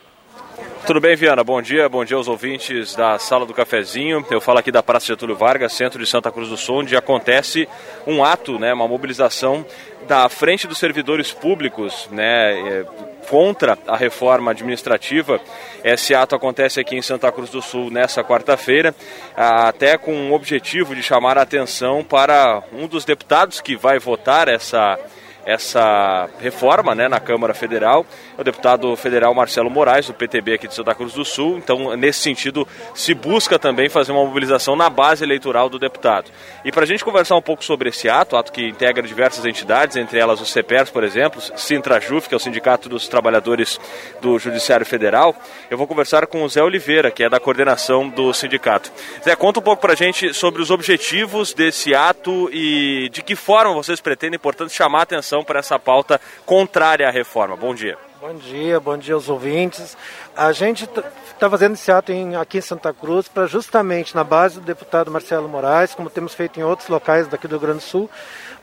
Tudo 0.85 0.99
bem, 0.99 1.15
Viana? 1.15 1.43
Bom 1.43 1.61
dia, 1.61 1.87
bom 1.87 2.03
dia 2.03 2.17
aos 2.17 2.27
ouvintes 2.27 2.95
da 2.95 3.19
Sala 3.19 3.45
do 3.45 3.53
Cafezinho. 3.53 4.25
Eu 4.31 4.41
falo 4.41 4.57
aqui 4.57 4.71
da 4.71 4.81
Praça 4.81 5.05
Getúlio 5.05 5.35
Vargas, 5.35 5.73
centro 5.73 5.99
de 5.99 6.09
Santa 6.09 6.31
Cruz 6.31 6.49
do 6.49 6.57
Sul, 6.57 6.79
onde 6.79 6.97
acontece 6.97 7.69
um 8.07 8.23
ato, 8.23 8.57
né, 8.57 8.73
uma 8.73 8.87
mobilização 8.87 9.63
da 10.07 10.27
frente 10.27 10.67
dos 10.67 10.79
servidores 10.79 11.31
públicos, 11.31 12.09
né, 12.11 12.59
eh, 12.59 12.85
contra 13.29 13.77
a 13.87 13.95
reforma 13.95 14.51
administrativa. 14.51 15.39
Esse 15.83 16.15
ato 16.15 16.35
acontece 16.35 16.79
aqui 16.79 16.95
em 16.95 17.01
Santa 17.01 17.31
Cruz 17.31 17.51
do 17.51 17.61
Sul 17.61 17.91
nessa 17.91 18.23
quarta-feira, 18.23 18.93
até 19.35 19.99
com 19.99 20.31
o 20.31 20.33
objetivo 20.33 20.95
de 20.95 21.03
chamar 21.03 21.37
a 21.37 21.43
atenção 21.43 22.03
para 22.03 22.63
um 22.73 22.87
dos 22.87 23.05
deputados 23.05 23.61
que 23.61 23.75
vai 23.75 23.99
votar 23.99 24.47
essa 24.47 24.97
essa 25.45 26.29
reforma 26.39 26.93
né, 26.93 27.07
na 27.07 27.19
Câmara 27.19 27.53
Federal, 27.53 28.05
é 28.37 28.41
o 28.41 28.43
deputado 28.43 28.95
federal 28.95 29.33
Marcelo 29.33 29.69
Moraes, 29.69 30.07
do 30.07 30.13
PTB 30.13 30.53
aqui 30.53 30.67
de 30.67 30.75
Santa 30.75 30.93
Cruz 30.93 31.13
do 31.13 31.25
Sul. 31.25 31.57
Então, 31.57 31.95
nesse 31.95 32.19
sentido, 32.19 32.67
se 32.93 33.13
busca 33.13 33.57
também 33.57 33.89
fazer 33.89 34.11
uma 34.11 34.23
mobilização 34.23 34.75
na 34.75 34.89
base 34.89 35.23
eleitoral 35.23 35.69
do 35.69 35.79
deputado. 35.79 36.31
E 36.63 36.71
para 36.71 36.83
a 36.83 36.87
gente 36.87 37.03
conversar 37.03 37.35
um 37.35 37.41
pouco 37.41 37.63
sobre 37.63 37.89
esse 37.89 38.09
ato, 38.09 38.35
ato 38.35 38.51
que 38.51 38.67
integra 38.67 39.05
diversas 39.05 39.45
entidades, 39.45 39.95
entre 39.95 40.19
elas 40.19 40.41
o 40.41 40.45
CEPERS, 40.45 40.89
por 40.89 41.03
exemplo, 41.03 41.41
Sintrajuf, 41.55 42.27
que 42.27 42.35
é 42.35 42.37
o 42.37 42.39
Sindicato 42.39 42.87
dos 42.87 43.07
Trabalhadores 43.07 43.79
do 44.21 44.37
Judiciário 44.37 44.85
Federal, 44.85 45.35
eu 45.69 45.77
vou 45.77 45.87
conversar 45.87 46.27
com 46.27 46.43
o 46.43 46.49
Zé 46.49 46.61
Oliveira, 46.61 47.11
que 47.11 47.23
é 47.23 47.29
da 47.29 47.39
coordenação 47.39 48.09
do 48.09 48.33
sindicato. 48.33 48.91
Zé, 49.23 49.35
conta 49.35 49.59
um 49.59 49.63
pouco 49.63 49.81
para 49.81 49.93
a 49.93 49.95
gente 49.95 50.33
sobre 50.33 50.61
os 50.61 50.69
objetivos 50.69 51.53
desse 51.53 51.95
ato 51.95 52.49
e 52.51 53.09
de 53.09 53.21
que 53.21 53.35
forma 53.35 53.73
vocês 53.73 54.01
pretendem, 54.01 54.39
portanto, 54.39 54.71
chamar 54.71 54.99
a 54.99 55.03
atenção 55.03 55.30
para 55.39 55.59
essa 55.59 55.79
pauta 55.79 56.19
contrária 56.45 57.07
à 57.07 57.11
reforma. 57.11 57.55
Bom 57.55 57.73
dia. 57.73 57.97
Bom 58.19 58.35
dia, 58.35 58.79
bom 58.79 58.97
dia 58.97 59.15
aos 59.15 59.29
ouvintes. 59.29 59.97
A 60.37 60.51
gente 60.51 60.83
está 60.83 61.49
fazendo 61.49 61.73
esse 61.73 61.91
ato 61.91 62.11
em- 62.11 62.35
aqui 62.35 62.59
em 62.59 62.61
Santa 62.61 62.93
Cruz 62.93 63.27
para 63.27 63.47
justamente 63.47 64.13
na 64.13 64.23
base 64.23 64.59
do 64.59 64.61
deputado 64.61 65.09
Marcelo 65.09 65.49
Moraes, 65.49 65.95
como 65.95 66.07
temos 66.07 66.35
feito 66.35 66.59
em 66.59 66.63
outros 66.63 66.87
locais 66.87 67.27
daqui 67.27 67.47
do 67.47 67.51
Rio 67.53 67.61
Grande 67.61 67.79
do 67.79 67.83
Sul, 67.83 68.07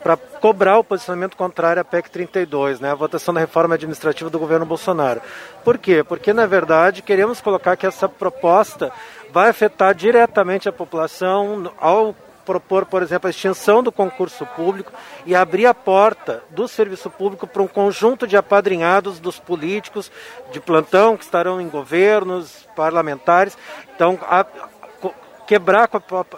para 0.01 0.16
cobrar 0.16 0.79
o 0.79 0.85
posicionamento 0.85 1.37
contrário 1.37 1.83
à 1.83 1.85
PEC 1.85 2.09
32, 2.09 2.79
né, 2.79 2.93
a 2.93 2.95
votação 2.95 3.35
da 3.35 3.41
reforma 3.41 3.75
administrativa 3.75 4.31
do 4.31 4.39
governo 4.39 4.64
Bolsonaro. 4.64 5.21
Por 5.64 5.77
quê? 5.77 6.05
Porque, 6.05 6.33
na 6.33 6.47
verdade, 6.47 7.03
queremos 7.03 7.41
colocar 7.41 7.77
que 7.77 7.85
essa 7.85 8.09
proposta 8.09 8.93
vai 9.33 9.49
afetar 9.49 9.93
diretamente 9.93 10.69
a 10.69 10.73
população 10.73 11.73
ao 11.81 12.14
propor, 12.49 12.86
por 12.86 13.03
exemplo, 13.03 13.26
a 13.26 13.30
extinção 13.30 13.82
do 13.82 13.92
concurso 13.92 14.46
público 14.57 14.90
e 15.26 15.34
abrir 15.34 15.66
a 15.66 15.74
porta 15.74 16.42
do 16.49 16.66
serviço 16.66 17.11
público 17.11 17.46
para 17.46 17.61
um 17.61 17.68
conjunto 17.68 18.26
de 18.26 18.38
apadrinhados 18.38 19.20
dos 19.20 19.38
políticos 19.38 20.11
de 20.51 20.59
plantão 20.59 21.14
que 21.14 21.24
estarão 21.24 21.61
em 21.61 21.68
governos, 21.68 22.66
parlamentares. 22.74 23.59
Então, 23.94 24.18
a- 24.22 24.46
quebrar 25.49 25.88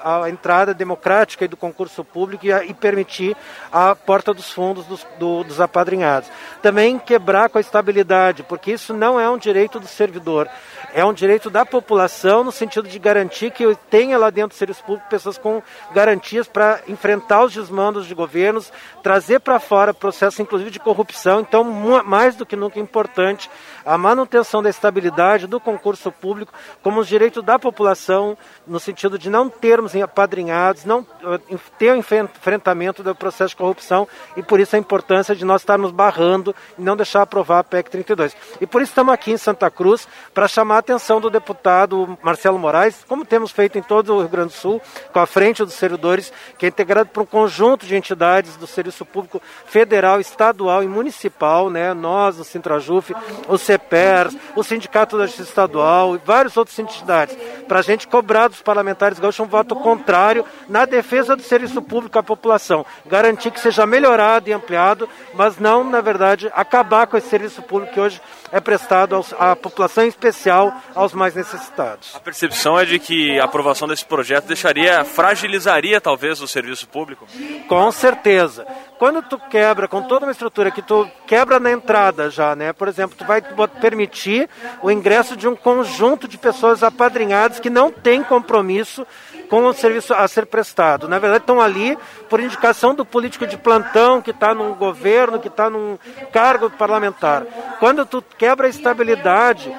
a, 0.04 0.22
a 0.24 0.30
entrada 0.30 0.72
democrática 0.72 1.48
do 1.48 1.56
concurso 1.56 2.04
público 2.04 2.46
e, 2.46 2.52
a- 2.52 2.64
e 2.64 2.72
permitir 2.72 3.36
a 3.72 3.96
porta 3.96 4.32
dos 4.32 4.52
fundos 4.52 4.86
dos, 4.86 5.04
do- 5.18 5.42
dos 5.42 5.61
apadrinhados. 5.61 6.30
Também 6.62 6.96
quebrar 6.96 7.48
com 7.50 7.58
a 7.58 7.61
estabilidade, 7.61 8.44
porque 8.44 8.70
isso 8.70 8.94
não 8.94 9.18
é 9.18 9.28
um 9.28 9.36
direito 9.36 9.80
do 9.80 9.88
servidor, 9.88 10.48
é 10.94 11.04
um 11.04 11.12
direito 11.12 11.50
da 11.50 11.66
população 11.66 12.44
no 12.44 12.52
sentido 12.52 12.88
de 12.88 12.98
garantir 13.00 13.50
que 13.50 13.76
tenha 13.90 14.16
lá 14.16 14.30
dentro 14.30 14.50
do 14.50 14.58
serviço 14.58 14.84
público 14.84 15.08
pessoas 15.11 15.36
com 15.36 15.61
garantias 15.92 16.46
para 16.46 16.80
enfrentar 16.86 17.42
os 17.44 17.52
desmandos 17.52 18.06
de 18.06 18.14
governos, 18.14 18.72
trazer 19.02 19.40
para 19.40 19.58
fora 19.58 19.92
processo 19.92 20.40
inclusive 20.40 20.70
de 20.70 20.78
corrupção. 20.78 21.40
Então, 21.40 21.64
mais 22.04 22.36
do 22.36 22.46
que 22.46 22.54
nunca 22.54 22.78
é 22.78 22.82
importante 22.82 23.50
a 23.84 23.98
manutenção 23.98 24.62
da 24.62 24.70
estabilidade 24.70 25.48
do 25.48 25.58
concurso 25.58 26.12
público 26.12 26.52
como 26.80 27.00
um 27.00 27.04
direito 27.04 27.42
da 27.42 27.58
população 27.58 28.38
no 28.66 28.78
sentido 28.78 28.99
sentido 29.01 29.18
de 29.18 29.30
não 29.30 29.48
termos 29.48 29.96
apadrinhados, 29.96 30.84
não 30.84 31.01
uh, 31.01 31.59
ter 31.78 31.92
o 31.92 31.96
enfrentamento 31.96 33.03
do 33.03 33.14
processo 33.14 33.51
de 33.51 33.57
corrupção 33.57 34.07
e 34.36 34.42
por 34.42 34.61
isso 34.61 34.76
a 34.76 34.78
importância 34.78 35.34
de 35.34 35.42
nós 35.42 35.62
estarmos 35.62 35.90
barrando 35.90 36.55
e 36.78 36.82
não 36.82 36.94
deixar 36.94 37.22
aprovar 37.22 37.61
a 37.61 37.64
PEC 37.64 37.90
32. 37.90 38.36
E 38.61 38.66
por 38.66 38.82
isso 38.82 38.90
estamos 38.90 39.14
aqui 39.14 39.32
em 39.32 39.38
Santa 39.38 39.70
Cruz 39.70 40.07
para 40.34 40.46
chamar 40.46 40.76
a 40.76 40.78
atenção 40.80 41.18
do 41.18 41.30
deputado 41.30 42.18
Marcelo 42.22 42.59
Moraes, 42.59 43.05
como 43.09 43.24
temos 43.24 43.51
feito 43.51 43.78
em 43.78 43.82
todo 43.82 44.14
o 44.14 44.20
Rio 44.20 44.28
Grande 44.28 44.53
do 44.53 44.57
Sul, 44.57 44.82
com 45.12 45.18
a 45.18 45.26
frente 45.26 45.64
dos 45.64 45.74
servidores, 45.74 46.30
que 46.59 46.66
é 46.66 46.68
integrado 46.68 47.09
por 47.09 47.22
um 47.22 47.26
conjunto 47.26 47.86
de 47.86 47.96
entidades 47.96 48.57
do 48.57 48.66
serviço 48.66 49.07
público 49.07 49.40
federal, 49.64 50.20
estadual 50.20 50.82
e 50.84 50.88
municipal, 50.88 51.70
né? 51.70 51.94
Nós, 51.94 52.38
o 52.38 52.44
Sintrajuf, 52.44 53.14
o 53.48 53.57
CEPERS, 53.57 54.36
o 54.55 54.62
Sindicato 54.62 55.16
da 55.16 55.24
Justiça 55.24 55.48
Estadual 55.48 56.16
e 56.16 56.18
várias 56.18 56.57
outras 56.57 56.78
entidades, 56.78 57.36
para 57.66 57.78
a 57.78 57.82
gente 57.82 58.07
cobrar 58.07 58.48
dos 58.48 58.61
parlamentares 58.61 58.89
gaúchos 58.95 59.41
um 59.41 59.49
voto 59.49 59.74
contrário 59.76 60.45
na 60.68 60.84
defesa 60.84 61.36
do 61.36 61.43
serviço 61.43 61.80
público 61.82 62.18
à 62.18 62.22
população, 62.22 62.84
garantir 63.07 63.51
que 63.51 63.61
seja 63.61 63.86
melhorado 63.86 64.49
e 64.49 64.53
ampliado, 64.53 65.09
mas 65.34 65.59
não, 65.59 65.84
na 65.84 66.01
verdade, 66.01 66.51
acabar 66.55 67.07
com 67.07 67.16
esse 67.16 67.28
serviço 67.28 67.62
público 67.62 67.95
que 67.95 68.01
hoje 68.01 68.20
é 68.53 68.61
prestado 68.61 69.14
aos, 69.14 69.32
à 69.34 69.55
população, 69.55 70.05
em 70.05 70.09
especial 70.09 70.74
aos 70.95 71.12
mais 71.12 71.34
necessitados. 71.34 72.14
A 72.14 72.20
percepção 72.20 72.78
é 72.78 72.84
de 72.84 72.99
que 72.99 73.38
a 73.38 73.45
aprovação 73.45 73.86
desse 73.86 74.05
projeto 74.05 74.47
deixaria, 74.47 75.05
fragilizaria 75.05 76.01
talvez 76.01 76.41
o 76.41 76.49
serviço 76.49 76.88
público? 76.88 77.26
Com 77.68 77.91
certeza. 77.93 78.66
Quando 79.01 79.22
tu 79.22 79.38
quebra 79.38 79.88
com 79.88 80.03
toda 80.03 80.26
uma 80.26 80.30
estrutura 80.30 80.70
que 80.70 80.82
tu 80.82 81.09
quebra 81.26 81.59
na 81.59 81.72
entrada 81.72 82.28
já, 82.28 82.55
né? 82.55 82.70
Por 82.70 82.86
exemplo, 82.86 83.16
tu 83.16 83.24
vai 83.24 83.40
permitir 83.80 84.46
o 84.82 84.90
ingresso 84.90 85.38
de 85.38 85.48
um 85.48 85.57
conjunto 85.57 86.28
de 86.28 86.36
pessoas 86.36 86.82
apadrinhadas 86.82 87.59
que 87.59 87.70
não 87.70 87.90
têm 87.90 88.22
compromisso 88.22 89.07
com 89.51 89.66
o 89.66 89.72
serviço 89.72 90.14
a 90.14 90.26
ser 90.28 90.46
prestado. 90.46 91.09
Na 91.09 91.18
verdade, 91.18 91.42
estão 91.42 91.61
ali 91.61 91.98
por 92.28 92.38
indicação 92.38 92.94
do 92.94 93.05
político 93.05 93.46
de 93.46 93.59
plantão 93.59 94.22
que 94.22 94.30
está 94.30 94.55
num 94.55 94.72
governo, 94.74 95.40
que 95.40 95.48
está 95.48 95.68
num 95.68 95.98
cargo 96.32 96.70
parlamentar. 96.70 97.44
Quando 97.80 98.07
tu 98.07 98.22
quebra 98.38 98.68
a 98.68 98.70
estabilidade, 98.70 99.74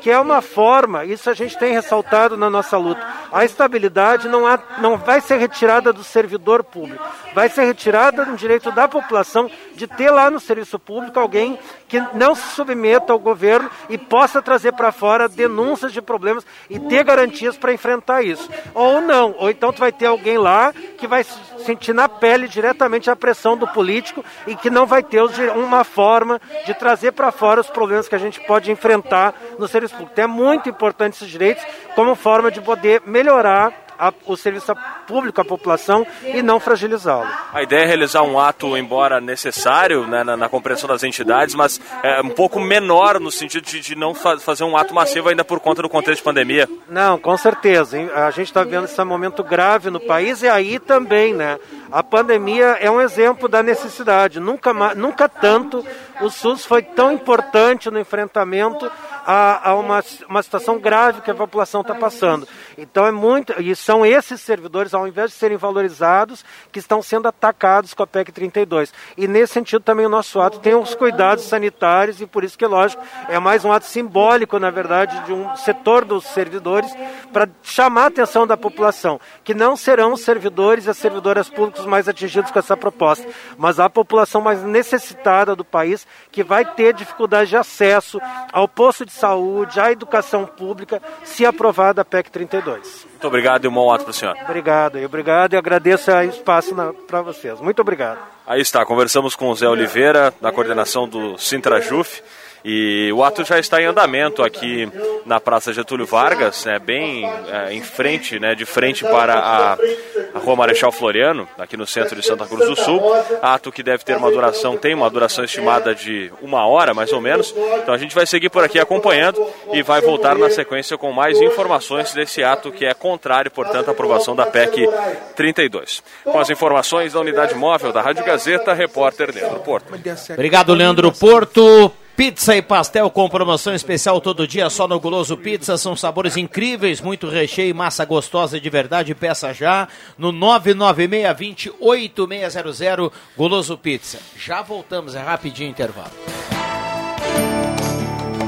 que 0.00 0.10
é 0.10 0.20
uma 0.20 0.40
forma, 0.42 1.04
isso 1.04 1.28
a 1.28 1.34
gente 1.34 1.58
tem 1.58 1.72
ressaltado 1.72 2.36
na 2.36 2.48
nossa 2.50 2.76
luta, 2.76 3.00
a 3.32 3.44
estabilidade 3.44 4.28
não, 4.28 4.46
há, 4.46 4.58
não 4.78 4.96
vai 4.96 5.20
ser 5.20 5.36
retirada 5.36 5.92
do 5.92 6.04
servidor 6.04 6.62
público, 6.62 7.02
vai 7.34 7.48
ser 7.48 7.64
retirada 7.64 8.24
do 8.24 8.36
direito 8.36 8.70
da 8.70 8.86
população 8.86 9.50
de 9.74 9.86
ter 9.86 10.10
lá 10.10 10.30
no 10.30 10.38
serviço 10.38 10.78
público 10.78 11.18
alguém 11.18 11.58
que 11.88 12.00
não 12.14 12.34
se 12.34 12.54
submeta 12.54 13.12
ao 13.12 13.18
governo 13.18 13.70
e 13.88 13.98
possa 13.98 14.40
trazer 14.40 14.72
para 14.72 14.92
fora 14.92 15.28
denúncias 15.28 15.92
de 15.92 16.00
problemas 16.00 16.46
e 16.70 16.78
ter 16.78 17.02
garantias 17.04 17.56
para 17.56 17.72
enfrentar 17.72 18.22
isso. 18.22 18.48
Ou 18.74 19.00
não, 19.00 19.13
ou 19.22 19.50
então 19.50 19.72
tu 19.72 19.80
vai 19.80 19.92
ter 19.92 20.06
alguém 20.06 20.38
lá 20.38 20.72
que 20.98 21.06
vai 21.06 21.24
sentir 21.64 21.94
na 21.94 22.08
pele 22.08 22.46
diretamente 22.46 23.10
a 23.10 23.16
pressão 23.16 23.56
do 23.56 23.66
político 23.66 24.24
e 24.46 24.54
que 24.54 24.68
não 24.70 24.86
vai 24.86 25.02
ter 25.02 25.22
uma 25.54 25.84
forma 25.84 26.40
de 26.66 26.74
trazer 26.74 27.12
para 27.12 27.32
fora 27.32 27.60
os 27.60 27.68
problemas 27.68 28.08
que 28.08 28.14
a 28.14 28.18
gente 28.18 28.40
pode 28.40 28.70
enfrentar 28.70 29.34
no 29.58 29.66
serviço 29.66 29.94
público. 29.94 30.12
Então 30.12 30.24
é 30.24 30.28
muito 30.28 30.68
importante 30.68 31.14
esses 31.14 31.28
direitos 31.28 31.64
como 31.94 32.14
forma 32.14 32.50
de 32.50 32.60
poder 32.60 33.02
melhorar 33.06 33.83
a, 33.98 34.12
o 34.26 34.36
serviço 34.36 34.74
público 35.06 35.40
à 35.40 35.44
população 35.44 36.06
e 36.22 36.42
não 36.42 36.58
fragilizá-lo. 36.58 37.28
A 37.52 37.62
ideia 37.62 37.82
é 37.82 37.86
realizar 37.86 38.22
um 38.22 38.38
ato, 38.38 38.76
embora 38.76 39.20
necessário 39.20 40.06
né, 40.06 40.24
na, 40.24 40.36
na, 40.36 40.48
compreensão 40.48 40.88
das 40.88 41.02
entidades, 41.02 41.54
mas 41.54 41.80
é 42.02 42.20
um 42.20 42.30
pouco 42.30 42.60
menor 42.60 43.20
no 43.20 43.30
sentido 43.30 43.64
de, 43.64 43.80
de 43.80 43.94
não 43.94 44.14
fa 44.14 44.38
fazer 44.38 44.64
um 44.64 44.76
ato 44.76 44.94
massivo 44.94 45.28
ainda 45.28 45.44
por 45.44 45.60
conta 45.60 45.82
do 45.82 45.88
contexto 45.88 46.18
de 46.18 46.24
pandemia. 46.24 46.68
Não, 46.88 47.18
com 47.18 47.36
certeza. 47.36 47.96
A 48.14 48.30
gente 48.30 48.48
está 48.48 48.64
vendo 48.64 48.84
esse 48.84 49.04
momento 49.04 49.42
grave 49.42 49.90
no 49.90 50.00
país 50.00 50.42
e 50.42 50.48
aí 50.48 50.78
também, 50.78 51.32
né? 51.32 51.58
A 51.90 52.02
pandemia 52.02 52.76
é 52.80 52.90
um 52.90 53.00
exemplo 53.00 53.48
da 53.48 53.62
necessidade. 53.62 54.40
Nunca, 54.40 54.72
nunca 54.94 55.28
tanto 55.28 55.84
o 56.20 56.30
SUS 56.30 56.64
foi 56.64 56.82
tão 56.82 57.12
importante 57.12 57.90
no 57.90 57.98
enfrentamento 57.98 58.90
a, 59.24 59.70
a 59.70 59.74
uma, 59.74 60.04
uma 60.28 60.42
situação 60.42 60.78
grave 60.78 61.22
que 61.22 61.30
a 61.30 61.34
população 61.34 61.80
está 61.80 61.94
passando. 61.94 62.46
Então 62.76 63.06
é 63.06 63.10
muito. 63.10 63.60
E 63.60 63.74
são 63.74 64.04
esses 64.04 64.40
servidores, 64.40 64.94
ao 64.94 65.08
invés 65.08 65.30
de 65.30 65.36
serem 65.36 65.56
valorizados, 65.56 66.44
que 66.70 66.78
estão 66.78 67.02
sendo 67.02 67.26
atacados 67.28 67.94
com 67.94 68.02
a 68.02 68.06
PEC 68.06 68.32
32. 68.32 68.92
E 69.16 69.26
nesse 69.26 69.54
sentido 69.54 69.82
também 69.82 70.06
o 70.06 70.10
nosso 70.10 70.40
ato 70.40 70.58
tem 70.58 70.74
os 70.74 70.94
cuidados 70.94 71.44
sanitários, 71.44 72.20
e 72.20 72.26
por 72.26 72.44
isso 72.44 72.58
que, 72.58 72.66
lógico, 72.66 73.02
é 73.28 73.38
mais 73.38 73.64
um 73.64 73.72
ato 73.72 73.86
simbólico, 73.86 74.58
na 74.58 74.70
verdade, 74.70 75.18
de 75.24 75.32
um 75.32 75.54
setor 75.56 76.04
dos 76.04 76.24
servidores 76.24 76.90
para 77.32 77.48
chamar 77.62 78.04
a 78.04 78.06
atenção 78.06 78.46
da 78.46 78.56
população, 78.56 79.20
que 79.42 79.54
não 79.54 79.76
serão 79.76 80.12
os 80.12 80.20
servidores 80.20 80.86
e 80.86 80.90
as 80.90 80.98
servidoras 80.98 81.48
públicas 81.48 81.86
mais 81.86 82.08
atingidos 82.08 82.50
com 82.50 82.58
essa 82.58 82.76
proposta, 82.76 83.26
mas 83.56 83.80
a 83.80 83.88
população 83.88 84.40
mais 84.40 84.62
necessitada 84.62 85.56
do 85.56 85.64
país 85.64 86.06
que 86.30 86.42
vai 86.42 86.64
ter 86.64 86.92
dificuldade 86.92 87.50
de 87.50 87.56
acesso 87.56 88.20
ao 88.52 88.68
posto 88.68 89.06
de 89.06 89.12
saúde, 89.14 89.80
à 89.80 89.90
educação 89.90 90.44
pública, 90.46 91.00
se 91.24 91.46
aprovada 91.46 92.02
a 92.02 92.04
PEC 92.04 92.30
32. 92.30 93.06
Muito 93.10 93.26
obrigado 93.26 93.64
e 93.64 93.68
um 93.68 93.72
bom 93.72 93.92
ato 93.92 94.04
para 94.04 94.10
o 94.10 94.14
senhor. 94.14 94.36
Obrigado, 94.42 94.98
e 94.98 95.04
obrigado 95.04 95.54
e 95.54 95.56
agradeço 95.56 96.10
o 96.10 96.22
espaço 96.22 96.74
para 97.06 97.22
vocês. 97.22 97.60
Muito 97.60 97.80
obrigado. 97.80 98.18
Aí 98.46 98.60
está, 98.60 98.84
conversamos 98.84 99.34
com 99.34 99.48
o 99.48 99.54
Zé 99.54 99.68
Oliveira, 99.68 100.34
da 100.40 100.52
coordenação 100.52 101.08
do 101.08 101.38
Sintrajuf. 101.38 102.22
E 102.64 103.12
o 103.12 103.22
ato 103.22 103.44
já 103.44 103.58
está 103.58 103.82
em 103.82 103.84
andamento 103.84 104.42
aqui 104.42 104.90
na 105.26 105.38
Praça 105.38 105.70
Getúlio 105.70 106.06
Vargas, 106.06 106.64
né, 106.64 106.78
bem 106.78 107.24
é, 107.26 107.74
em 107.74 107.82
frente, 107.82 108.40
né, 108.40 108.54
de 108.54 108.64
frente 108.64 109.04
para 109.04 109.34
a, 109.34 109.72
a, 109.74 110.38
Rua 110.38 110.56
Marechal 110.56 110.90
Floriano, 110.90 111.46
aqui 111.58 111.76
no 111.76 111.86
centro 111.86 112.18
de 112.18 112.24
Santa 112.24 112.46
Cruz 112.46 112.66
do 112.66 112.74
Sul. 112.74 113.02
Ato 113.42 113.70
que 113.70 113.82
deve 113.82 114.02
ter 114.02 114.16
uma 114.16 114.30
duração, 114.30 114.78
tem 114.78 114.94
uma 114.94 115.10
duração 115.10 115.44
estimada 115.44 115.94
de 115.94 116.32
uma 116.40 116.66
hora, 116.66 116.94
mais 116.94 117.12
ou 117.12 117.20
menos. 117.20 117.54
Então 117.82 117.92
a 117.92 117.98
gente 117.98 118.14
vai 118.14 118.26
seguir 118.26 118.48
por 118.48 118.64
aqui 118.64 118.78
acompanhando 118.78 119.46
e 119.74 119.82
vai 119.82 120.00
voltar 120.00 120.34
na 120.34 120.48
sequência 120.48 120.96
com 120.96 121.12
mais 121.12 121.38
informações 121.42 122.14
desse 122.14 122.42
ato 122.42 122.72
que 122.72 122.86
é 122.86 122.94
contrário, 122.94 123.50
portanto, 123.50 123.88
à 123.88 123.90
aprovação 123.90 124.34
da 124.34 124.46
PEC 124.46 124.88
32. 125.36 126.02
Com 126.24 126.38
as 126.38 126.48
informações 126.48 127.12
da 127.12 127.20
unidade 127.20 127.54
móvel 127.54 127.92
da 127.92 128.00
Rádio 128.00 128.24
Gazeta, 128.24 128.72
repórter 128.72 129.34
Leandro 129.34 129.60
Porto. 129.60 129.92
Obrigado, 130.32 130.72
Leandro 130.72 131.12
Porto. 131.12 131.92
Pizza 132.16 132.56
e 132.56 132.62
pastel 132.62 133.10
com 133.10 133.28
promoção 133.28 133.74
especial 133.74 134.20
todo 134.20 134.46
dia 134.46 134.70
só 134.70 134.86
no 134.86 135.00
Guloso 135.00 135.36
Pizza. 135.36 135.76
São 135.76 135.96
sabores 135.96 136.36
incríveis, 136.36 137.00
muito 137.00 137.28
recheio, 137.28 137.74
massa 137.74 138.04
gostosa 138.04 138.60
de 138.60 138.70
verdade. 138.70 139.16
Peça 139.16 139.52
já 139.52 139.88
no 140.16 140.32
996-28600 140.32 143.10
Guloso 143.36 143.76
Pizza. 143.76 144.20
Já 144.38 144.62
voltamos, 144.62 145.16
é 145.16 145.20
rapidinho 145.20 145.70
intervalo. 145.70 146.12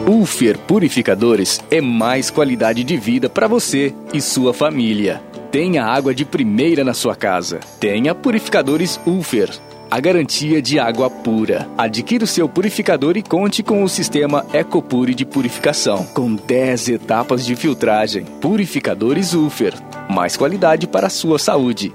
Ulfer 0.06 0.56
Purificadores 0.58 1.60
é 1.68 1.80
mais 1.80 2.30
qualidade 2.30 2.84
de 2.84 2.96
vida 2.96 3.28
para 3.28 3.48
você 3.48 3.92
e 4.14 4.20
sua 4.20 4.54
família. 4.54 5.20
Tenha 5.50 5.84
água 5.84 6.14
de 6.14 6.24
primeira 6.24 6.84
na 6.84 6.94
sua 6.94 7.16
casa. 7.16 7.58
Tenha 7.80 8.14
purificadores 8.14 9.00
Ulfer 9.04 9.50
a 9.90 10.00
garantia 10.00 10.60
de 10.60 10.78
água 10.78 11.08
pura. 11.08 11.68
Adquira 11.76 12.24
o 12.24 12.26
seu 12.26 12.48
purificador 12.48 13.16
e 13.16 13.22
conte 13.22 13.62
com 13.62 13.82
o 13.82 13.88
sistema 13.88 14.44
Ecopure 14.52 15.14
de 15.14 15.24
purificação, 15.24 16.04
com 16.06 16.34
10 16.34 16.88
etapas 16.88 17.44
de 17.44 17.54
filtragem. 17.54 18.24
Purificadores 18.40 19.32
Ufer. 19.32 19.74
Mais 20.10 20.36
qualidade 20.36 20.86
para 20.86 21.06
a 21.06 21.10
sua 21.10 21.38
saúde. 21.38 21.94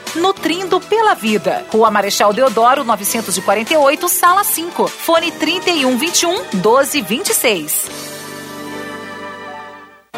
nutrindo 0.15 0.79
pela 0.81 1.13
vida. 1.13 1.65
Rua 1.71 1.89
Marechal 1.91 2.33
Deodoro, 2.33 2.83
948, 2.83 4.09
sala 4.09 4.43
5. 4.43 4.87
Fone 4.87 5.31
3121 5.31 6.31
1226. 6.53 8.11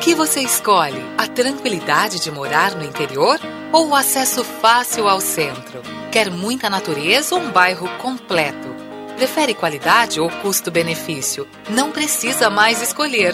que 0.03 0.13
você 0.13 0.41
escolhe? 0.41 1.01
A 1.17 1.27
tranquilidade 1.27 2.19
de 2.19 2.29
morar 2.29 2.75
no 2.75 2.83
interior 2.83 3.39
ou 3.71 3.87
o 3.87 3.95
acesso 3.95 4.43
fácil 4.43 5.07
ao 5.07 5.21
centro? 5.21 5.81
Quer 6.11 6.29
muita 6.29 6.69
natureza 6.69 7.35
ou 7.35 7.41
um 7.41 7.49
bairro 7.49 7.87
completo? 7.99 8.67
Prefere 9.15 9.53
qualidade 9.53 10.19
ou 10.19 10.29
custo-benefício? 10.29 11.47
Não 11.69 11.89
precisa 11.89 12.49
mais 12.49 12.81
escolher. 12.81 13.33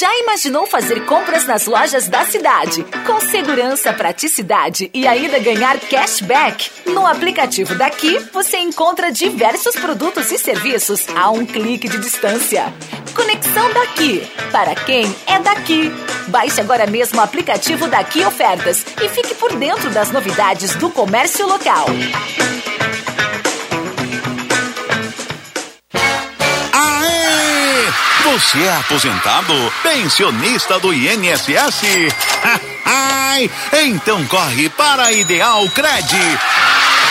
Já 0.00 0.16
imaginou 0.16 0.66
fazer 0.66 1.04
compras 1.04 1.44
nas 1.44 1.66
lojas 1.66 2.08
da 2.08 2.24
cidade? 2.24 2.82
Com 3.06 3.20
segurança, 3.20 3.92
praticidade 3.92 4.90
e 4.94 5.06
ainda 5.06 5.38
ganhar 5.38 5.78
cashback? 5.78 6.70
No 6.86 7.06
aplicativo 7.06 7.74
daqui, 7.74 8.18
você 8.32 8.56
encontra 8.56 9.12
diversos 9.12 9.74
produtos 9.74 10.32
e 10.32 10.38
serviços 10.38 11.06
a 11.14 11.30
um 11.30 11.44
clique 11.44 11.86
de 11.86 11.98
distância. 11.98 12.72
Conexão 13.14 13.74
daqui, 13.74 14.26
para 14.50 14.74
quem 14.74 15.14
é 15.26 15.38
daqui. 15.38 15.92
Baixe 16.28 16.62
agora 16.62 16.86
mesmo 16.86 17.20
o 17.20 17.22
aplicativo 17.22 17.86
Daqui 17.86 18.24
Ofertas 18.24 18.82
e 19.02 19.08
fique 19.10 19.34
por 19.34 19.54
dentro 19.54 19.90
das 19.90 20.10
novidades 20.10 20.74
do 20.76 20.88
comércio 20.88 21.46
local. 21.46 21.84
Você 28.24 28.58
é 28.58 28.76
aposentado? 28.76 29.54
Pensionista 29.82 30.78
do 30.78 30.92
INSS? 30.92 31.80
Ai, 32.84 33.50
então 33.72 34.22
corre 34.26 34.68
para 34.68 35.04
a 35.04 35.12
Ideal 35.12 35.66
Cred. 35.70 36.16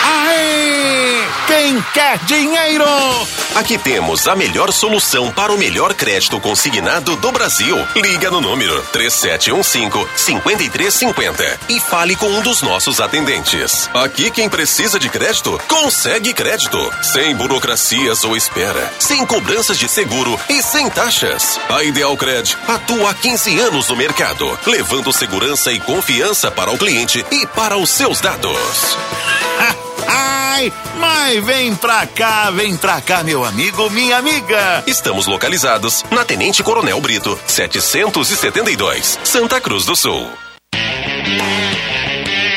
Aê! 0.02 1.20
Quem 1.46 1.80
quer 1.92 2.18
dinheiro? 2.24 2.84
Aqui 3.56 3.76
temos 3.76 4.26
a 4.28 4.36
melhor 4.36 4.72
solução 4.72 5.32
para 5.32 5.52
o 5.52 5.58
melhor 5.58 5.92
crédito 5.94 6.38
consignado 6.38 7.16
do 7.16 7.32
Brasil. 7.32 7.76
Liga 7.96 8.30
no 8.30 8.40
número 8.40 8.80
3715-5350 8.92 11.58
e 11.68 11.80
fale 11.80 12.14
com 12.14 12.28
um 12.28 12.40
dos 12.40 12.62
nossos 12.62 13.00
atendentes. 13.00 13.90
Aqui 13.92 14.30
quem 14.30 14.48
precisa 14.48 15.00
de 15.00 15.08
crédito, 15.08 15.60
consegue 15.66 16.32
crédito. 16.32 16.78
Sem 17.02 17.34
burocracias 17.34 18.22
ou 18.22 18.36
espera. 18.36 18.92
Sem 19.00 19.26
cobranças 19.26 19.76
de 19.76 19.88
seguro 19.88 20.38
e 20.48 20.62
sem 20.62 20.88
taxas. 20.88 20.99
A 21.70 21.82
Ideal 21.82 22.14
Cred 22.14 22.58
atua 22.68 23.12
há 23.12 23.14
15 23.14 23.58
anos 23.58 23.88
no 23.88 23.96
mercado, 23.96 24.58
levando 24.66 25.10
segurança 25.14 25.72
e 25.72 25.80
confiança 25.80 26.50
para 26.50 26.70
o 26.70 26.76
cliente 26.76 27.24
e 27.32 27.46
para 27.46 27.78
os 27.78 27.88
seus 27.88 28.20
dados. 28.20 28.58
Ai, 30.06 30.70
mas 30.98 31.42
vem 31.42 31.74
pra 31.74 32.06
cá, 32.06 32.50
vem 32.50 32.76
pra 32.76 33.00
cá, 33.00 33.24
meu 33.24 33.46
amigo, 33.46 33.88
minha 33.88 34.18
amiga. 34.18 34.84
Estamos 34.86 35.26
localizados 35.26 36.04
na 36.10 36.22
Tenente 36.22 36.62
Coronel 36.62 37.00
Brito, 37.00 37.38
772, 37.46 39.20
Santa 39.24 39.58
Cruz 39.58 39.86
do 39.86 39.96
Sul. 39.96 40.30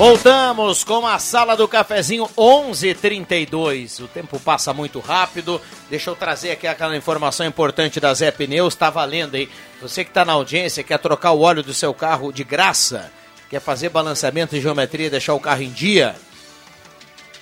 Voltamos 0.00 0.82
com 0.82 1.06
a 1.06 1.18
sala 1.18 1.54
do 1.54 1.68
cafezinho 1.68 2.26
11:32. 2.34 4.00
O 4.00 4.08
tempo 4.08 4.40
passa 4.40 4.72
muito 4.72 4.98
rápido. 4.98 5.60
Deixa 5.90 6.08
eu 6.08 6.16
trazer 6.16 6.52
aqui 6.52 6.66
aquela 6.66 6.96
informação 6.96 7.44
importante 7.44 8.00
da 8.00 8.14
Zé 8.14 8.30
Pneus. 8.30 8.72
Está 8.72 8.88
valendo, 8.88 9.34
hein? 9.34 9.46
Você 9.82 10.02
que 10.02 10.10
está 10.10 10.24
na 10.24 10.32
audiência, 10.32 10.82
quer 10.82 10.98
trocar 10.98 11.32
o 11.32 11.42
óleo 11.42 11.62
do 11.62 11.74
seu 11.74 11.92
carro 11.92 12.32
de 12.32 12.42
graça, 12.42 13.12
quer 13.50 13.60
fazer 13.60 13.90
balanceamento 13.90 14.54
de 14.54 14.62
geometria 14.62 15.08
e 15.08 15.10
deixar 15.10 15.34
o 15.34 15.40
carro 15.40 15.60
em 15.60 15.70
dia? 15.70 16.16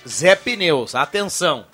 Zé 0.05 0.35
Pneus, 0.35 0.95
atenção. 0.95 1.65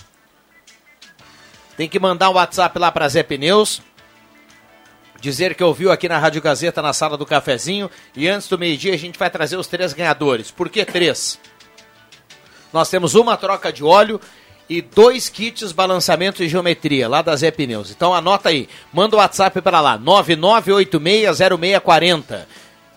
Tem 1.75 1.89
que 1.89 1.97
mandar 1.97 2.29
um 2.29 2.33
WhatsApp 2.33 2.77
lá 2.77 2.91
para 2.91 3.09
Zé 3.09 3.23
Pneus 3.23 3.81
dizer 5.19 5.55
que 5.55 5.63
ouviu 5.63 5.91
aqui 5.91 6.07
na 6.07 6.17
Rádio 6.17 6.41
Gazeta 6.41 6.81
na 6.81 6.93
sala 6.93 7.17
do 7.17 7.25
cafezinho 7.25 7.89
e 8.15 8.27
antes 8.27 8.47
do 8.47 8.57
meio-dia 8.57 8.93
a 8.93 8.97
gente 8.97 9.17
vai 9.17 9.29
trazer 9.29 9.57
os 9.57 9.67
três 9.67 9.93
ganhadores. 9.93 10.51
Por 10.51 10.69
que 10.69 10.85
três? 10.85 11.39
Nós 12.71 12.89
temos 12.89 13.15
uma 13.15 13.37
troca 13.37 13.71
de 13.71 13.83
óleo 13.83 14.19
e 14.69 14.81
dois 14.81 15.29
kits 15.29 15.71
balançamento 15.71 16.43
e 16.43 16.49
geometria 16.49 17.07
lá 17.07 17.21
da 17.21 17.35
Zé 17.35 17.51
Pneus. 17.51 17.91
Então 17.91 18.13
anota 18.13 18.49
aí, 18.49 18.67
manda 18.91 19.15
o 19.15 19.19
WhatsApp 19.19 19.61
para 19.61 19.79
lá, 19.79 19.97
99860640. 19.99 22.45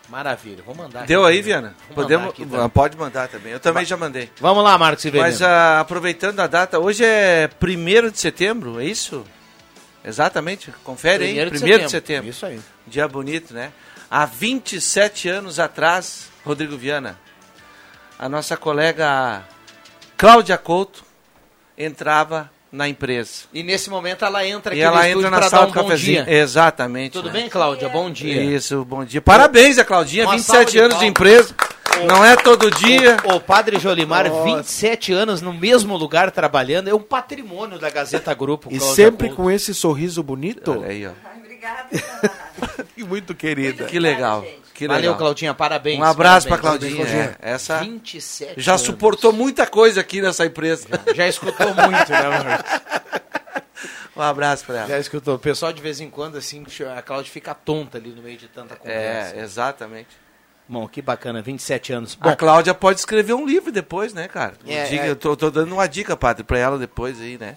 Maravilha, 0.09 0.63
vou 0.65 0.75
mandar. 0.75 1.07
Deu 1.07 1.25
aqui. 1.25 1.37
aí, 1.37 1.43
Viana? 1.43 1.75
Vou 1.89 1.97
Podemos, 1.97 2.39
mandar 2.39 2.65
ah, 2.65 2.69
pode 2.69 2.97
mandar 2.97 3.29
também. 3.29 3.53
Eu 3.53 3.61
também 3.61 3.85
já 3.85 3.97
mandei. 3.97 4.31
Vamos 4.41 4.65
lá, 4.65 4.79
Marcos 4.79 5.03
Severino. 5.03 5.29
Mas 5.29 5.43
ah, 5.43 5.81
aproveitando 5.81 6.41
a 6.41 6.47
data, 6.47 6.79
hoje 6.79 7.05
é 7.05 7.51
1 7.63 8.11
de 8.11 8.19
setembro, 8.19 8.81
é 8.81 8.87
isso? 8.87 9.25
Exatamente. 10.03 10.73
Confere 10.83 11.25
aí. 11.25 11.47
1 11.47 11.51
Primeiro 11.51 11.81
de 11.81 11.85
de 11.85 11.91
setembro. 11.91 12.31
Isso 12.31 12.47
aí. 12.47 12.59
Dia 12.87 13.07
bonito, 13.07 13.53
né? 13.53 13.71
Há 14.11 14.25
27 14.25 15.29
anos 15.29 15.61
atrás, 15.61 16.31
Rodrigo 16.43 16.79
Viana, 16.79 17.19
a 18.19 18.27
nossa 18.27 18.57
colega 18.57 19.45
Cláudia 20.17 20.57
Couto 20.57 21.05
entrava 21.77 22.51
na 22.71 22.89
empresa. 22.89 23.45
E 23.53 23.63
nesse 23.63 23.89
momento 23.89 24.25
ela 24.25 24.47
entra 24.47 24.75
E 24.75 24.83
aqui 24.83 24.91
no 24.91 24.97
ela 24.99 25.09
entra 25.09 25.31
na 25.31 25.43
sala 25.43 25.51
dar 25.51 25.59
do 25.67 25.71
um 25.71 25.83
bom 25.83 25.89
cafezinho. 25.89 26.25
dia. 26.25 26.35
Exatamente. 26.41 27.13
Tudo 27.13 27.27
né? 27.27 27.41
bem, 27.41 27.49
Cláudia? 27.49 27.89
Bom 27.89 28.11
dia. 28.11 28.43
Isso, 28.43 28.85
bom 28.85 29.05
dia. 29.05 29.21
Parabéns 29.21 29.79
a 29.79 29.85
Claudinha, 29.85 30.25
Uma 30.25 30.39
salva 30.39 30.65
27 30.65 30.73
de 30.73 30.79
anos 30.79 30.99
de 30.99 31.07
empresa. 31.07 31.55
Não 32.07 32.25
é 32.25 32.37
todo 32.37 32.71
dia. 32.71 33.17
O, 33.25 33.37
o 33.37 33.41
padre 33.41 33.79
Jolimar, 33.79 34.29
Nossa. 34.29 34.57
27 34.57 35.13
anos 35.13 35.41
no 35.41 35.53
mesmo 35.53 35.97
lugar 35.97 36.31
trabalhando, 36.31 36.89
é 36.89 36.95
um 36.95 37.01
patrimônio 37.01 37.79
da 37.79 37.91
Gazeta 37.91 38.33
Grupo. 38.35 38.69
E 38.71 38.79
Cláudia 38.79 38.95
sempre 38.95 39.29
Couto. 39.29 39.43
com 39.43 39.51
esse 39.51 39.75
sorriso 39.75 40.23
bonito. 40.23 40.73
Olha 40.73 40.89
aí, 40.89 41.07
ó. 41.07 41.11
E 42.97 43.05
muito 43.05 43.35
querida. 43.35 43.85
Que 43.85 43.99
legal. 43.99 44.45
Que 44.79 44.87
Valeu, 44.87 45.01
legal. 45.03 45.17
Claudinha, 45.19 45.53
parabéns. 45.55 45.99
Um 45.99 46.05
abraço 46.05 46.47
pra 46.47 46.57
parabéns. 46.57 46.95
Claudinha. 46.95 47.05
Parabéns, 47.05 47.37
é. 47.43 47.51
Essa 47.51 47.79
27 47.81 48.55
já 48.61 48.73
anos. 48.75 48.83
suportou 48.83 49.33
muita 49.33 49.67
coisa 49.67 50.01
aqui 50.01 50.23
nessa 50.23 50.47
empresa. 50.47 50.87
Já 51.17 51.27
escutou 51.27 51.67
muito, 51.75 52.13
né, 52.13 52.29
Marcos? 52.29 52.81
Um 54.17 54.23
abraço 54.23 54.65
pra 54.65 54.79
ela. 54.79 54.89
Já 54.89 54.99
escutou. 55.01 55.35
O 55.35 55.39
pessoal 55.39 55.73
de 55.73 55.81
vez 55.83 56.01
em 56.01 56.09
quando, 56.11 56.37
assim, 56.37 56.65
a 56.97 57.03
Cláudia 57.03 57.31
fica 57.33 57.55
tonta 57.55 57.99
ali 57.99 58.11
no 58.11 58.21
meio 58.23 58.37
de 58.37 58.47
tanta 58.49 58.75
conversa. 58.77 59.37
É, 59.37 59.41
exatamente. 59.43 60.09
Bom, 60.69 60.87
que 60.89 61.01
bacana, 61.03 61.41
27 61.43 61.93
anos. 61.93 62.15
Bom, 62.17 62.29
A 62.29 62.35
Cláudia 62.37 62.75
pode 62.75 62.99
escrever 63.01 63.33
um 63.35 63.47
livro 63.47 63.71
depois, 63.73 64.13
né, 64.13 64.27
cara? 64.29 64.55
É, 64.67 64.85
Diga- 64.87 65.05
é. 65.05 65.11
Eu 65.11 65.17
tô, 65.17 65.37
tô 65.37 65.51
dando 65.51 65.73
uma 65.73 65.87
dica, 65.89 66.17
padre, 66.17 66.43
pra 66.45 66.59
ela 66.59 66.79
depois 66.79 67.21
aí, 67.21 67.37
né? 67.39 67.57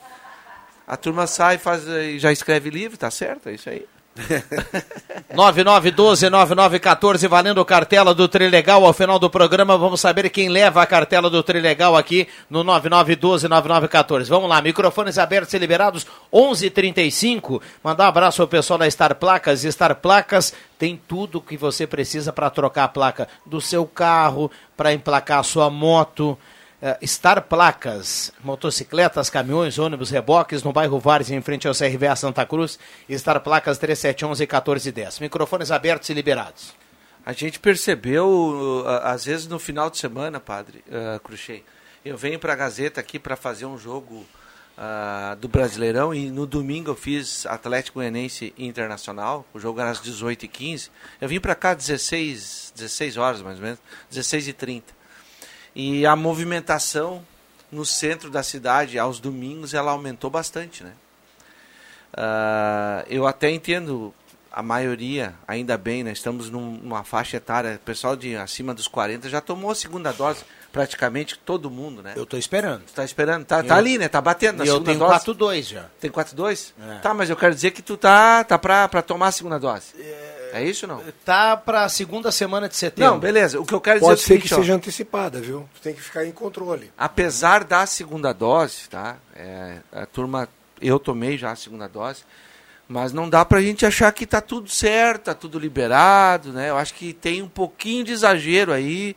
A 0.87 0.95
turma 0.97 1.25
sai 1.27 1.57
faz, 1.59 1.87
e 1.87 2.17
já 2.19 2.31
escreve 2.31 2.69
livro, 2.69 2.95
tá 2.97 3.09
certo? 3.09 3.49
É 3.49 3.53
isso 3.53 3.67
aí. 3.69 3.87
9912-9914, 5.33 7.27
valendo 7.27 7.63
cartela 7.63 8.13
do 8.13 8.27
Trilegal. 8.27 8.85
Ao 8.85 8.91
final 8.93 9.17
do 9.17 9.29
programa, 9.29 9.77
vamos 9.77 10.01
saber 10.01 10.29
quem 10.29 10.49
leva 10.49 10.81
a 10.81 10.85
cartela 10.85 11.29
do 11.29 11.41
Trilegal 11.41 11.95
aqui 11.95 12.27
no 12.49 12.63
9912-9914. 12.65 14.25
Vamos 14.27 14.49
lá, 14.49 14.61
microfones 14.61 15.17
abertos 15.17 15.53
e 15.53 15.57
liberados, 15.57 16.05
11:35. 16.31 17.61
Mandar 17.83 18.05
um 18.05 18.09
abraço 18.09 18.41
ao 18.41 18.47
pessoal 18.47 18.77
da 18.79 18.89
Star 18.89 19.15
Placas. 19.15 19.61
Star 19.61 19.95
Placas 19.95 20.53
tem 20.77 20.99
tudo 21.07 21.41
que 21.41 21.55
você 21.55 21.87
precisa 21.87 22.33
para 22.33 22.49
trocar 22.49 22.83
a 22.85 22.89
placa 22.89 23.27
do 23.45 23.61
seu 23.61 23.85
carro, 23.85 24.51
para 24.75 24.93
emplacar 24.93 25.39
a 25.39 25.43
sua 25.43 25.69
moto. 25.69 26.37
Eh, 26.81 27.05
Star 27.05 27.43
Placas, 27.43 28.33
motocicletas, 28.43 29.29
caminhões, 29.29 29.77
ônibus, 29.77 30.09
reboques, 30.09 30.63
no 30.63 30.73
bairro 30.73 30.99
Várzea, 30.99 31.37
em 31.37 31.41
frente 31.41 31.67
ao 31.67 31.75
CRVA 31.75 32.15
Santa 32.15 32.43
Cruz. 32.45 32.79
Star 33.11 33.39
Placas 33.41 33.77
3711 33.77 34.41
1410. 34.41 35.19
Microfones 35.19 35.69
abertos 35.69 36.09
e 36.09 36.13
liberados. 36.13 36.73
A 37.23 37.33
gente 37.33 37.59
percebeu, 37.59 38.27
uh, 38.27 38.87
às 39.03 39.25
vezes 39.25 39.45
no 39.45 39.59
final 39.59 39.91
de 39.91 39.99
semana, 39.99 40.39
padre 40.39 40.83
uh, 40.87 41.61
eu 42.03 42.17
venho 42.17 42.39
para 42.39 42.53
a 42.53 42.55
Gazeta 42.55 42.99
aqui 42.99 43.19
para 43.19 43.35
fazer 43.35 43.67
um 43.67 43.77
jogo 43.77 44.25
uh, 44.75 45.35
do 45.35 45.47
Brasileirão 45.47 46.15
e 46.15 46.31
no 46.31 46.47
domingo 46.47 46.89
eu 46.89 46.95
fiz 46.95 47.45
Atlético 47.45 47.99
Goianense 47.99 48.55
Internacional, 48.57 49.45
o 49.53 49.59
jogo 49.59 49.79
era 49.79 49.91
às 49.91 50.01
18h15. 50.01 50.89
Eu 51.21 51.29
vim 51.29 51.39
para 51.39 51.53
cá 51.53 51.71
às 51.71 51.77
16, 51.77 52.73
16 52.75 53.17
horas 53.17 53.43
mais 53.43 53.57
ou 53.59 53.65
menos, 53.65 53.79
16h30. 54.11 54.81
E 55.75 56.05
a 56.05 56.15
movimentação 56.15 57.23
no 57.71 57.85
centro 57.85 58.29
da 58.29 58.43
cidade 58.43 58.99
aos 58.99 59.19
domingos 59.19 59.73
ela 59.73 59.91
aumentou 59.91 60.29
bastante, 60.29 60.83
né? 60.83 60.91
Ah, 62.13 63.05
eu 63.07 63.25
até 63.25 63.49
entendo 63.49 64.13
a 64.51 64.61
maioria, 64.61 65.33
ainda 65.47 65.77
bem, 65.77 66.03
né? 66.03 66.11
Estamos 66.11 66.49
num- 66.49 66.77
numa 66.83 67.05
faixa 67.05 67.37
etária, 67.37 67.75
o 67.75 67.85
pessoal 67.85 68.17
de 68.17 68.35
acima 68.35 68.73
dos 68.73 68.85
40 68.87 69.29
já 69.29 69.39
tomou 69.39 69.71
a 69.71 69.75
segunda 69.75 70.11
dose, 70.11 70.43
praticamente 70.73 71.39
todo 71.39 71.71
mundo, 71.71 72.01
né? 72.03 72.11
Eu 72.17 72.25
tô 72.25 72.35
esperando. 72.35 72.83
Tá 72.93 73.05
esperando, 73.05 73.45
tá, 73.45 73.63
tá 73.63 73.75
Eu- 73.75 73.77
ali, 73.77 73.97
né? 73.97 74.09
Tá 74.09 74.19
batendo 74.19 74.57
na 74.57 74.65
E 74.65 74.67
eu 74.67 74.73
segunda 74.73 74.91
tenho 74.91 74.99
dose. 74.99 75.11
4-2 75.11 75.67
já. 75.69 75.85
Tem 76.01 76.11
4-2? 76.11 76.73
É. 76.85 76.95
Tá, 76.99 77.13
mas 77.13 77.29
eu 77.29 77.37
quero 77.37 77.55
dizer 77.55 77.71
que 77.71 77.81
tu 77.81 77.95
tá, 77.95 78.43
tá 78.43 78.59
pra, 78.59 78.89
pra 78.89 79.01
tomar 79.01 79.27
a 79.27 79.31
segunda 79.31 79.57
dose. 79.57 79.93
É, 79.97 80.30
isso 80.59 80.85
ou 80.85 80.95
não? 80.95 81.03
Tá 81.23 81.55
pra 81.55 81.87
segunda 81.87 82.31
semana 82.31 82.67
de 82.67 82.75
setembro. 82.75 83.11
Não, 83.11 83.19
beleza. 83.19 83.59
O 83.59 83.65
que 83.65 83.73
eu 83.73 83.79
quero 83.79 83.99
Pode 83.99 84.19
dizer 84.19 84.33
é 84.33 84.37
o 84.37 84.39
ser 84.39 84.47
que 84.47 84.53
ó. 84.53 84.57
seja 84.57 84.73
antecipada, 84.73 85.39
viu? 85.39 85.69
Tu 85.75 85.81
tem 85.81 85.93
que 85.93 86.01
ficar 86.01 86.25
em 86.25 86.31
controle. 86.31 86.91
apesar 86.97 87.63
da 87.63 87.85
segunda 87.85 88.33
dose, 88.33 88.89
tá? 88.89 89.17
É, 89.35 89.77
a 89.91 90.05
turma, 90.05 90.49
eu 90.81 90.99
tomei 90.99 91.37
já 91.37 91.51
a 91.51 91.55
segunda 91.55 91.87
dose, 91.87 92.23
mas 92.87 93.13
não 93.13 93.29
dá 93.29 93.45
pra 93.45 93.61
gente 93.61 93.85
achar 93.85 94.11
que 94.11 94.25
tá 94.25 94.41
tudo 94.41 94.69
certo, 94.69 95.25
tá 95.25 95.33
tudo 95.33 95.57
liberado, 95.57 96.51
né? 96.51 96.69
Eu 96.69 96.77
acho 96.77 96.93
que 96.93 97.13
tem 97.13 97.41
um 97.41 97.47
pouquinho 97.47 98.03
de 98.03 98.11
exagero 98.11 98.73
aí, 98.73 99.15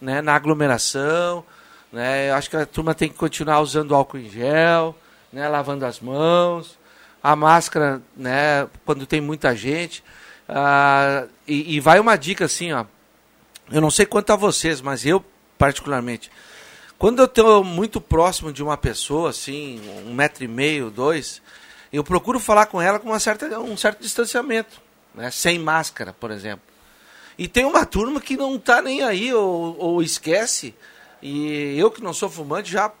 né, 0.00 0.20
na 0.20 0.34
aglomeração, 0.34 1.44
né? 1.92 2.30
Eu 2.30 2.34
acho 2.34 2.50
que 2.50 2.56
a 2.56 2.66
turma 2.66 2.94
tem 2.94 3.08
que 3.08 3.14
continuar 3.14 3.60
usando 3.60 3.94
álcool 3.94 4.18
em 4.18 4.28
gel, 4.28 4.96
né, 5.32 5.48
lavando 5.48 5.86
as 5.86 6.00
mãos, 6.00 6.76
a 7.22 7.36
máscara, 7.36 8.02
né, 8.16 8.66
quando 8.84 9.06
tem 9.06 9.20
muita 9.20 9.54
gente. 9.54 10.02
Ah, 10.54 11.26
e, 11.48 11.76
e 11.76 11.80
vai 11.80 11.98
uma 11.98 12.16
dica 12.16 12.44
assim, 12.44 12.72
ó. 12.72 12.84
Eu 13.70 13.80
não 13.80 13.90
sei 13.90 14.04
quanto 14.04 14.32
a 14.32 14.36
vocês, 14.36 14.80
mas 14.82 15.06
eu 15.06 15.24
particularmente, 15.56 16.30
quando 16.98 17.20
eu 17.20 17.24
estou 17.24 17.64
muito 17.64 18.00
próximo 18.00 18.52
de 18.52 18.62
uma 18.62 18.76
pessoa, 18.76 19.30
assim, 19.30 19.80
um 20.06 20.12
metro 20.12 20.44
e 20.44 20.48
meio, 20.48 20.90
dois, 20.90 21.40
eu 21.92 22.04
procuro 22.04 22.38
falar 22.38 22.66
com 22.66 22.82
ela 22.82 22.98
com 22.98 23.08
uma 23.08 23.20
certa, 23.20 23.58
um 23.60 23.76
certo 23.76 24.00
distanciamento, 24.00 24.80
né? 25.14 25.30
sem 25.30 25.58
máscara, 25.58 26.12
por 26.12 26.30
exemplo. 26.30 26.62
E 27.38 27.48
tem 27.48 27.64
uma 27.64 27.86
turma 27.86 28.20
que 28.20 28.36
não 28.36 28.56
está 28.56 28.82
nem 28.82 29.02
aí 29.02 29.32
ou, 29.32 29.76
ou 29.78 30.02
esquece, 30.02 30.74
e 31.22 31.78
eu 31.78 31.90
que 31.90 32.02
não 32.02 32.12
sou 32.12 32.28
fumante 32.28 32.70
já, 32.70 32.92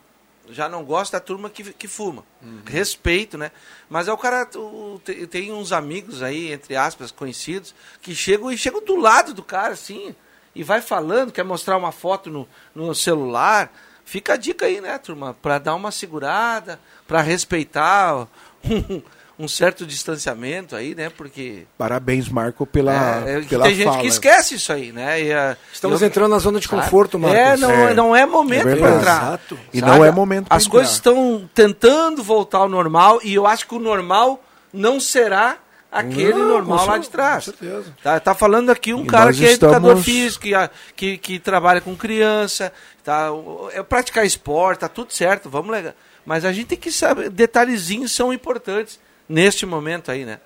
já 0.50 0.68
não 0.68 0.84
gosto 0.84 1.12
da 1.12 1.20
turma 1.20 1.48
que, 1.48 1.72
que 1.72 1.86
fuma. 1.88 2.24
Respeito, 2.66 3.38
né? 3.38 3.50
Mas 3.88 4.08
é 4.08 4.12
o 4.12 4.18
cara, 4.18 4.48
o- 4.56 5.00
te- 5.04 5.26
tem 5.26 5.52
uns 5.52 5.72
amigos 5.72 6.22
aí, 6.22 6.52
entre 6.52 6.76
aspas, 6.76 7.10
conhecidos, 7.10 7.74
que 8.00 8.14
chegam 8.14 8.50
e 8.50 8.58
chegam 8.58 8.84
do 8.84 8.96
lado 8.96 9.32
do 9.32 9.42
cara, 9.42 9.72
assim, 9.74 10.14
e 10.54 10.62
vai 10.62 10.80
falando, 10.82 11.32
quer 11.32 11.44
mostrar 11.44 11.76
uma 11.76 11.92
foto 11.92 12.28
no, 12.30 12.48
no 12.74 12.94
celular. 12.94 13.72
Fica 14.04 14.34
a 14.34 14.36
dica 14.36 14.66
aí, 14.66 14.80
né, 14.80 14.98
turma? 14.98 15.32
Para 15.40 15.58
dar 15.58 15.74
uma 15.74 15.90
segurada, 15.92 16.78
para 17.06 17.20
respeitar 17.22 18.26
um 19.38 19.48
certo 19.48 19.86
distanciamento 19.86 20.76
aí, 20.76 20.94
né? 20.94 21.08
Porque 21.10 21.66
Parabéns, 21.78 22.28
Marco, 22.28 22.66
pela, 22.66 23.24
é, 23.26 23.38
é 23.38 23.40
pela 23.42 23.64
tem 23.64 23.74
gente 23.74 23.84
fala. 23.86 23.98
que 24.00 24.06
esquece 24.06 24.54
isso 24.56 24.72
aí, 24.72 24.92
né? 24.92 25.20
E, 25.22 25.32
ah, 25.32 25.56
Estamos 25.72 26.00
eu- 26.02 26.08
entrando 26.08 26.30
na 26.30 26.38
zona 26.38 26.60
de 26.60 26.68
Sabe? 26.68 26.82
conforto, 26.82 27.18
Marcos. 27.18 27.38
É, 27.38 27.56
não 27.56 27.70
é, 27.70 27.94
não 27.94 28.16
é 28.16 28.26
momento 28.26 28.68
É 28.68 28.76
para 28.76 28.90
entrar. 28.96 29.22
Exato. 29.22 29.58
E 29.72 29.80
sabe? 29.80 29.90
não 29.92 30.04
é 30.04 30.10
momento 30.10 30.46
pra 30.48 30.56
As 30.56 30.64
entrar. 30.64 30.70
coisas 30.72 30.92
estão 30.94 31.48
tentando 31.54 32.22
voltar 32.22 32.58
ao 32.58 32.68
normal 32.68 33.20
e 33.24 33.34
eu 33.34 33.46
acho 33.46 33.66
que 33.66 33.74
o 33.74 33.78
normal 33.80 34.42
não 34.72 35.00
será 35.00 35.56
aquele 35.90 36.32
Não, 36.34 36.48
normal 36.48 36.86
lá 36.86 36.98
de 36.98 37.10
trás. 37.10 37.44
com 37.46 37.50
certeza. 37.52 37.94
Tá, 38.02 38.18
tá 38.20 38.34
falando 38.34 38.70
aqui 38.70 38.94
um 38.94 39.04
E 39.04 39.06
cara 39.06 39.32
que 39.32 39.44
é 39.44 39.52
educador 39.52 39.96
físico, 39.98 40.44
que, 40.44 40.54
a- 40.54 40.70
que, 40.96 41.18
que 41.18 41.38
trabalha 41.38 41.80
com 41.80 41.94
criança, 41.96 42.72
tá, 43.04 43.28
é 43.72 43.82
praticar 43.82 44.24
esporte, 44.24 44.80
tá 44.80 44.88
tudo 44.88 45.12
certo, 45.12 45.50
vamos 45.50 45.70
legal. 45.70 45.92
Mas 46.24 46.44
a 46.44 46.52
gente 46.52 46.66
tem 46.68 46.78
que 46.78 46.90
saber, 46.92 47.28
detalhezinhos 47.28 48.12
são 48.12 48.32
importantes 48.32 48.98
neste 49.32 49.66
momento 49.66 50.10
aí, 50.10 50.24
né? 50.24 50.40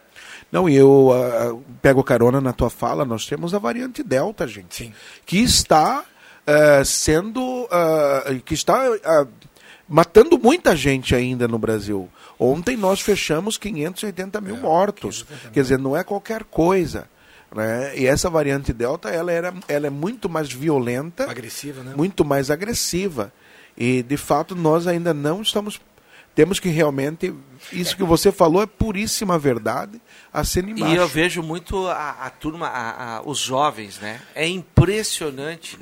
Não, 0.50 0.68
e 0.68 0.76
eu 0.76 1.10
ah, 1.12 1.58
pego 1.82 2.04
carona 2.04 2.40
na 2.40 2.52
tua 2.52 2.70
fala, 2.70 3.04
nós 3.04 3.26
temos 3.26 3.52
a 3.52 3.58
variante 3.58 4.02
Delta, 4.02 4.46
gente. 4.46 4.74
Sim. 4.74 4.92
Que 5.24 5.38
está 5.38 6.04
ah, 6.46 6.84
sendo. 6.84 7.68
ah, 7.70 8.22
que 8.44 8.54
está 8.54 8.80
matando 9.88 10.38
muita 10.38 10.74
gente 10.76 11.14
ainda 11.14 11.46
no 11.46 11.58
Brasil. 11.58 12.08
Ontem 12.38 12.76
nós 12.76 13.00
fechamos 13.00 13.56
580 13.56 14.40
mil 14.40 14.56
mortos. 14.56 15.24
Quer 15.52 15.62
dizer, 15.62 15.78
não 15.78 15.96
é 15.96 16.04
qualquer 16.04 16.44
coisa. 16.44 17.08
Né? 17.54 17.96
E 17.96 18.06
essa 18.06 18.28
variante 18.28 18.72
Delta, 18.72 19.08
ela, 19.08 19.32
era, 19.32 19.54
ela 19.68 19.86
é 19.86 19.90
muito 19.90 20.28
mais 20.28 20.52
violenta, 20.52 21.30
Agressiva, 21.30 21.82
né? 21.82 21.94
muito 21.96 22.24
mais 22.24 22.50
agressiva. 22.50 23.32
E, 23.76 24.02
de 24.02 24.16
fato, 24.16 24.54
nós 24.54 24.86
ainda 24.86 25.14
não 25.14 25.42
estamos... 25.42 25.80
Temos 26.36 26.60
que 26.60 26.68
realmente... 26.68 27.34
Isso 27.72 27.96
que 27.96 28.04
você 28.04 28.30
falou 28.30 28.62
é 28.62 28.66
puríssima 28.66 29.36
verdade. 29.36 30.00
Assina 30.32 30.70
embaixo. 30.70 30.94
E 30.94 30.96
eu 30.96 31.08
vejo 31.08 31.42
muito 31.42 31.88
a, 31.88 32.10
a 32.10 32.30
turma, 32.30 32.68
a, 32.68 33.16
a, 33.16 33.22
os 33.22 33.40
jovens, 33.40 33.98
né? 33.98 34.20
É 34.36 34.46
impressionante 34.46 35.76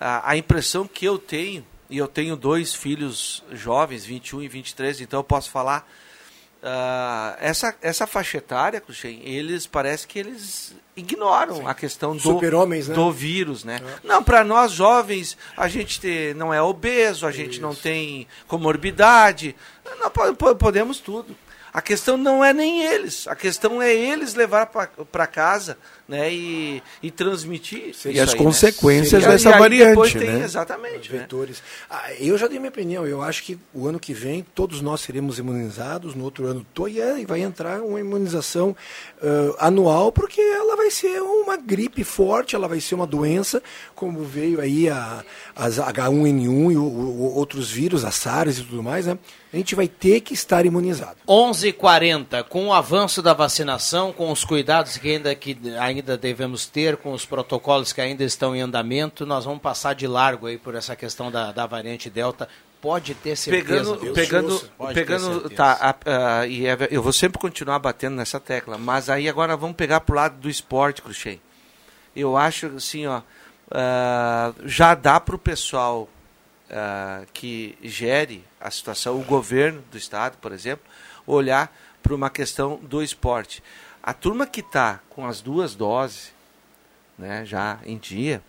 a, 0.00 0.30
a 0.30 0.36
impressão 0.36 0.86
que 0.86 1.04
eu 1.04 1.18
tenho, 1.18 1.66
e 1.90 1.98
eu 1.98 2.08
tenho 2.08 2.36
dois 2.36 2.72
filhos 2.74 3.42
jovens, 3.52 4.06
21 4.06 4.42
e 4.42 4.48
23, 4.48 5.02
então 5.02 5.20
eu 5.20 5.24
posso 5.24 5.50
falar. 5.50 5.86
ah, 6.62 7.36
essa, 7.40 7.74
essa 7.82 8.06
faixa 8.06 8.38
etária, 8.38 8.80
Cruxem, 8.80 9.20
eles 9.24 9.66
parece 9.66 10.06
que 10.06 10.18
eles 10.18 10.74
ignoram 10.96 11.66
a 11.66 11.74
questão 11.74 12.14
do, 12.16 12.22
né? 12.88 12.94
do 12.94 13.10
vírus, 13.12 13.64
né? 13.64 13.80
Não, 14.04 14.22
para 14.22 14.44
nós 14.44 14.72
jovens, 14.72 15.36
a 15.56 15.66
gente 15.68 15.98
te- 16.00 16.34
não 16.36 16.52
é 16.52 16.60
obeso, 16.62 17.26
a 17.26 17.32
gente 17.32 17.60
não 17.60 17.74
tem 17.74 18.26
comorbidade, 18.46 19.56
não, 19.98 20.10
po- 20.10 20.34
po- 20.34 20.56
podemos 20.56 20.98
tudo. 20.98 21.36
A 21.72 21.80
questão 21.80 22.16
não 22.16 22.44
é 22.44 22.52
nem 22.52 22.82
eles, 22.82 23.28
a 23.28 23.36
questão 23.36 23.80
é 23.80 23.94
eles 23.94 24.34
levar 24.34 24.66
para 24.66 25.26
casa 25.26 25.78
né, 26.10 26.30
e, 26.32 26.82
e 27.02 27.10
transmitir. 27.10 27.78
E 27.86 27.90
isso 27.90 28.08
as 28.08 28.14
aí, 28.14 28.26
né? 28.26 28.34
consequências 28.44 29.22
E- 29.22 29.26
dessa 29.26 29.48
e 29.48 29.52
aí 29.54 29.58
depois 29.78 30.12
variante, 30.12 30.18
tem- 30.18 30.38
né? 30.40 30.44
Exatamente. 30.44 31.12
né? 31.12 31.18
vetores. 31.20 31.62
Ah, 31.88 32.12
eu 32.18 32.36
já 32.36 32.46
dei 32.48 32.58
minha 32.58 32.68
opinião. 32.68 33.06
Eu 33.06 33.22
acho 33.22 33.42
que 33.44 33.56
o 33.72 33.86
ano 33.86 33.98
que 34.00 34.12
vem 34.12 34.44
todos 34.54 34.80
nós 34.80 35.00
seremos 35.00 35.38
imunizados. 35.38 36.14
No 36.14 36.24
outro 36.24 36.46
ano, 36.46 36.66
tô, 36.74 36.88
e 36.88 37.00
é, 37.00 37.24
vai 37.24 37.40
entrar 37.40 37.80
uma 37.80 38.00
imunização 38.00 38.76
ah, 39.22 39.66
anual, 39.66 40.10
porque 40.12 40.40
ela 40.40 40.76
vai 40.76 40.90
ser 40.90 41.20
uma 41.22 41.56
gripe 41.56 42.02
forte, 42.04 42.56
ela 42.56 42.66
vai 42.66 42.80
ser 42.80 42.94
uma 42.96 43.06
doença, 43.06 43.62
como 43.94 44.24
veio 44.24 44.60
aí 44.60 44.88
a, 44.88 45.24
as 45.54 45.78
H1N1 45.78 46.72
e 46.72 46.76
o- 46.76 46.82
o- 46.82 47.34
outros 47.36 47.70
vírus, 47.70 48.04
a 48.04 48.10
SARS 48.10 48.58
e 48.58 48.64
tudo 48.64 48.82
mais. 48.82 49.06
Né? 49.06 49.16
A 49.52 49.56
gente 49.56 49.74
vai 49.74 49.86
ter 49.88 50.20
que 50.20 50.34
estar 50.34 50.64
imunizado. 50.66 51.16
11:40 51.26 52.42
com 52.44 52.68
o 52.68 52.72
avanço 52.72 53.20
da 53.22 53.34
vacinação, 53.34 54.12
com 54.12 54.30
os 54.30 54.44
cuidados 54.44 54.96
que 54.96 55.08
ainda, 55.10 55.34
que 55.34 55.56
ainda 55.78 55.99
devemos 56.02 56.66
ter, 56.66 56.96
com 56.96 57.12
os 57.12 57.24
protocolos 57.24 57.92
que 57.92 58.00
ainda 58.00 58.24
estão 58.24 58.54
em 58.54 58.60
andamento, 58.60 59.24
nós 59.26 59.44
vamos 59.44 59.60
passar 59.62 59.94
de 59.94 60.06
largo 60.06 60.46
aí 60.46 60.58
por 60.58 60.74
essa 60.74 60.94
questão 60.96 61.30
da, 61.30 61.52
da 61.52 61.66
variante 61.66 62.08
Delta. 62.10 62.48
Pode 62.80 63.14
ter 63.14 63.36
certeza. 63.36 63.94
Pegando, 63.94 64.14
pegando, 64.14 64.58
ter 64.58 64.94
pegando 64.94 65.32
certeza. 65.40 65.54
tá, 65.54 65.72
a- 66.06 66.40
a- 66.40 66.46
e 66.46 66.66
é- 66.66 66.88
eu 66.90 67.02
vou 67.02 67.12
sempre 67.12 67.38
continuar 67.38 67.78
batendo 67.78 68.16
nessa 68.16 68.40
tecla, 68.40 68.78
mas 68.78 69.10
aí 69.10 69.28
agora 69.28 69.54
vamos 69.56 69.76
pegar 69.76 70.00
pro 70.00 70.16
lado 70.16 70.36
do 70.38 70.48
esporte, 70.48 71.02
Cruxem. 71.02 71.40
Eu 72.16 72.36
acho 72.38 72.66
assim, 72.76 73.06
ó, 73.06 73.20
ah, 73.70 74.52
já 74.64 74.94
dá 74.94 75.20
pro 75.20 75.38
pessoal 75.38 76.08
ah, 76.70 77.22
que 77.32 77.76
gere 77.82 78.44
a 78.60 78.70
situação, 78.70 79.18
o 79.20 79.24
governo 79.24 79.82
do 79.90 79.98
estado, 79.98 80.36
por 80.38 80.52
exemplo, 80.52 80.84
olhar 81.26 81.74
para 82.02 82.14
uma 82.14 82.30
questão 82.30 82.78
do 82.82 83.02
esporte. 83.02 83.62
A 84.02 84.14
turma 84.14 84.46
que 84.46 84.60
está 84.60 85.00
com 85.10 85.26
as 85.26 85.40
duas 85.40 85.74
doses, 85.74 86.32
né, 87.18 87.44
já 87.44 87.78
em 87.84 87.98
dia, 87.98 88.42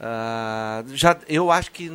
ah, 0.00 0.82
já, 0.94 1.16
eu 1.28 1.50
acho 1.50 1.70
que 1.72 1.90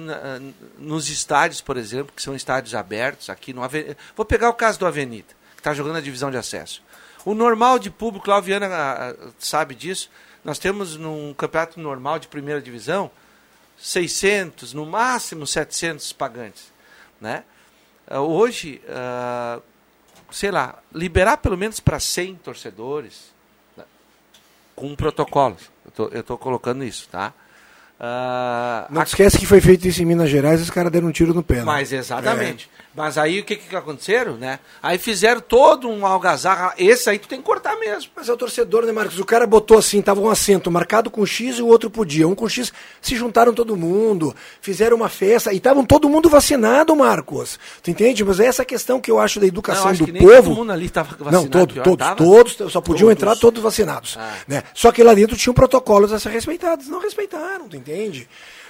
nos 0.78 1.10
estádios, 1.10 1.62
por 1.62 1.78
exemplo, 1.78 2.14
que 2.16 2.22
são 2.22 2.36
estádios 2.36 2.76
abertos, 2.76 3.30
aqui 3.30 3.54
no 3.54 3.64
Ave- 3.64 3.96
Vou 4.16 4.26
pegar 4.26 4.50
o 4.50 4.54
caso 4.54 4.78
do 4.78 4.86
Avenida, 4.86 5.30
que 5.56 5.60
está 5.62 5.74
jogando 5.74 5.98
a 5.98 6.02
divisão 6.02 6.30
de 6.30 6.38
acesso. 6.38 6.84
O 7.24 7.34
normal 7.34 7.80
de 7.80 7.90
público, 7.90 8.30
lá 8.30 8.38
o 8.38 8.42
Viana 8.42 8.68
ah, 8.68 9.10
ah, 9.12 9.30
sabe 9.40 9.74
disso, 9.74 10.12
nós 10.44 10.60
temos 10.60 10.96
num 10.98 11.34
campeonato 11.34 11.80
normal 11.80 12.20
de 12.20 12.28
primeira 12.28 12.62
divisão 12.62 13.10
600, 13.78 14.74
no 14.74 14.86
máximo 14.86 15.48
700 15.48 16.14
pagantes. 16.14 16.72
Né? 17.20 17.44
Hoje, 18.12 18.82
ah, 18.90 19.60
sei 20.32 20.52
lá, 20.52 20.76
liberar 20.94 21.38
pelo 21.38 21.58
menos 21.58 21.80
para 21.80 22.00
100 22.00 22.36
torcedores, 22.36 23.32
né? 23.78 23.84
com 24.76 24.96
protocolos. 24.96 25.70
Eu 25.98 26.20
estou 26.22 26.38
colocando 26.38 26.84
isso, 26.84 27.08
tá? 27.10 27.34
Ah, 28.00 28.88
Não 28.90 29.04
te 29.04 29.08
esquece 29.08 29.38
que 29.38 29.46
foi 29.46 29.62
feito 29.62 29.88
isso 29.88 30.02
em 30.02 30.06
Minas 30.06 30.30
Gerais 30.30 30.60
e 30.60 30.64
os 30.64 30.70
caras 30.70 30.92
deram 30.92 31.08
um 31.08 31.12
tiro 31.12 31.34
no 31.34 31.42
pé. 31.44 31.58
né? 31.58 31.64
mas 31.64 31.94
exatamente. 31.94 32.70
Mas 32.96 33.18
aí 33.18 33.42
o 33.42 33.44
que 33.44 33.58
que 33.58 33.76
aconteceram, 33.76 34.38
né? 34.38 34.60
Aí 34.82 34.98
fizeram 34.98 35.42
todo 35.42 35.90
um 35.90 36.06
algazarra. 36.06 36.74
Esse 36.78 37.10
aí 37.10 37.20
tu 37.20 37.28
tem 37.28 37.40
que 37.40 37.46
cortar 37.46 37.76
mesmo. 37.78 38.10
Mas 38.16 38.30
é 38.30 38.34
o 38.34 38.38
torcedor, 38.38 38.86
né, 38.86 38.92
Marcos? 38.94 39.20
O 39.20 39.26
cara 39.26 39.46
botou 39.46 39.78
assim, 39.78 40.02
tava 40.02 40.22
um 40.22 40.30
assento 40.30 40.72
marcado 40.72 41.12
com 41.12 41.26
X 41.26 41.58
e 41.58 41.62
o 41.62 41.68
outro 41.68 41.90
podia. 41.90 42.26
Um 42.26 42.34
com 42.34 42.48
X, 42.48 42.72
se 43.02 43.16
juntaram 43.16 43.54
todo 43.54 43.76
mundo, 43.76 44.34
fizeram 44.62 44.96
uma 44.96 45.10
festa 45.10 45.52
e 45.52 45.58
estavam 45.58 45.84
todo 45.84 46.08
mundo 46.08 46.30
vacinado, 46.30 46.96
Marcos. 46.96 47.60
Tu 47.84 47.92
entende? 47.92 48.24
Mas 48.24 48.40
é 48.40 48.46
essa 48.46 48.64
questão 48.64 49.02
que 49.02 49.12
eu 49.12 49.20
acho 49.20 49.42
da 49.42 49.46
educação 49.46 49.88
Não, 49.88 49.94
do 49.98 50.08
povo. 50.14 50.44
todo 50.44 50.56
mundo 50.56 50.72
ali 50.72 50.90
tava 50.90 51.10
Não, 51.20 51.26
vacinado, 51.26 51.50
todo, 51.50 51.74
pior, 51.74 51.84
todos, 51.84 52.06
tava? 52.08 52.16
todos, 52.16 52.54
só 52.72 52.80
podiam 52.80 53.08
Todos. 53.10 53.12
entrar 53.12 53.36
todos 53.36 53.62
vacinados. 53.62 54.16
Ah. 54.18 54.36
Né? 54.48 54.64
Só 54.74 54.92
que 54.94 55.04
lá 55.04 55.14
dentro 55.14 55.36
tinham 55.36 55.54
protocolos 55.54 56.14
a 56.14 56.20
ser 56.20 56.30
respeitados. 56.30 56.88
Não 56.88 57.00
respeitaram, 57.02 57.68
tu 57.68 57.76
entende? 57.76 58.28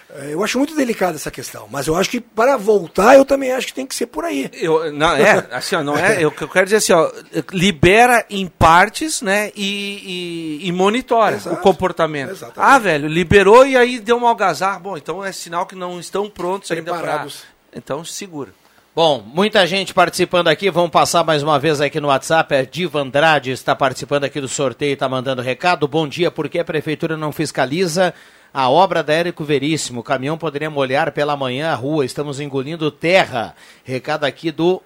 É, 0.10 0.34
Eu 0.34 0.44
acho 0.44 0.58
muito 0.58 0.76
delicada 0.76 1.16
essa 1.16 1.32
questão, 1.32 1.68
mas 1.70 1.88
eu 1.88 1.96
acho 1.96 2.10
que 2.10 2.22
para 2.22 2.58
voltar 2.58 3.16
eu 3.16 3.26
também 3.26 3.52
acho 3.52 3.68
que 3.68 3.74
tem 3.74 3.86
que 3.86 3.96
ser 3.96 4.08
por 4.08 4.24
aí. 4.24 4.50
Eu, 4.54 4.92
não, 4.92 5.16
é, 5.16 5.48
assim, 5.52 5.76
ó, 5.76 5.84
não 5.84 5.98
é. 5.98 6.18
Eu, 6.18 6.34
eu 6.40 6.48
quero 6.48 6.66
dizer 6.66 6.78
assim, 6.78 6.94
ó, 6.94 7.12
libera 7.52 8.26
em 8.30 8.48
partes, 8.48 9.22
né? 9.22 9.52
E, 9.56 10.62
e, 10.62 10.68
e 10.68 10.72
monitora 10.72 11.36
Exato. 11.36 11.56
o 11.56 11.60
comportamento. 11.60 12.32
Exatamente. 12.32 12.74
Ah, 12.74 12.78
velho, 12.78 13.08
liberou 13.08 13.66
e 13.66 13.76
aí 13.76 14.00
deu 14.00 14.18
uma 14.18 14.30
algazarra. 14.30 14.80
Bom, 14.80 14.98
então 14.98 15.24
é 15.24 15.32
sinal 15.32 15.66
que 15.66 15.76
não 15.76 16.00
estão 16.00 16.30
prontos 16.30 16.72
ainda 16.72 16.94
para. 16.94 17.28
Então 17.74 18.06
segura. 18.06 18.52
Bom, 18.96 19.22
muita 19.26 19.68
gente 19.68 19.94
participando 19.94 20.48
aqui. 20.48 20.72
Vamos 20.72 20.90
passar 20.90 21.22
mais 21.22 21.44
uma 21.44 21.60
vez 21.60 21.82
aqui 21.82 22.00
no 22.00 22.08
WhatsApp. 22.08 22.56
A 22.56 22.64
Diva 22.64 23.02
Andrade 23.02 23.52
está 23.52 23.76
participando 23.76 24.24
aqui 24.24 24.40
do 24.40 24.48
sorteio 24.48 24.92
e 24.92 24.94
está 24.94 25.10
mandando 25.10 25.42
recado. 25.42 25.86
Bom 25.86 26.08
dia, 26.08 26.32
por 26.32 26.48
que 26.48 26.60
a 26.60 26.64
prefeitura 26.64 27.18
não 27.18 27.34
fiscaliza 27.34 28.14
a 28.56 28.70
obra 28.70 29.04
da 29.04 29.14
Érico 29.14 29.44
Veríssimo? 29.44 30.00
O 30.00 30.04
caminhão 30.04 30.38
poderia 30.38 30.70
molhar 30.70 31.12
pela 31.12 31.36
manhã 31.36 31.72
a 31.72 31.76
rua. 31.76 32.06
Estamos 32.06 32.40
engolindo 32.40 32.90
terra. 32.90 33.54
Recado 33.84 34.24
aqui 34.24 34.50
do 34.50 34.82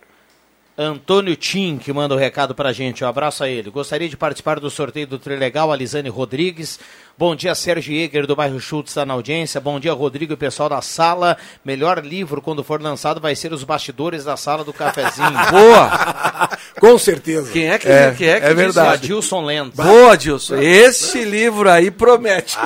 Antônio 0.81 1.35
Tim, 1.35 1.77
que 1.77 1.91
manda 1.91 2.15
o 2.15 2.18
recado 2.18 2.56
pra 2.56 2.72
gente. 2.72 3.03
Um 3.03 3.07
abraço 3.07 3.43
a 3.43 3.49
ele. 3.49 3.69
Gostaria 3.69 4.07
de 4.07 4.15
participar 4.15 4.61
do 4.61 4.69
sorteio 4.69 5.06
do 5.06 5.19
Trilegal, 5.19 5.73
a 5.73 5.76
Lisane 5.76 6.07
Rodrigues. 6.07 6.80
Bom 7.18 7.35
dia, 7.35 7.53
Sérgio 7.53 7.93
Eger, 7.93 8.26
do 8.26 8.34
bairro 8.34 8.61
Schultz, 8.61 8.91
está 8.91 9.06
na 9.06 9.14
audiência. 9.14 9.60
Bom 9.60 9.77
dia, 9.77 9.91
Rodrigo 9.91 10.31
e 10.31 10.38
pessoal 10.38 10.69
da 10.69 10.81
sala. 10.81 11.35
Melhor 11.65 12.01
livro, 12.01 12.41
quando 12.41 12.64
for 12.64 12.81
lançado, 12.81 13.19
vai 13.19 13.35
ser 13.35 13.51
Os 13.51 13.65
Bastidores 13.65 14.23
da 14.23 14.38
Sala 14.38 14.64
do 14.64 14.72
Cafezinho. 14.72 15.27
Boa! 15.51 16.49
Com 16.80 16.97
certeza. 16.97 17.51
Quem 17.51 17.69
é 17.69 17.77
que, 17.77 17.89
É, 17.89 18.15
quem 18.18 18.30
é 18.30 18.39
que 18.39 18.45
é 18.45 18.53
verdade. 18.53 19.03
Adilson 19.03 19.43
Lento. 19.43 19.76
Boa, 19.76 20.15
Dilson. 20.15 20.56
Esse 20.61 21.26
livro 21.26 21.69
aí 21.69 21.91
promete. 21.91 22.57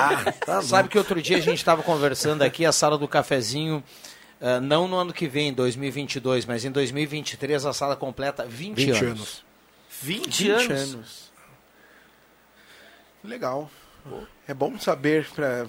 Sabe 0.62 0.88
que 0.88 0.98
outro 0.98 1.20
dia 1.20 1.38
a 1.38 1.40
gente 1.40 1.58
estava 1.58 1.82
conversando 1.82 2.42
aqui, 2.42 2.64
a 2.64 2.70
Sala 2.70 2.96
do 2.96 3.08
Cafezinho, 3.08 3.82
ah, 4.46 4.60
não 4.60 4.86
no 4.86 4.98
ano 4.98 5.10
que 5.10 5.26
vem, 5.26 5.54
2022, 5.54 6.44
mas 6.44 6.66
em 6.66 6.70
2023 6.70 7.64
a 7.64 7.72
sala 7.72 7.96
completa 7.96 8.44
20, 8.44 8.76
20 8.76 8.90
anos. 8.90 9.02
anos. 9.02 9.44
20, 10.02 10.50
anos. 10.50 11.32
Legal. 13.24 13.70
É 14.46 14.52
bom 14.52 14.78
saber, 14.78 15.26
pra... 15.34 15.64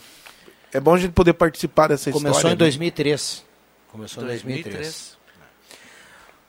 é 0.73 0.79
bom 0.81 0.93
a 0.93 0.97
gente 0.97 1.13
poder 1.13 1.31
participar 1.31 1.87
dessa 1.87 2.11
Começou 2.11 2.31
história. 2.35 2.53
em 2.53 2.57
né? 2.57 2.57
2003. 2.57 3.45
Começou 3.93 4.23
em 4.23 4.27
2003. 4.27 4.73
2003. 4.73 5.17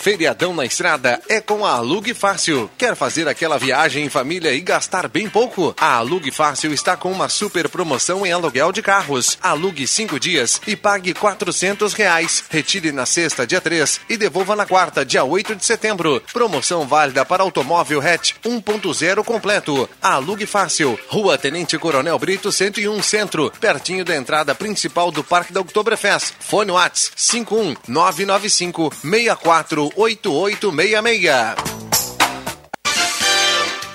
Feriadão 0.05 0.53
na 0.53 0.67
estrada 0.67 1.19
é 1.31 1.41
com 1.41 1.65
a 1.65 1.77
Alugue 1.77 2.13
Fácil. 2.13 2.71
Quer 2.77 2.95
fazer 2.95 3.27
aquela 3.27 3.57
viagem 3.57 4.05
em 4.05 4.11
família 4.11 4.53
e 4.53 4.61
gastar 4.61 5.09
bem 5.09 5.31
pouco? 5.31 5.75
A 5.81 5.95
Alugue 5.95 6.31
Fácil 6.31 6.75
está 6.75 6.95
com 6.95 7.11
uma 7.11 7.27
super 7.31 7.71
promoção 7.71 8.27
em 8.27 8.31
aluguel 8.31 8.71
de 8.71 8.83
carros. 8.83 9.39
Alugue 9.41 9.87
cinco 9.87 10.21
dias 10.21 10.61
e 10.67 10.77
pague 10.77 11.15
quatrocentos 11.15 11.95
reais. 11.95 12.45
Retire 12.51 12.93
na 12.93 13.07
sexta, 13.07 13.47
dia 13.47 13.63
3 13.63 14.03
e 14.11 14.19
devolva 14.19 14.55
na 14.55 14.67
quarta, 14.67 15.07
dia 15.07 15.25
8 15.25 15.57
de 15.57 15.65
setembro. 15.65 16.23
Promoção 16.35 16.87
válida 16.87 17.25
para 17.25 17.43
automóvel 17.43 18.03
hatch 18.03 18.35
1.0 18.45 19.25
completo. 19.25 19.89
Alugue 20.03 20.45
Fácil. 20.45 20.99
Rua 21.09 21.39
Tenente 21.39 21.79
Coronel 21.79 22.19
Brito 22.19 22.53
101 22.53 23.03
Centro, 23.03 23.51
pertinho 23.59 24.05
da 24.05 24.15
entrada 24.15 24.55
principal 24.55 25.11
do 25.11 25.25
Parque 25.25 25.55
da 25.55 25.63
Oktoberfest. 25.63 26.35
Fone 26.41 26.73
Whats 26.73 27.11
51 27.17 27.75
995 27.89 28.93
64 29.01 29.94
8866. 29.97 31.75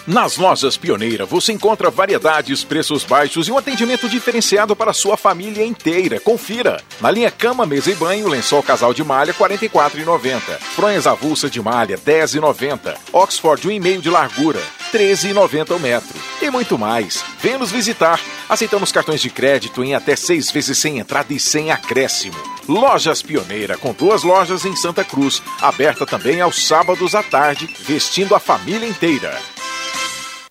Nas 0.09 0.37
lojas 0.37 0.75
Pioneira 0.75 1.23
você 1.23 1.53
encontra 1.53 1.91
variedades, 1.91 2.63
preços 2.63 3.03
baixos 3.03 3.47
e 3.47 3.51
um 3.51 3.59
atendimento 3.59 4.09
diferenciado 4.09 4.75
para 4.75 4.91
sua 4.91 5.15
família 5.15 5.63
inteira. 5.63 6.19
Confira. 6.19 6.81
Na 6.99 7.11
linha 7.11 7.29
cama, 7.29 7.63
mesa 7.63 7.91
e 7.91 7.93
banho, 7.93 8.27
lençol 8.27 8.63
casal 8.63 8.91
de 8.91 9.03
malha, 9.03 9.31
R$ 9.33 9.37
44,90. 9.37 10.39
Fronhas 10.75 11.05
avulsa 11.05 11.47
de 11.47 11.61
malha, 11.61 11.95
R$ 11.95 12.01
10,90. 12.01 12.97
Oxford 13.13 13.67
1,5 13.67 14.01
de 14.01 14.09
largura, 14.09 14.59
13,90 14.91 15.75
o 15.75 15.79
metro. 15.79 16.19
E 16.41 16.49
muito 16.49 16.77
mais. 16.77 17.23
Venha 17.41 17.57
nos 17.57 17.71
visitar. 17.71 18.19
Aceitamos 18.47 18.91
cartões 18.91 19.21
de 19.21 19.29
crédito 19.29 19.83
em 19.83 19.95
até 19.95 20.15
seis 20.15 20.51
vezes 20.51 20.77
sem 20.77 20.99
entrada 20.99 21.33
e 21.33 21.39
sem 21.39 21.71
acréscimo. 21.71 22.37
Lojas 22.67 23.21
Pioneira, 23.21 23.77
com 23.77 23.93
duas 23.93 24.23
lojas 24.23 24.65
em 24.65 24.75
Santa 24.75 25.03
Cruz, 25.03 25.41
aberta 25.61 26.05
também 26.05 26.41
aos 26.41 26.67
sábados 26.67 27.15
à 27.15 27.23
tarde, 27.23 27.67
vestindo 27.79 28.35
a 28.35 28.39
família 28.39 28.87
inteira. 28.87 29.58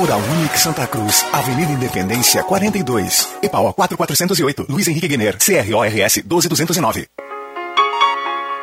Oral 0.00 0.22
Unique 0.32 0.56
Santa 0.56 0.86
Cruz, 0.86 1.26
Avenida 1.30 1.72
Independência 1.72 2.42
42, 2.42 3.28
EPAO 3.42 3.74
4408, 3.74 4.64
Luiz 4.66 4.88
Henrique 4.88 5.08
Guener, 5.08 5.36
CRORS 5.36 6.22
12209. 6.24 7.06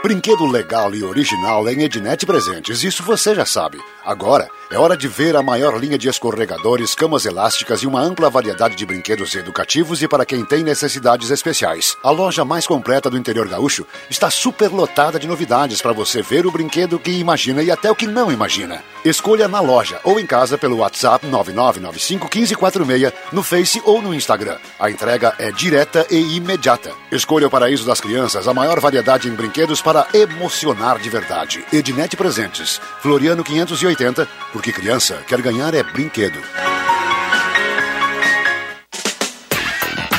Brinquedo 0.08 0.46
legal 0.46 0.96
e 0.96 1.04
original 1.04 1.68
em 1.68 1.84
Ednet 1.84 2.26
Presentes, 2.26 2.82
isso 2.82 3.04
você 3.04 3.36
já 3.36 3.46
sabe. 3.46 3.78
Agora 4.06 4.48
é 4.72 4.78
hora 4.78 4.96
de 4.96 5.06
ver 5.06 5.36
a 5.36 5.44
maior 5.44 5.78
linha 5.78 5.98
de 5.98 6.08
escorregadores, 6.08 6.96
camas 6.96 7.26
elásticas 7.26 7.82
e 7.82 7.88
uma 7.88 8.02
ampla 8.02 8.30
variedade 8.30 8.74
de 8.74 8.86
brinquedos 8.86 9.36
educativos 9.36 10.02
e 10.02 10.08
para 10.08 10.26
quem 10.26 10.46
tem 10.46 10.64
necessidades 10.64 11.30
especiais. 11.30 11.98
A 12.02 12.10
loja 12.10 12.46
mais 12.46 12.66
completa 12.66 13.10
do 13.10 13.18
interior 13.18 13.50
gaúcho 13.50 13.86
está 14.10 14.30
super 14.30 14.70
lotada 14.70 15.20
de 15.20 15.28
novidades 15.28 15.82
para 15.82 15.92
você 15.92 16.22
ver 16.22 16.46
o 16.46 16.52
brinquedo 16.52 17.00
que 17.00 17.12
imagina 17.12 17.62
e 17.62 17.70
até 17.70 17.92
o 17.92 17.96
que 17.96 18.08
não 18.08 18.32
imagina. 18.32 18.82
Escolha 19.04 19.48
na 19.48 19.60
loja 19.60 20.00
ou 20.06 20.20
em 20.20 20.26
casa 20.26 20.58
pelo 20.58 20.78
WhatsApp 20.78 21.26
9995 21.28 22.30
1546, 22.34 23.14
no 23.34 23.44
Face 23.44 23.82
ou 23.86 24.02
no 24.02 24.14
Instagram. 24.14 24.58
A 24.80 24.90
entrega 24.90 25.34
é 25.38 25.52
direta 25.52 26.06
e 26.10 26.38
imediata. 26.38 26.92
Escolha 27.12 27.48
o 27.48 27.50
Paraíso 27.50 27.86
das 27.86 28.00
Crianças, 28.02 28.48
a 28.48 28.54
maior 28.54 28.80
variedade 28.80 29.28
em 29.28 29.34
brinquedos 29.34 29.82
para 29.82 29.97
emocionar 30.14 31.00
de 31.00 31.10
verdade. 31.10 31.66
Ednet 31.72 32.16
Presentes, 32.16 32.82
Floriano 33.02 33.44
580, 33.44 34.28
porque 34.52 34.72
criança 34.72 35.24
quer 35.28 35.42
ganhar 35.42 35.74
é 35.74 35.84
brinquedo. 35.84 36.40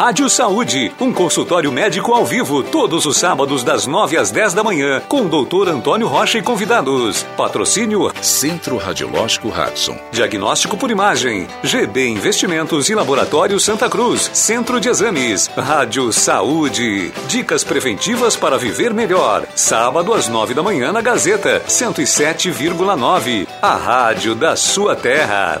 Rádio 0.00 0.30
Saúde, 0.30 0.90
um 0.98 1.12
consultório 1.12 1.70
médico 1.70 2.14
ao 2.14 2.24
vivo, 2.24 2.62
todos 2.62 3.04
os 3.04 3.18
sábados 3.18 3.62
das 3.62 3.86
9 3.86 4.16
às 4.16 4.30
10 4.30 4.54
da 4.54 4.64
manhã, 4.64 5.02
com 5.06 5.20
o 5.20 5.28
doutor 5.28 5.68
Antônio 5.68 6.08
Rocha 6.08 6.38
e 6.38 6.42
convidados. 6.42 7.22
Patrocínio 7.36 8.10
Centro 8.22 8.78
Radiológico 8.78 9.48
Hudson. 9.48 9.98
Diagnóstico 10.10 10.74
por 10.74 10.90
imagem, 10.90 11.46
GB 11.62 12.08
Investimentos 12.08 12.88
e 12.88 12.94
Laboratório 12.94 13.60
Santa 13.60 13.90
Cruz, 13.90 14.30
Centro 14.32 14.80
de 14.80 14.88
Exames, 14.88 15.48
Rádio 15.48 16.10
Saúde. 16.14 17.12
Dicas 17.28 17.62
preventivas 17.62 18.34
para 18.36 18.56
viver 18.56 18.94
melhor. 18.94 19.46
Sábado 19.54 20.14
às 20.14 20.28
9 20.28 20.54
da 20.54 20.62
manhã 20.62 20.92
na 20.92 21.02
Gazeta, 21.02 21.62
107,9. 21.68 23.46
A 23.60 23.74
rádio 23.76 24.34
da 24.34 24.56
sua 24.56 24.96
terra. 24.96 25.60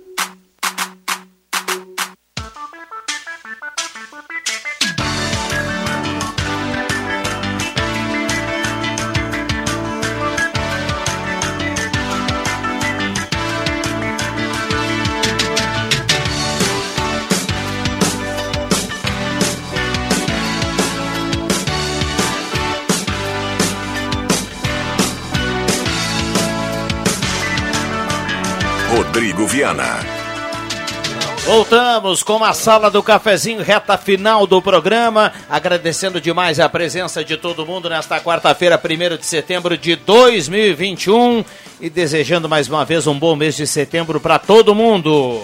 Rodrigo 29.11 29.45
Viana. 29.45 29.99
Voltamos 31.45 32.23
com 32.23 32.41
a 32.45 32.53
sala 32.53 32.89
do 32.89 33.03
cafezinho, 33.03 33.61
reta 33.61 33.97
final 33.97 34.47
do 34.47 34.61
programa. 34.61 35.33
Agradecendo 35.49 36.21
demais 36.21 36.61
a 36.61 36.69
presença 36.69 37.21
de 37.21 37.35
todo 37.35 37.65
mundo 37.65 37.89
nesta 37.89 38.21
quarta-feira, 38.21 38.81
1 38.81 39.17
de 39.17 39.25
setembro 39.25 39.77
de 39.77 39.97
2021. 39.97 41.43
E 41.81 41.89
desejando 41.89 42.47
mais 42.47 42.69
uma 42.69 42.85
vez 42.85 43.05
um 43.05 43.19
bom 43.19 43.35
mês 43.35 43.57
de 43.57 43.67
setembro 43.67 44.17
para 44.21 44.39
todo 44.39 44.73
mundo. 44.73 45.43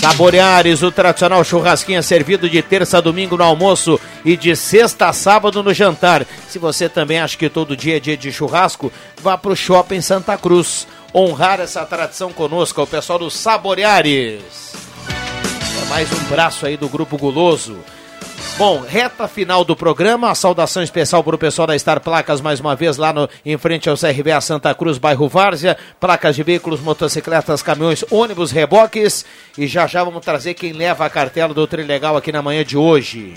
Saboreares, 0.00 0.82
o 0.82 0.90
tradicional 0.90 1.44
churrasquinho 1.44 1.98
é 1.98 2.02
servido 2.02 2.48
de 2.48 2.62
terça 2.62 2.98
a 2.98 3.00
domingo 3.02 3.36
no 3.36 3.44
almoço 3.44 4.00
e 4.24 4.34
de 4.34 4.56
sexta 4.56 5.08
a 5.08 5.12
sábado 5.12 5.62
no 5.62 5.74
jantar. 5.74 6.26
Se 6.48 6.58
você 6.58 6.88
também 6.88 7.20
acha 7.20 7.36
que 7.36 7.50
todo 7.50 7.76
dia 7.76 7.98
é 7.98 8.00
dia 8.00 8.16
de 8.16 8.32
churrasco, 8.32 8.90
vá 9.22 9.36
para 9.36 9.52
o 9.52 9.56
Shopping 9.56 10.00
Santa 10.00 10.38
Cruz. 10.38 10.86
Honrar 11.14 11.60
essa 11.60 11.84
tradição 11.84 12.32
conosco, 12.32 12.80
o 12.80 12.86
pessoal 12.86 13.18
do 13.18 13.30
Saboreares. 13.30 14.72
É 15.82 15.88
mais 15.90 16.10
um 16.10 16.24
braço 16.30 16.64
aí 16.64 16.78
do 16.78 16.88
Grupo 16.88 17.18
Guloso. 17.18 17.76
Bom, 18.56 18.80
reta 18.80 19.26
final 19.26 19.64
do 19.64 19.74
programa, 19.74 20.30
a 20.30 20.34
saudação 20.34 20.80
especial 20.82 21.24
para 21.24 21.34
o 21.34 21.38
pessoal 21.38 21.66
da 21.66 21.76
Star 21.76 22.00
Placas, 22.00 22.40
mais 22.40 22.60
uma 22.60 22.76
vez 22.76 22.96
lá 22.96 23.12
no, 23.12 23.28
em 23.44 23.58
frente 23.58 23.88
ao 23.88 23.96
CRVA 23.96 24.40
Santa 24.40 24.72
Cruz, 24.72 24.96
bairro 24.96 25.28
Várzea, 25.28 25.76
placas 25.98 26.36
de 26.36 26.44
veículos, 26.44 26.80
motocicletas, 26.80 27.62
caminhões, 27.62 28.04
ônibus, 28.12 28.52
reboques, 28.52 29.24
e 29.58 29.66
já 29.66 29.88
já 29.88 30.04
vamos 30.04 30.24
trazer 30.24 30.54
quem 30.54 30.72
leva 30.72 31.04
a 31.04 31.10
cartela 31.10 31.52
do 31.52 31.66
Trilegal 31.66 32.16
aqui 32.16 32.30
na 32.30 32.42
manhã 32.42 32.64
de 32.64 32.76
hoje. 32.76 33.34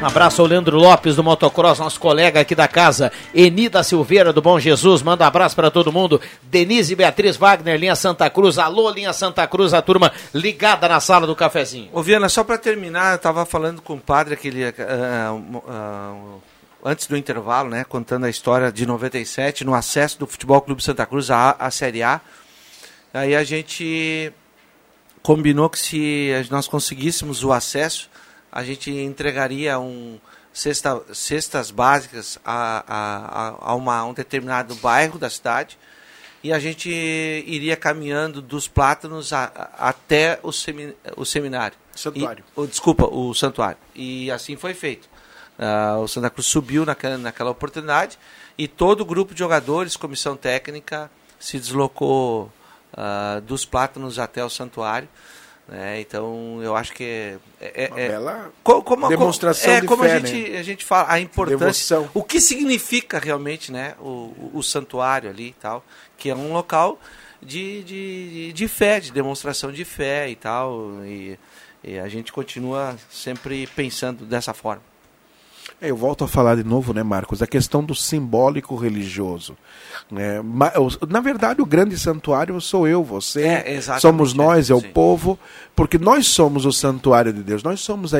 Um 0.00 0.06
abraço 0.06 0.40
ao 0.40 0.48
Leandro 0.48 0.78
Lopes 0.78 1.14
do 1.14 1.22
Motocross, 1.22 1.78
nosso 1.78 2.00
colega 2.00 2.40
aqui 2.40 2.54
da 2.54 2.66
casa. 2.66 3.12
Enida 3.34 3.82
Silveira 3.82 4.32
do 4.32 4.40
Bom 4.40 4.58
Jesus, 4.58 5.02
manda 5.02 5.24
um 5.24 5.26
abraço 5.28 5.54
para 5.54 5.70
todo 5.70 5.92
mundo. 5.92 6.18
Denise 6.42 6.96
Beatriz 6.96 7.36
Wagner, 7.36 7.78
linha 7.78 7.94
Santa 7.94 8.30
Cruz. 8.30 8.56
Alô, 8.56 8.88
linha 8.88 9.12
Santa 9.12 9.46
Cruz, 9.46 9.74
a 9.74 9.82
turma 9.82 10.10
ligada 10.32 10.88
na 10.88 11.00
sala 11.00 11.26
do 11.26 11.36
cafezinho. 11.36 11.90
Ô 11.92 12.02
Viana, 12.02 12.30
só 12.30 12.42
para 12.42 12.56
terminar, 12.56 13.10
eu 13.10 13.16
estava 13.16 13.44
falando 13.44 13.82
com 13.82 13.92
o 13.92 14.00
padre 14.00 14.32
aquele. 14.32 14.70
Uh, 14.70 15.58
uh, 15.68 16.42
antes 16.82 17.06
do 17.06 17.14
intervalo, 17.14 17.68
né, 17.68 17.84
contando 17.84 18.24
a 18.24 18.30
história 18.30 18.72
de 18.72 18.86
97, 18.86 19.66
no 19.66 19.74
acesso 19.74 20.18
do 20.18 20.26
Futebol 20.26 20.62
Clube 20.62 20.82
Santa 20.82 21.04
Cruz 21.04 21.30
à, 21.30 21.54
à 21.58 21.70
Série 21.70 22.02
A. 22.02 22.22
Aí 23.12 23.36
a 23.36 23.44
gente 23.44 24.32
combinou 25.22 25.68
que 25.68 25.78
se 25.78 26.30
nós 26.50 26.66
conseguíssemos 26.66 27.44
o 27.44 27.52
acesso, 27.52 28.09
a 28.50 28.62
gente 28.64 28.90
entregaria 28.90 29.78
um 29.78 30.18
cesta, 30.52 31.02
cestas 31.12 31.70
básicas 31.70 32.38
a, 32.44 32.84
a, 32.86 33.70
a, 33.70 33.74
uma, 33.74 34.04
um 34.04 34.12
determinado 34.12 34.74
bairro 34.76 35.18
da 35.18 35.30
cidade 35.30 35.78
e 36.42 36.52
a 36.52 36.58
gente 36.58 36.88
iria 36.88 37.76
caminhando 37.76 38.40
dos 38.40 38.66
plátanos 38.66 39.32
a, 39.32 39.44
até 39.78 40.40
o, 40.42 40.50
semi, 40.52 40.96
o 41.16 41.24
seminário. 41.24 41.76
Santuário. 41.94 42.44
E, 42.56 42.66
desculpa, 42.66 43.04
o 43.04 43.34
santuário. 43.34 43.76
E 43.94 44.30
assim 44.30 44.56
foi 44.56 44.72
feito. 44.72 45.08
Uh, 45.58 46.00
o 46.00 46.08
Santa 46.08 46.30
Cruz 46.30 46.46
subiu 46.46 46.86
naquela, 46.86 47.18
naquela 47.18 47.50
oportunidade 47.50 48.18
e 48.56 48.66
todo 48.66 49.02
o 49.02 49.04
grupo 49.04 49.34
de 49.34 49.38
jogadores, 49.38 49.96
comissão 49.96 50.34
técnica, 50.34 51.10
se 51.38 51.58
deslocou 51.58 52.50
uh, 52.94 53.40
dos 53.42 53.66
plátanos 53.66 54.18
até 54.18 54.42
o 54.42 54.48
santuário. 54.48 55.08
É, 55.72 56.00
então, 56.00 56.60
eu 56.62 56.74
acho 56.74 56.92
que 56.92 57.38
é, 57.60 57.84
é, 57.84 57.88
Uma 57.88 58.00
é 58.00 58.08
bela 58.08 58.52
co- 58.64 58.82
como, 58.82 59.06
demonstração 59.08 59.72
é, 59.72 59.80
de 59.80 59.86
como 59.86 60.02
fé, 60.02 60.14
a 60.14 60.18
gente 60.18 60.50
né? 60.50 60.58
a 60.58 60.62
gente 60.64 60.84
fala 60.84 61.12
a 61.12 61.20
importância, 61.20 61.96
Devoção. 61.96 62.10
o 62.12 62.24
que 62.24 62.40
significa 62.40 63.20
realmente, 63.20 63.70
né, 63.70 63.94
o, 64.00 64.04
o, 64.04 64.50
o 64.54 64.62
santuário 64.64 65.30
ali 65.30 65.48
e 65.50 65.52
tal, 65.60 65.84
que 66.18 66.28
é 66.28 66.34
um 66.34 66.52
local 66.52 66.98
de, 67.40 67.84
de, 67.84 68.52
de 68.52 68.68
fé, 68.68 68.98
de 68.98 69.12
demonstração 69.12 69.70
de 69.70 69.84
fé 69.84 70.28
e 70.28 70.34
tal, 70.34 71.04
e, 71.04 71.38
e 71.84 71.98
a 72.00 72.08
gente 72.08 72.32
continua 72.32 72.96
sempre 73.08 73.66
pensando 73.68 74.24
dessa 74.26 74.52
forma. 74.52 74.89
É, 75.80 75.90
eu 75.90 75.96
volto 75.96 76.24
a 76.24 76.28
falar 76.28 76.56
de 76.56 76.64
novo, 76.64 76.92
né, 76.92 77.02
Marcos, 77.02 77.40
a 77.42 77.46
questão 77.46 77.82
do 77.82 77.94
simbólico 77.94 78.76
religioso. 78.76 79.56
Né? 80.10 80.40
Na 81.08 81.20
verdade, 81.20 81.62
o 81.62 81.66
grande 81.66 81.98
santuário 81.98 82.60
sou 82.60 82.86
eu, 82.86 83.02
você, 83.02 83.42
É, 83.46 83.80
somos 83.98 84.34
nós, 84.34 84.68
é, 84.70 84.74
o 84.74 84.80
sim. 84.80 84.90
povo, 84.90 85.38
porque 85.74 85.96
nós 85.96 86.26
somos 86.26 86.66
o 86.66 86.72
santuário 86.72 87.32
de 87.32 87.42
Deus, 87.42 87.62
nós 87.62 87.80
somos 87.80 88.12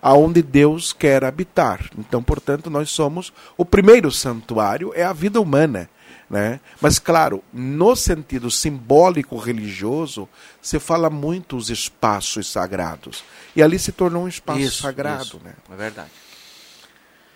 aonde 0.00 0.42
Deus 0.42 0.92
quer 0.92 1.24
habitar. 1.24 1.90
Então, 1.98 2.22
portanto, 2.22 2.70
nós 2.70 2.90
somos 2.90 3.32
o 3.56 3.64
primeiro 3.64 4.10
santuário, 4.12 4.92
é 4.94 5.02
a 5.02 5.12
vida 5.12 5.40
humana. 5.40 5.88
Né? 6.28 6.60
Mas, 6.80 7.00
claro, 7.00 7.42
no 7.52 7.96
sentido 7.96 8.52
simbólico 8.52 9.36
religioso, 9.36 10.28
se 10.62 10.78
fala 10.78 11.10
muito 11.10 11.56
os 11.56 11.70
espaços 11.70 12.46
sagrados. 12.48 13.24
E 13.56 13.60
ali 13.60 13.80
se 13.80 13.90
tornou 13.90 14.24
um 14.24 14.28
espaço 14.28 14.60
Isso, 14.60 14.82
sagrado. 14.82 15.24
isso. 15.24 15.40
Né? 15.42 15.54
É 15.72 15.74
verdade. 15.76 16.10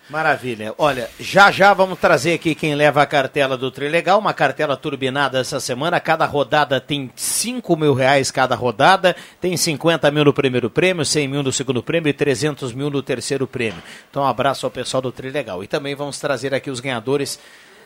Maravilha. 0.07 0.71
Olha, 0.77 1.09
já 1.19 1.49
já 1.49 1.73
vamos 1.73 1.97
trazer 1.97 2.33
aqui 2.33 2.53
quem 2.53 2.75
leva 2.75 3.01
a 3.01 3.07
cartela 3.07 3.57
do 3.57 3.71
Trilegal, 3.71 4.19
uma 4.19 4.35
cartela 4.35 4.77
turbinada 4.77 5.39
essa 5.39 5.59
semana. 5.59 5.99
Cada 5.99 6.25
rodada 6.25 6.79
tem 6.79 7.09
5 7.15 7.75
mil 7.75 7.91
reais 7.95 8.29
cada 8.29 8.53
rodada, 8.53 9.15
tem 9.41 9.57
50 9.57 10.11
mil 10.11 10.25
no 10.25 10.33
primeiro 10.33 10.69
prêmio, 10.69 11.03
100 11.03 11.27
mil 11.27 11.41
no 11.41 11.51
segundo 11.51 11.81
prêmio 11.81 12.07
e 12.07 12.13
300 12.13 12.71
mil 12.71 12.91
no 12.91 13.01
terceiro 13.01 13.47
prêmio. 13.47 13.81
Então, 14.07 14.21
um 14.21 14.27
abraço 14.27 14.67
ao 14.67 14.71
pessoal 14.71 15.01
do 15.01 15.11
Trilegal. 15.11 15.63
E 15.63 15.67
também 15.67 15.95
vamos 15.95 16.19
trazer 16.19 16.53
aqui 16.53 16.69
os 16.69 16.79
ganhadores 16.79 17.39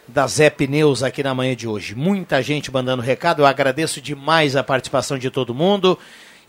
da 0.05 0.27
Zé 0.27 0.49
Pneus 0.49 1.03
aqui 1.03 1.23
na 1.23 1.33
manhã 1.33 1.55
de 1.55 1.69
hoje. 1.69 1.95
Muita 1.95 2.41
gente 2.41 2.69
mandando 2.69 3.01
recado, 3.01 3.43
eu 3.43 3.45
agradeço 3.45 4.01
demais 4.01 4.57
a 4.57 4.63
participação 4.63 5.17
de 5.17 5.29
todo 5.29 5.55
mundo. 5.55 5.97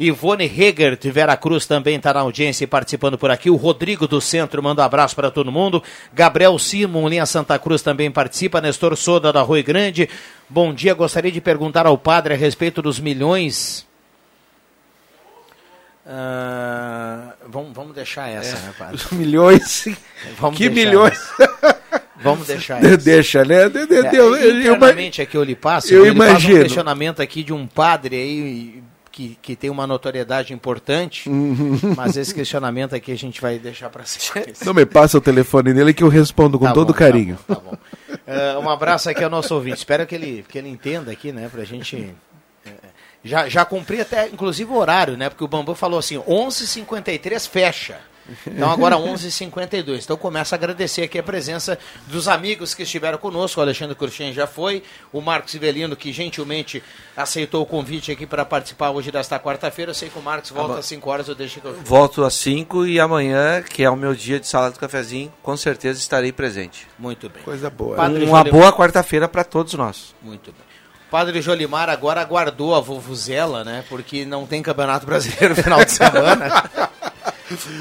Ivone 0.03 0.45
Heger 0.47 0.97
de 0.97 1.11
Vera 1.11 1.37
Cruz 1.37 1.67
também 1.67 1.97
está 1.97 2.15
na 2.15 2.21
audiência 2.21 2.65
e 2.65 2.67
participando 2.67 3.19
por 3.19 3.31
aqui. 3.31 3.51
O 3.51 3.57
Rodrigo 3.57 4.09
do 4.09 4.19
Centro 4.19 4.63
manda 4.63 4.81
um 4.81 4.85
abraço 4.87 5.15
para 5.15 5.31
todo 5.31 5.53
mundo. 5.53 5.83
Gabriel 6.13 6.59
Simon, 6.59 7.07
linha 7.07 7.27
Santa 7.27 7.59
Cruz, 7.59 7.83
também 7.83 8.11
participa. 8.11 8.63
Nestor 8.63 8.97
Soda 8.97 9.31
da 9.31 9.43
Rui 9.43 9.63
Grande. 9.63 10.09
Bom 10.49 10.73
dia, 10.73 10.95
gostaria 10.95 11.31
de 11.31 11.41
perguntar 11.41 11.85
ao 11.87 11.99
padre 11.99 12.33
a 12.33 12.37
respeito 12.37 12.81
dos 12.81 12.99
milhões. 12.99 13.87
Ah, 16.07 17.35
vamos, 17.47 17.73
vamos 17.75 17.95
deixar 17.95 18.29
essa, 18.29 18.57
né, 18.57 18.73
padre? 18.79 18.97
Os 18.97 19.11
milhões. 19.13 19.87
Vamos 20.41 20.57
que 20.59 20.69
deixar 20.69 20.89
milhões? 20.91 21.19
Vamos 22.23 22.47
deixar 22.47 22.81
De- 22.81 22.87
essa. 22.89 22.97
Deixa, 22.97 23.45
né? 23.45 23.69
De- 23.69 23.87
de- 23.87 23.95
É, 23.97 24.11
de- 24.11 24.17
eu- 24.17 24.35
eu- 24.37 24.61
internamente 24.61 25.23
aqui 25.23 25.37
eu 25.37 25.45
lhe 25.45 25.55
passo, 25.55 25.93
eu 25.93 26.07
ele 26.07 26.17
faz 26.17 26.31
um 26.31 26.33
imagino. 26.33 26.63
questionamento 26.63 27.23
aqui 27.23 27.43
de 27.45 27.53
um 27.53 27.67
padre 27.67 28.17
aí 28.17 28.83
que, 29.13 29.37
que 29.43 29.57
tem 29.57 29.69
uma 29.71 29.87
notoriedade 29.87 30.53
importante, 30.53 31.29
Uhum. 31.29 31.79
mas 31.97 32.17
esse 32.17 32.35
questionamento 32.35 32.95
aqui 32.95 33.11
a 33.13 33.17
gente 33.19 33.41
vai 33.41 33.59
deixar 33.59 33.91
para 33.91 34.05
sequência. 34.07 34.65
Não 34.65 34.73
me 34.75 34.87
passa 34.87 35.19
o 35.19 35.21
telefone 35.21 35.73
dele 35.75 35.93
que 35.93 36.03
eu 36.05 36.09
respondo 36.09 36.59
com 36.59 36.65
Tá 36.65 36.73
todo 36.73 36.89
bom, 36.89 36.93
tá 36.93 36.99
carinho. 36.99 37.39
bom, 37.49 37.55
tá 37.55 37.61
bom. 37.61 37.77
É, 38.27 38.57
um 38.59 38.69
abraço 38.71 39.11
aqui 39.11 39.23
ao 39.25 39.31
nosso 39.31 39.55
ouvinte. 39.55 39.79
Espero 39.79 40.07
que 40.07 40.15
ele, 40.15 40.45
que 40.49 40.57
ele 40.59 40.69
entenda 40.69 41.11
aqui, 41.11 41.33
né, 41.33 41.49
pra 41.51 41.65
gente... 41.65 42.15
é, 42.65 42.71
Já, 43.25 43.49
já 43.49 43.65
cumpri 43.65 44.01
até, 44.01 44.29
inclusive, 44.29 44.71
o 44.71 44.77
horário, 44.77 45.17
né? 45.17 45.29
Porque 45.29 45.45
o 45.45 45.49
Bambu 45.49 45.75
falou 45.75 45.99
assim, 45.99 46.17
11h53 46.19 47.49
fecha. 47.49 47.99
Então 48.47 48.71
agora 48.71 48.97
11h52. 48.97 50.05
Então 50.05 50.17
começa 50.17 50.55
a 50.55 50.57
agradecer 50.57 51.03
aqui 51.03 51.19
a 51.19 51.23
presença 51.23 51.79
dos 52.07 52.29
amigos 52.29 52.75
que 52.75 52.83
estiveram 52.85 53.19
conosco. 53.19 53.61
O 53.61 53.63
Alexandre 53.63 53.95
Cruxem 53.95 54.33
já 54.33 54.47
foi, 54.47 54.83
o 55.13 55.21
Marcos 55.21 55.55
Ivelino, 55.55 55.97
que 55.97 56.13
gentilmente 56.13 56.83
aceitou 57.17 57.63
o 57.63 57.67
convite 57.67 58.13
aqui 58.13 58.27
para 58.27 58.45
participar 58.45 58.91
hoje 58.91 59.11
desta 59.11 59.39
quarta-feira. 59.39 59.91
Eu 59.91 59.95
sei 59.95 60.09
que 60.09 60.19
o 60.19 60.23
Marcos 60.23 60.51
volta 60.51 60.79
às 60.79 60.87
5 60.87 61.11
horas, 61.11 61.29
eu 61.29 61.35
deixo 61.35 61.61
que 61.61 61.67
eu... 61.67 61.75
Volto 61.85 62.25
às 62.25 62.35
5 62.35 62.87
e 62.87 63.01
amanhã, 63.01 63.63
que 63.63 63.83
é 63.83 63.91
o 63.91 63.97
meu 63.97 64.15
dia 64.15 64.39
de 64.39 64.47
sala 64.47 64.71
do 64.71 64.79
cafezinho, 64.79 65.33
com 65.43 65.57
certeza 65.57 65.99
estarei 65.99 66.31
presente. 66.33 66.87
Muito 66.99 67.29
bem. 67.29 67.43
Coisa 67.43 67.69
boa. 67.69 67.97
Padre 67.97 68.25
Uma 68.25 68.39
Jolim- 68.39 68.51
boa 68.53 68.73
quarta-feira 68.73 69.27
para 69.29 69.43
todos 69.45 69.75
nós. 69.75 70.15
Muito 70.23 70.53
bem. 70.53 70.61
Padre 71.11 71.43
Jolimar 71.43 71.89
agora 71.91 72.21
aguardou 72.21 72.73
a 72.73 72.81
vovuzela, 72.81 73.65
né? 73.65 73.85
Porque 73.89 74.25
não 74.25 74.47
tem 74.47 74.63
campeonato 74.63 75.05
brasileiro 75.05 75.57
no 75.57 75.63
final 75.63 75.85
de 75.85 75.91
semana. 75.91 76.71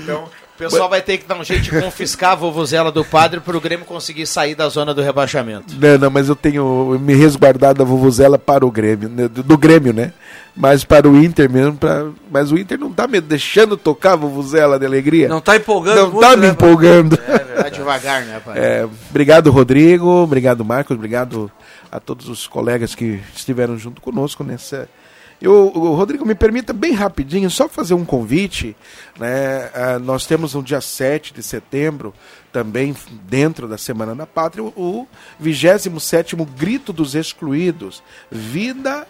Então, 0.04 0.26
o 0.56 0.58
pessoal 0.58 0.90
vai 0.90 1.02
ter 1.02 1.18
que 1.18 1.26
dar 1.26 1.38
um 1.38 1.44
jeito 1.44 1.64
de 1.64 1.82
confiscar 1.82 2.32
a 2.32 2.36
vovuzela 2.36 2.92
do 2.92 3.06
padre 3.06 3.40
para 3.40 3.56
o 3.56 3.62
Grêmio 3.62 3.86
conseguir 3.86 4.26
sair 4.26 4.56
da 4.56 4.68
zona 4.68 4.94
do 4.94 5.02
rebaixamento. 5.02 5.74
Não, 5.80 5.98
não, 5.98 6.10
mas 6.10 6.28
eu 6.28 6.36
tenho 6.36 7.00
me 7.00 7.16
resguardado 7.16 7.80
da 7.80 7.86
vovuzela 7.86 8.38
para 8.38 8.66
o 8.66 8.72
Grêmio, 8.72 9.08
né, 9.08 9.28
do, 9.28 9.58
Grêmio, 9.58 9.94
né? 9.94 10.12
Mas 10.56 10.84
para 10.84 11.08
o 11.08 11.16
Inter 11.16 11.50
mesmo, 11.50 11.78
pra, 11.78 12.08
mas 12.30 12.52
o 12.52 12.58
Inter 12.58 12.78
não 12.78 12.92
tá 12.92 13.08
me 13.08 13.22
deixando 13.22 13.78
tocar 13.78 14.14
a 14.14 14.16
vovuzela 14.18 14.78
de 14.78 14.86
alegria. 14.86 15.30
Não 15.30 15.40
tá 15.40 15.56
empolgando 15.56 15.96
Não 15.96 16.12
muito, 16.12 16.20
tá 16.20 16.36
me 16.36 16.48
né, 16.48 16.50
empolgando. 16.50 17.16
Tá 17.16 17.70
devagar, 17.72 18.24
né, 18.24 18.42
padre? 18.44 18.62
É, 18.62 18.90
obrigado, 19.10 19.52
Rodrigo. 19.52 20.10
Obrigado, 20.10 20.66
Marcos. 20.66 20.96
Obrigado 20.96 21.50
a 21.90 22.00
todos 22.00 22.28
os 22.28 22.48
colegas 22.48 22.94
que 22.94 23.22
estiveram 23.34 23.78
junto 23.78 24.02
conosco 24.02 24.44
nessa. 24.44 24.90
Eu, 25.42 25.68
Rodrigo, 25.70 26.26
me 26.26 26.36
permita 26.36 26.74
bem 26.74 26.92
rapidinho 26.92 27.50
só 27.50 27.70
fazer 27.70 27.94
um 27.94 28.04
convite. 28.04 28.76
Né? 29.18 29.72
Ah, 29.74 30.00
nós 30.00 30.26
temos 30.26 30.54
no 30.54 30.62
dia 30.62 30.82
7 30.82 31.34
de 31.34 31.42
setembro, 31.42 32.14
também 32.52 32.94
dentro 33.24 33.68
da 33.68 33.78
Semana 33.78 34.14
da 34.14 34.26
Pátria, 34.26 34.64
o 34.64 35.08
27 35.40 36.36
Grito 36.58 36.92
dos 36.92 37.16
Excluídos. 37.16 38.04
Vida 38.30 39.08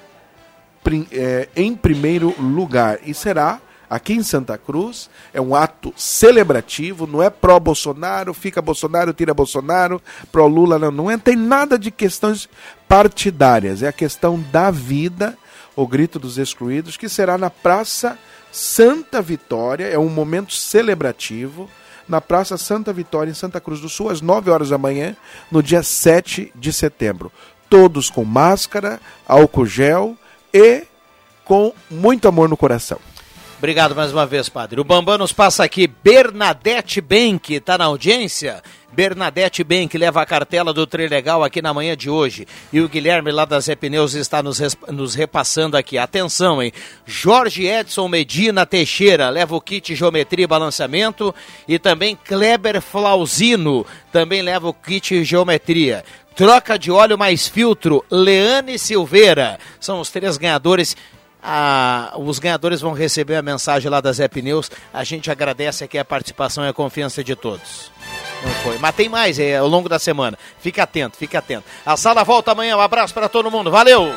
é, 1.11 1.49
em 1.55 1.75
primeiro 1.75 2.33
lugar. 2.39 2.99
E 3.03 3.13
será 3.13 3.59
aqui 3.89 4.13
em 4.13 4.23
Santa 4.23 4.57
Cruz. 4.57 5.09
É 5.33 5.41
um 5.41 5.55
ato 5.55 5.93
celebrativo, 5.97 7.07
não 7.07 7.23
é 7.23 7.29
pró-Bolsonaro, 7.29 8.33
fica 8.33 8.61
Bolsonaro, 8.61 9.13
tira 9.13 9.33
Bolsonaro, 9.33 10.01
pró-Lula, 10.31 10.77
não. 10.77 10.91
Não 10.91 11.11
é, 11.11 11.17
tem 11.17 11.35
nada 11.35 11.77
de 11.77 11.89
questões 11.89 12.47
partidárias. 12.87 13.81
É 13.81 13.87
a 13.87 13.93
questão 13.93 14.39
da 14.51 14.69
vida, 14.69 15.37
o 15.81 15.87
grito 15.87 16.19
dos 16.19 16.37
excluídos, 16.37 16.97
que 16.97 17.07
será 17.07 17.37
na 17.37 17.49
Praça 17.49 18.19
Santa 18.51 19.21
Vitória. 19.21 19.85
É 19.85 19.97
um 19.97 20.09
momento 20.09 20.53
celebrativo. 20.53 21.69
Na 22.05 22.19
Praça 22.19 22.57
Santa 22.57 22.91
Vitória, 22.91 23.31
em 23.31 23.35
Santa 23.35 23.61
Cruz 23.61 23.79
do 23.79 23.87
Sul, 23.87 24.09
às 24.09 24.19
9 24.19 24.49
horas 24.49 24.69
da 24.69 24.77
manhã, 24.77 25.15
no 25.49 25.63
dia 25.63 25.81
7 25.81 26.51
de 26.53 26.73
setembro. 26.73 27.31
Todos 27.69 28.09
com 28.09 28.25
máscara, 28.25 28.99
álcool 29.27 29.65
gel 29.65 30.17
e 30.51 30.83
com 31.45 31.71
muito 31.89 32.27
amor 32.27 32.49
no 32.49 32.57
coração. 32.57 32.99
Obrigado 33.57 33.95
mais 33.95 34.11
uma 34.11 34.25
vez, 34.25 34.49
padre. 34.49 34.81
O 34.81 34.83
Bambam 34.83 35.17
nos 35.17 35.31
passa 35.31 35.63
aqui. 35.63 35.87
Bernadette 35.87 36.99
Bank 36.99 37.53
está 37.53 37.77
na 37.77 37.85
audiência. 37.85 38.63
Bernadette 38.91 39.63
Bank 39.63 39.97
leva 39.97 40.21
a 40.21 40.25
cartela 40.25 40.73
do 40.73 40.85
Trilegal 40.85 41.43
aqui 41.43 41.61
na 41.61 41.73
manhã 41.73 41.95
de 41.95 42.09
hoje. 42.09 42.47
E 42.73 42.81
o 42.81 42.89
Guilherme 42.89 43.31
lá 43.31 43.45
da 43.45 43.59
Zé 43.59 43.75
Pneus 43.75 44.13
está 44.13 44.41
nos, 44.41 44.59
nos 44.87 45.15
repassando 45.15 45.77
aqui. 45.77 45.97
Atenção, 45.97 46.61
hein? 46.61 46.71
Jorge 47.05 47.65
Edson 47.65 48.07
Medina 48.07 48.65
Teixeira 48.65 49.29
leva 49.29 49.55
o 49.55 49.61
kit 49.61 49.95
Geometria 49.95 50.43
e 50.43 50.47
Balanceamento. 50.47 51.33
E 51.67 51.77
também 51.77 52.15
Kleber 52.15 52.81
Flauzino 52.81 53.85
também 54.11 54.41
leva 54.41 54.67
o 54.67 54.73
kit 54.73 55.23
Geometria. 55.23 56.03
Troca 56.35 56.79
de 56.79 56.89
óleo 56.89 57.17
mais 57.17 57.47
filtro, 57.47 58.03
Leane 58.09 58.79
Silveira. 58.79 59.59
São 59.79 59.99
os 59.99 60.09
três 60.09 60.37
ganhadores 60.37 60.95
ah, 61.41 62.13
os 62.17 62.37
ganhadores 62.37 62.81
vão 62.81 62.91
receber 62.91 63.35
a 63.35 63.41
mensagem 63.41 63.89
lá 63.89 64.01
da 64.01 64.11
Zé 64.11 64.27
Pneus. 64.27 64.69
A 64.93 65.03
gente 65.03 65.31
agradece 65.31 65.83
aqui 65.83 65.97
a 65.97 66.03
participação 66.03 66.65
e 66.65 66.67
a 66.67 66.73
confiança 66.73 67.23
de 67.23 67.35
todos. 67.35 67.91
Não 68.43 68.51
foi. 68.63 68.77
Mas 68.77 68.95
tem 68.95 69.09
mais 69.09 69.37
é, 69.39 69.57
ao 69.57 69.67
longo 69.67 69.89
da 69.89 69.99
semana. 69.99 70.37
Fica 70.59 70.83
atento, 70.83 71.17
fica 71.17 71.39
atento. 71.39 71.65
A 71.85 71.97
sala 71.97 72.23
volta 72.23 72.51
amanhã. 72.51 72.77
Um 72.77 72.81
abraço 72.81 73.13
para 73.13 73.29
todo 73.29 73.51
mundo. 73.51 73.69
Valeu! 73.71 74.13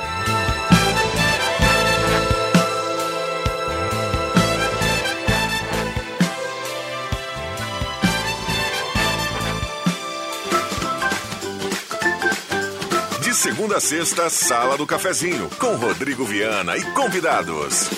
De 13.21 13.35
segunda 13.35 13.79
a 13.79 13.81
sexta, 13.81 14.29
Sala 14.31 14.77
do 14.77 14.87
Cafezinho, 14.87 15.49
com 15.59 15.75
Rodrigo 15.77 16.25
Viana 16.25 16.77
e 16.77 16.83
convidados. 16.93 17.91